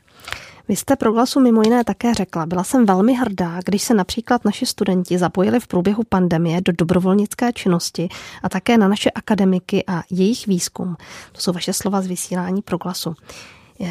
Vy 0.68 0.76
jste 0.76 0.96
pro 0.96 1.12
glasu 1.12 1.40
mimo 1.40 1.62
jiné 1.62 1.84
také 1.84 2.14
řekla, 2.14 2.46
byla 2.46 2.64
jsem 2.64 2.86
velmi 2.86 3.14
hrdá, 3.14 3.60
když 3.64 3.82
se 3.82 3.94
například 3.94 4.44
naši 4.44 4.66
studenti 4.66 5.18
zapojili 5.18 5.60
v 5.60 5.66
průběhu 5.66 6.02
pandemie 6.08 6.60
do 6.60 6.72
dobrovolnické 6.78 7.52
činnosti 7.52 8.08
a 8.42 8.48
také 8.48 8.78
na 8.78 8.88
naše 8.88 9.10
akademiky 9.10 9.84
a 9.86 10.02
jejich 10.10 10.46
výzkum. 10.46 10.96
To 11.32 11.40
jsou 11.40 11.52
vaše 11.52 11.72
slova 11.72 12.00
z 12.00 12.06
vysílání 12.06 12.62
pro 12.62 12.78
glasu. 12.78 13.14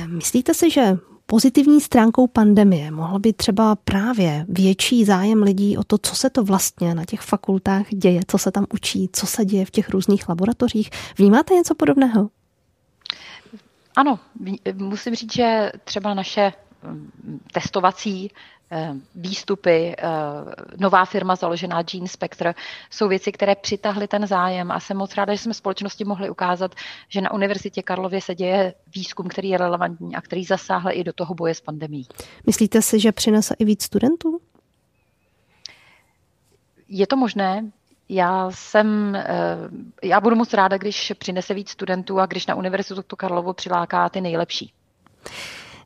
Myslíte 0.07 0.53
si, 0.53 0.69
že 0.69 0.97
pozitivní 1.26 1.82
stránkou 1.82 2.28
pandemie 2.28 2.91
mohl 2.91 3.19
být 3.19 3.38
třeba 3.38 3.76
právě 3.76 4.45
větší 4.49 5.05
zájem 5.05 5.43
lidí 5.43 5.78
o 5.78 5.84
to, 5.84 5.97
co 5.97 6.15
se 6.15 6.30
to 6.30 6.43
vlastně 6.43 6.95
na 6.95 7.05
těch 7.05 7.21
fakultách 7.21 7.86
děje, 7.89 8.21
co 8.28 8.38
se 8.38 8.51
tam 8.51 8.65
učí, 8.74 9.09
co 9.13 9.28
se 9.28 9.45
děje 9.45 9.65
v 9.65 9.71
těch 9.71 9.89
různých 9.89 10.30
laboratořích. 10.30 10.89
Vnímáte 11.17 11.53
něco 11.53 11.76
podobného? 11.76 12.30
Ano, 13.95 14.19
musím 14.74 15.15
říct, 15.15 15.34
že 15.34 15.71
třeba 15.84 16.13
naše 16.13 16.53
mm, 16.84 17.39
testovací 17.53 18.32
výstupy, 19.16 19.95
eh, 19.97 20.03
nová 20.78 21.05
firma 21.05 21.36
založená 21.36 21.82
Gene 21.82 22.07
Spectre, 22.07 22.53
jsou 22.89 23.07
věci, 23.07 23.32
které 23.32 23.55
přitahly 23.55 24.07
ten 24.07 24.28
zájem 24.28 24.72
a 24.72 24.80
jsem 24.80 24.97
moc 24.97 25.16
ráda, 25.16 25.34
že 25.34 25.39
jsme 25.39 25.53
společnosti 25.53 26.05
mohli 26.05 26.30
ukázat, 26.30 26.76
že 27.09 27.22
na 27.22 27.34
Univerzitě 27.34 27.84
Karlově 27.84 28.22
se 28.22 28.36
děje 28.36 28.74
výzkum, 28.95 29.28
který 29.28 29.49
je 29.49 29.57
relevantní 29.57 30.16
a 30.16 30.22
který 30.22 30.45
zasáhl 30.45 30.89
i 30.91 31.03
do 31.03 31.14
toho 31.14 31.36
boje 31.36 31.55
s 31.55 31.61
pandemí. 31.61 32.07
Myslíte 32.45 32.82
si, 32.82 32.99
že 32.99 33.11
přinese 33.11 33.55
i 33.59 33.66
víc 33.66 33.84
studentů? 33.84 34.39
Je 36.88 37.07
to 37.07 37.16
možné, 37.16 37.72
já 38.09 38.51
jsem, 38.51 39.16
eh, 39.16 39.28
já 40.03 40.22
budu 40.22 40.36
moc 40.36 40.53
ráda, 40.53 40.78
když 40.78 41.14
přinese 41.18 41.53
víc 41.53 41.70
studentů 41.70 42.20
a 42.20 42.26
když 42.26 42.47
na 42.47 42.55
Univerzitu 42.55 43.16
Karlovu 43.16 43.53
přiláká 43.53 44.09
ty 44.09 44.22
nejlepší. 44.22 44.74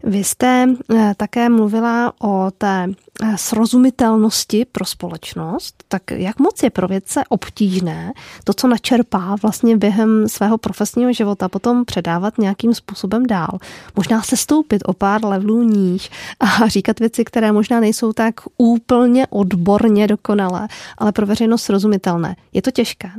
Vy 0.03 0.23
jste 0.23 0.67
eh, 0.95 1.13
také 1.17 1.49
mluvila 1.49 2.13
o 2.21 2.51
té 2.57 2.87
eh, 3.23 3.37
srozumitelnosti 3.37 4.65
pro 4.65 4.85
společnost, 4.85 5.83
tak 5.87 6.01
jak 6.11 6.39
moc 6.39 6.63
je 6.63 6.69
pro 6.69 6.87
vědce 6.87 7.23
obtížné 7.29 8.13
to, 8.43 8.53
co 8.53 8.67
načerpá 8.67 9.35
vlastně 9.41 9.77
během 9.77 10.29
svého 10.29 10.57
profesního 10.57 11.13
života, 11.13 11.49
potom 11.49 11.85
předávat 11.85 12.37
nějakým 12.37 12.73
způsobem 12.73 13.25
dál. 13.25 13.59
Možná 13.95 14.21
se 14.21 14.37
stoupit 14.37 14.83
o 14.85 14.93
pár 14.93 15.25
levelů 15.25 15.63
níž 15.63 16.09
a 16.39 16.67
říkat 16.67 16.99
věci, 16.99 17.25
které 17.25 17.51
možná 17.51 17.79
nejsou 17.79 18.13
tak 18.13 18.35
úplně 18.57 19.27
odborně 19.27 20.07
dokonalé, 20.07 20.67
ale 20.97 21.11
pro 21.11 21.25
veřejnost 21.25 21.63
srozumitelné. 21.63 22.35
Je 22.53 22.61
to 22.61 22.71
těžké? 22.71 23.09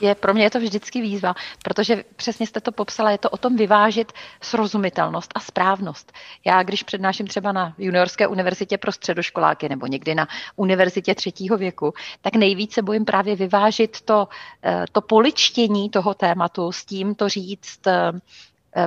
Je 0.00 0.14
pro 0.14 0.34
mě 0.34 0.44
je 0.44 0.50
to 0.50 0.60
vždycky 0.60 1.00
výzva, 1.00 1.34
protože 1.64 2.04
přesně 2.16 2.46
jste 2.46 2.60
to 2.60 2.72
popsala, 2.72 3.10
je 3.10 3.18
to 3.18 3.30
o 3.30 3.36
tom 3.36 3.56
vyvážit 3.56 4.12
srozumitelnost 4.42 5.32
a 5.34 5.40
správnost. 5.40 6.12
Já, 6.44 6.62
když 6.62 6.82
přednáším 6.82 7.26
třeba 7.26 7.52
na 7.52 7.74
juniorské 7.78 8.26
univerzitě 8.26 8.78
pro 8.78 8.92
středoškoláky 8.92 9.68
nebo 9.68 9.86
někdy 9.86 10.14
na 10.14 10.28
univerzitě 10.56 11.14
třetího 11.14 11.56
věku, 11.56 11.92
tak 12.20 12.34
nejvíce 12.34 12.82
bojím 12.82 13.04
právě 13.04 13.36
vyvážit 13.36 14.00
to, 14.00 14.28
eh, 14.64 14.84
to 14.92 15.00
poličtění 15.00 15.90
toho 15.90 16.14
tématu 16.14 16.72
s 16.72 16.84
tím 16.84 17.14
to 17.14 17.28
říct 17.28 17.86
eh, 17.86 18.12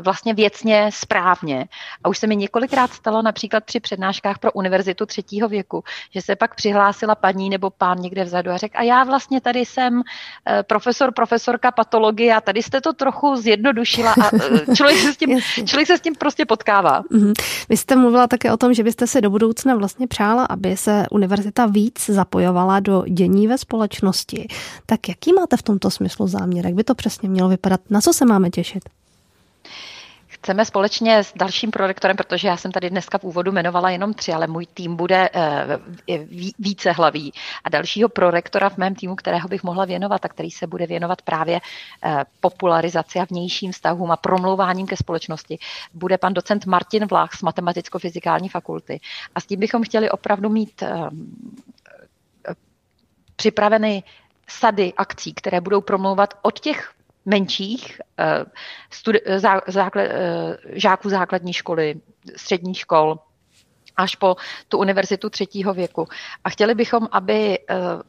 vlastně 0.01 0.33
věcně 0.33 0.89
správně. 0.93 1.67
A 2.03 2.09
už 2.09 2.17
se 2.17 2.27
mi 2.27 2.35
několikrát 2.35 2.93
stalo 2.93 3.21
například 3.21 3.63
při 3.63 3.79
přednáškách 3.79 4.39
pro 4.39 4.51
univerzitu 4.51 5.05
třetího 5.05 5.49
věku, 5.49 5.83
že 6.11 6.21
se 6.21 6.35
pak 6.35 6.55
přihlásila 6.55 7.15
paní 7.15 7.49
nebo 7.49 7.69
pán 7.69 7.97
někde 7.97 8.23
vzadu 8.23 8.51
a 8.51 8.57
řekl, 8.57 8.77
a 8.77 8.83
já 8.83 9.03
vlastně 9.03 9.41
tady 9.41 9.59
jsem 9.59 10.01
eh, 10.47 10.63
profesor, 10.63 11.13
profesorka 11.13 11.71
patologie 11.71 12.35
a 12.35 12.41
tady 12.41 12.63
jste 12.63 12.81
to 12.81 12.93
trochu 12.93 13.35
zjednodušila 13.35 14.11
a 14.11 14.29
eh, 14.35 14.75
člověk 14.75 14.99
se 14.99 15.13
s 15.13 15.17
tím, 15.17 15.39
člověk 15.65 15.87
se 15.87 15.97
s 15.97 16.01
tím 16.01 16.15
prostě 16.15 16.45
potkává. 16.45 17.01
Mm-hmm. 17.01 17.33
Vy 17.69 17.77
jste 17.77 17.95
mluvila 17.95 18.27
také 18.27 18.51
o 18.51 18.57
tom, 18.57 18.73
že 18.73 18.83
byste 18.83 19.07
se 19.07 19.21
do 19.21 19.29
budoucna 19.29 19.75
vlastně 19.75 20.07
přála, 20.07 20.45
aby 20.45 20.77
se 20.77 21.05
univerzita 21.11 21.65
víc 21.65 22.09
zapojovala 22.09 22.79
do 22.79 23.03
dění 23.07 23.47
ve 23.47 23.57
společnosti. 23.57 24.47
Tak 24.85 25.09
jaký 25.09 25.33
máte 25.33 25.57
v 25.57 25.63
tomto 25.63 25.91
smyslu 25.91 26.27
záměr? 26.27 26.65
Jak 26.65 26.75
by 26.75 26.83
to 26.83 26.95
přesně 26.95 27.29
mělo 27.29 27.49
vypadat? 27.49 27.81
Na 27.89 28.01
co 28.01 28.13
se 28.13 28.25
máme 28.25 28.49
těšit? 28.49 28.83
Chceme 30.43 30.65
společně 30.65 31.23
s 31.23 31.33
dalším 31.35 31.71
prorektorem, 31.71 32.17
protože 32.17 32.47
já 32.47 32.57
jsem 32.57 32.71
tady 32.71 32.89
dneska 32.89 33.17
v 33.17 33.23
úvodu 33.23 33.51
jmenovala 33.51 33.89
jenom 33.89 34.13
tři, 34.13 34.33
ale 34.33 34.47
můj 34.47 34.65
tým 34.65 34.95
bude 34.95 35.29
eh, 35.33 35.79
více 36.59 36.91
hlaví. 36.91 37.33
A 37.63 37.69
dalšího 37.69 38.09
prorektora 38.09 38.69
v 38.69 38.77
mém 38.77 38.95
týmu, 38.95 39.15
kterého 39.15 39.47
bych 39.47 39.63
mohla 39.63 39.85
věnovat 39.85 40.25
a 40.25 40.27
který 40.27 40.51
se 40.51 40.67
bude 40.67 40.87
věnovat 40.87 41.21
právě 41.21 41.61
eh, 42.03 42.23
popularizaci 42.39 43.19
a 43.19 43.25
vnějším 43.29 43.71
vztahům 43.71 44.11
a 44.11 44.17
promlouváním 44.17 44.87
ke 44.87 44.97
společnosti, 44.97 45.59
bude 45.93 46.17
pan 46.17 46.33
docent 46.33 46.65
Martin 46.65 47.05
Vlach 47.05 47.33
z 47.33 47.41
Matematicko-fyzikální 47.41 48.49
fakulty. 48.49 48.99
A 49.35 49.39
s 49.39 49.45
tím 49.45 49.59
bychom 49.59 49.83
chtěli 49.83 50.09
opravdu 50.09 50.49
mít 50.49 50.83
eh, 50.83 51.09
připraveny 53.35 54.03
sady 54.47 54.93
akcí, 54.97 55.33
které 55.33 55.61
budou 55.61 55.81
promlouvat 55.81 56.33
od 56.41 56.59
těch 56.59 56.93
menších 57.25 58.01
eh, 58.19 58.45
studi- 58.91 59.21
eh, 59.25 59.39
zá, 59.39 59.61
základ, 59.67 60.03
eh, 60.03 60.57
žáků 60.67 61.09
základní 61.09 61.53
školy, 61.53 61.95
středních 62.35 62.77
škol, 62.77 63.19
až 63.97 64.15
po 64.15 64.35
tu 64.67 64.77
univerzitu 64.77 65.29
třetího 65.29 65.73
věku. 65.73 66.07
A 66.43 66.49
chtěli 66.49 66.75
bychom, 66.75 67.07
aby 67.11 67.59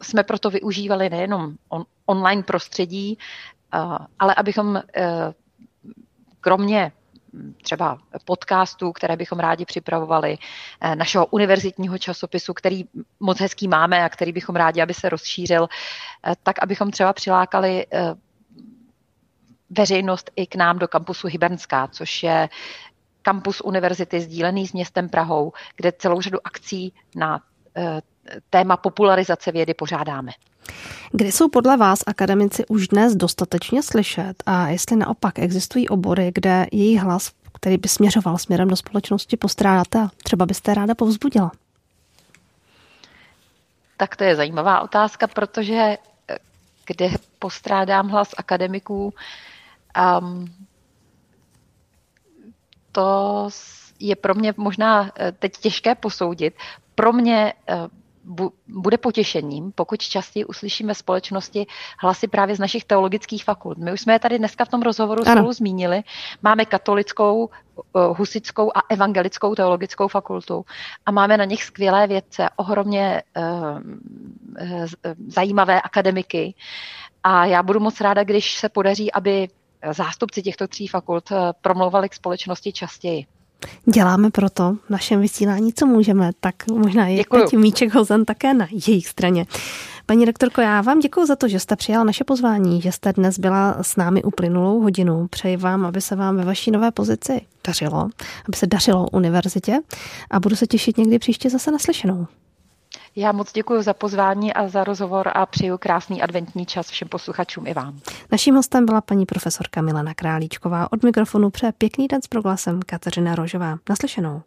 jsme 0.03 0.23
proto 0.23 0.51
využívali 0.51 1.11
nejenom 1.11 1.55
on, 1.69 1.85
online 2.07 2.43
prostředí, 2.43 3.19
ale 4.19 4.35
abychom 4.35 4.83
kromě 6.41 6.93
třeba 7.63 7.99
podcastů, 8.25 8.93
které 8.93 9.17
bychom 9.17 9.39
rádi 9.39 9.65
připravovali, 9.65 10.39
našeho 10.95 11.27
univerzitního 11.27 11.99
časopisu, 11.99 12.55
který 12.55 12.85
moc 13.21 13.41
hezký 13.41 13.69
máme 13.69 14.05
a 14.05 14.09
který 14.09 14.33
bychom 14.33 14.57
rádi, 14.57 14.83
aby 14.83 14.95
se 14.95 15.09
rozšířil, 15.09 15.69
tak 16.43 16.63
abychom 16.63 16.91
třeba 16.91 17.13
přilákali 17.13 17.87
veřejnost 19.79 20.31
i 20.37 20.47
k 20.47 20.55
nám 20.55 20.79
do 20.79 20.89
kampusu 20.89 21.27
Hybernská, 21.27 21.87
což 21.87 22.23
je 22.23 22.49
kampus 23.23 23.61
univerzity 23.61 24.21
sdílený 24.21 24.67
s 24.67 24.73
městem 24.73 25.09
Prahou, 25.09 25.53
kde 25.77 25.93
celou 25.93 26.21
řadu 26.21 26.39
akcí 26.45 26.93
na 27.17 27.41
eh, 27.77 28.01
téma 28.51 28.77
popularizace 28.77 29.53
vědy 29.53 29.75
pořádáme. 29.75 30.33
Kde 31.13 31.29
jsou 31.29 31.49
podle 31.49 31.77
vás 31.77 31.99
akademici 32.07 32.67
už 32.67 32.89
dnes 32.89 33.17
dostatečně 33.17 33.83
slyšet 33.83 34.43
a 34.47 34.69
jestli 34.69 34.97
naopak 34.97 35.39
existují 35.39 35.89
obory, 35.89 36.31
kde 36.35 36.67
jejich 36.73 37.01
hlas, 37.01 37.33
který 37.53 37.77
by 37.77 37.89
směřoval 37.89 38.39
směrem 38.39 38.69
do 38.69 38.77
společnosti, 38.77 39.37
postrádáte 39.37 39.99
a 39.99 40.09
třeba 40.25 40.47
byste 40.47 40.75
ráda 40.75 40.95
povzbudila? 40.95 41.53
Tak 43.97 44.17
to 44.17 44.25
je 44.25 44.37
zajímavá 44.37 44.81
otázka, 44.81 45.27
protože 45.27 45.75
eh, 45.75 46.39
kde 46.87 47.11
postrádám 47.39 48.09
hlas 48.09 48.35
akademiků, 48.37 49.15
Um, 49.95 50.47
to 52.93 53.49
je 54.01 54.17
pro 54.17 54.35
mě 54.35 54.55
možná 54.57 55.11
eh, 55.19 55.33
teď 55.33 55.53
těžké 55.57 55.95
posoudit. 55.95 56.55
Pro 56.95 57.13
mě 57.13 57.53
eh, 57.69 57.77
bude 58.69 58.99
potěšením, 58.99 59.73
pokud 59.73 60.03
častěji 60.03 60.45
uslyšíme 60.45 60.95
společnosti 60.95 61.67
hlasy 61.99 62.29
právě 62.29 62.57
z 62.57 62.59
našich 62.59 62.85
teologických 62.85 63.45
fakult. 63.45 63.79
My 63.79 63.93
už 63.93 64.01
jsme 64.01 64.13
je 64.13 64.19
tady 64.19 64.39
dneska 64.39 64.65
v 64.65 64.69
tom 64.69 64.83
rozhovoru 64.83 65.23
ano. 65.27 65.41
spolu 65.41 65.53
zmínili. 65.53 66.03
Máme 66.43 66.65
katolickou, 66.65 67.51
eh, 67.79 67.83
husickou 68.17 68.71
a 68.75 68.81
evangelickou 68.89 69.55
teologickou 69.55 70.09
fakultu 70.09 70.65
a 71.07 71.11
máme 71.11 71.37
na 71.37 71.45
nich 71.45 71.65
skvělé 71.65 72.07
vědce, 72.07 72.49
ohromně 72.57 73.23
zajímavé 75.27 75.83
akademiky. 75.83 76.55
A 77.23 77.47
já 77.47 77.63
budu 77.63 77.81
moc 77.81 78.01
ráda, 78.01 78.25
když 78.25 78.57
se 78.59 78.69
podaří, 78.69 79.13
aby 79.13 79.49
zástupci 79.93 80.43
těchto 80.43 80.69
tří 80.69 80.87
fakult 80.87 81.33
eh, 81.33 81.37
promlouvali 81.61 82.09
k 82.09 82.15
společnosti 82.15 82.73
častěji. 82.73 83.27
Děláme 83.95 84.31
proto 84.31 84.77
v 84.87 84.91
našem 84.91 85.21
vysílání, 85.21 85.73
co 85.73 85.87
můžeme, 85.87 86.31
tak 86.41 86.55
možná 86.69 87.07
je 87.07 87.17
Děkuju. 87.17 87.45
teď 87.45 87.53
míček 87.53 87.95
hozen 87.95 88.25
také 88.25 88.55
na 88.55 88.67
jejich 88.89 89.09
straně. 89.09 89.47
Paní 90.07 90.25
rektorko, 90.25 90.61
já 90.61 90.81
vám 90.81 90.99
děkuji 90.99 91.27
za 91.27 91.37
to, 91.37 91.49
že 91.49 91.61
jste 91.61 91.77
přijala 91.77 92.05
naše 92.05 92.25
pozvání, 92.25 92.81
že 92.81 92.93
jste 92.93 93.13
dnes 93.13 93.39
byla 93.39 93.77
s 93.83 93.97
námi 93.97 94.23
uplynulou 94.23 94.81
hodinu. 94.81 95.29
Přeji 95.29 95.57
vám, 95.57 95.87
aby 95.87 96.01
se 96.01 96.17
vám 96.17 96.37
ve 96.37 96.45
vaší 96.45 96.71
nové 96.71 96.91
pozici 96.91 97.41
dařilo, 97.67 98.09
aby 98.49 98.57
se 98.57 98.67
dařilo 98.67 99.07
univerzitě 99.13 99.79
a 100.31 100.41
budu 100.41 100.57
se 100.57 100.67
těšit 100.67 100.99
někdy 100.99 101.19
příště 101.19 101.51
zase 101.51 101.71
naslyšenou. 101.71 102.27
Já 103.17 103.33
moc 103.33 103.53
děkuji 103.53 103.83
za 103.83 103.95
pozvání 103.95 104.55
a 104.55 104.69
za 104.69 104.85
rozhovor 104.85 105.31
a 105.35 105.47
přeju 105.47 105.79
krásný 105.79 106.23
adventní 106.23 106.67
čas 106.67 106.89
všem 106.89 107.09
posluchačům 107.09 107.67
i 107.67 107.75
vám. 107.75 108.01
Naším 108.33 108.55
hostem 108.55 108.87
byla 108.87 109.01
paní 109.01 109.27
profesorka 109.27 109.83
Milena 109.83 110.15
Králíčková. 110.15 110.93
Od 110.93 111.03
mikrofonu 111.03 111.51
pře 111.51 111.73
pěkný 111.79 112.09
den 112.09 112.23
s 112.23 112.27
proglasem 112.27 112.81
Kateřina 112.87 113.35
Rožová. 113.35 113.77
Naslyšenou. 113.89 114.43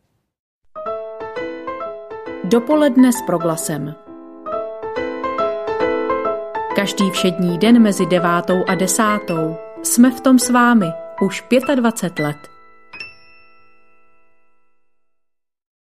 Dopoledne 2.43 3.13
s 3.13 3.21
proglasem. 3.21 3.95
Každý 6.75 7.09
všední 7.11 7.57
den 7.57 7.81
mezi 7.81 8.05
devátou 8.05 8.63
a 8.67 8.75
desátou 8.75 9.55
jsme 9.83 10.11
v 10.11 10.21
tom 10.21 10.39
s 10.39 10.49
vámi 10.49 10.87
už 11.21 11.43
25 11.75 12.23
let. 12.23 12.56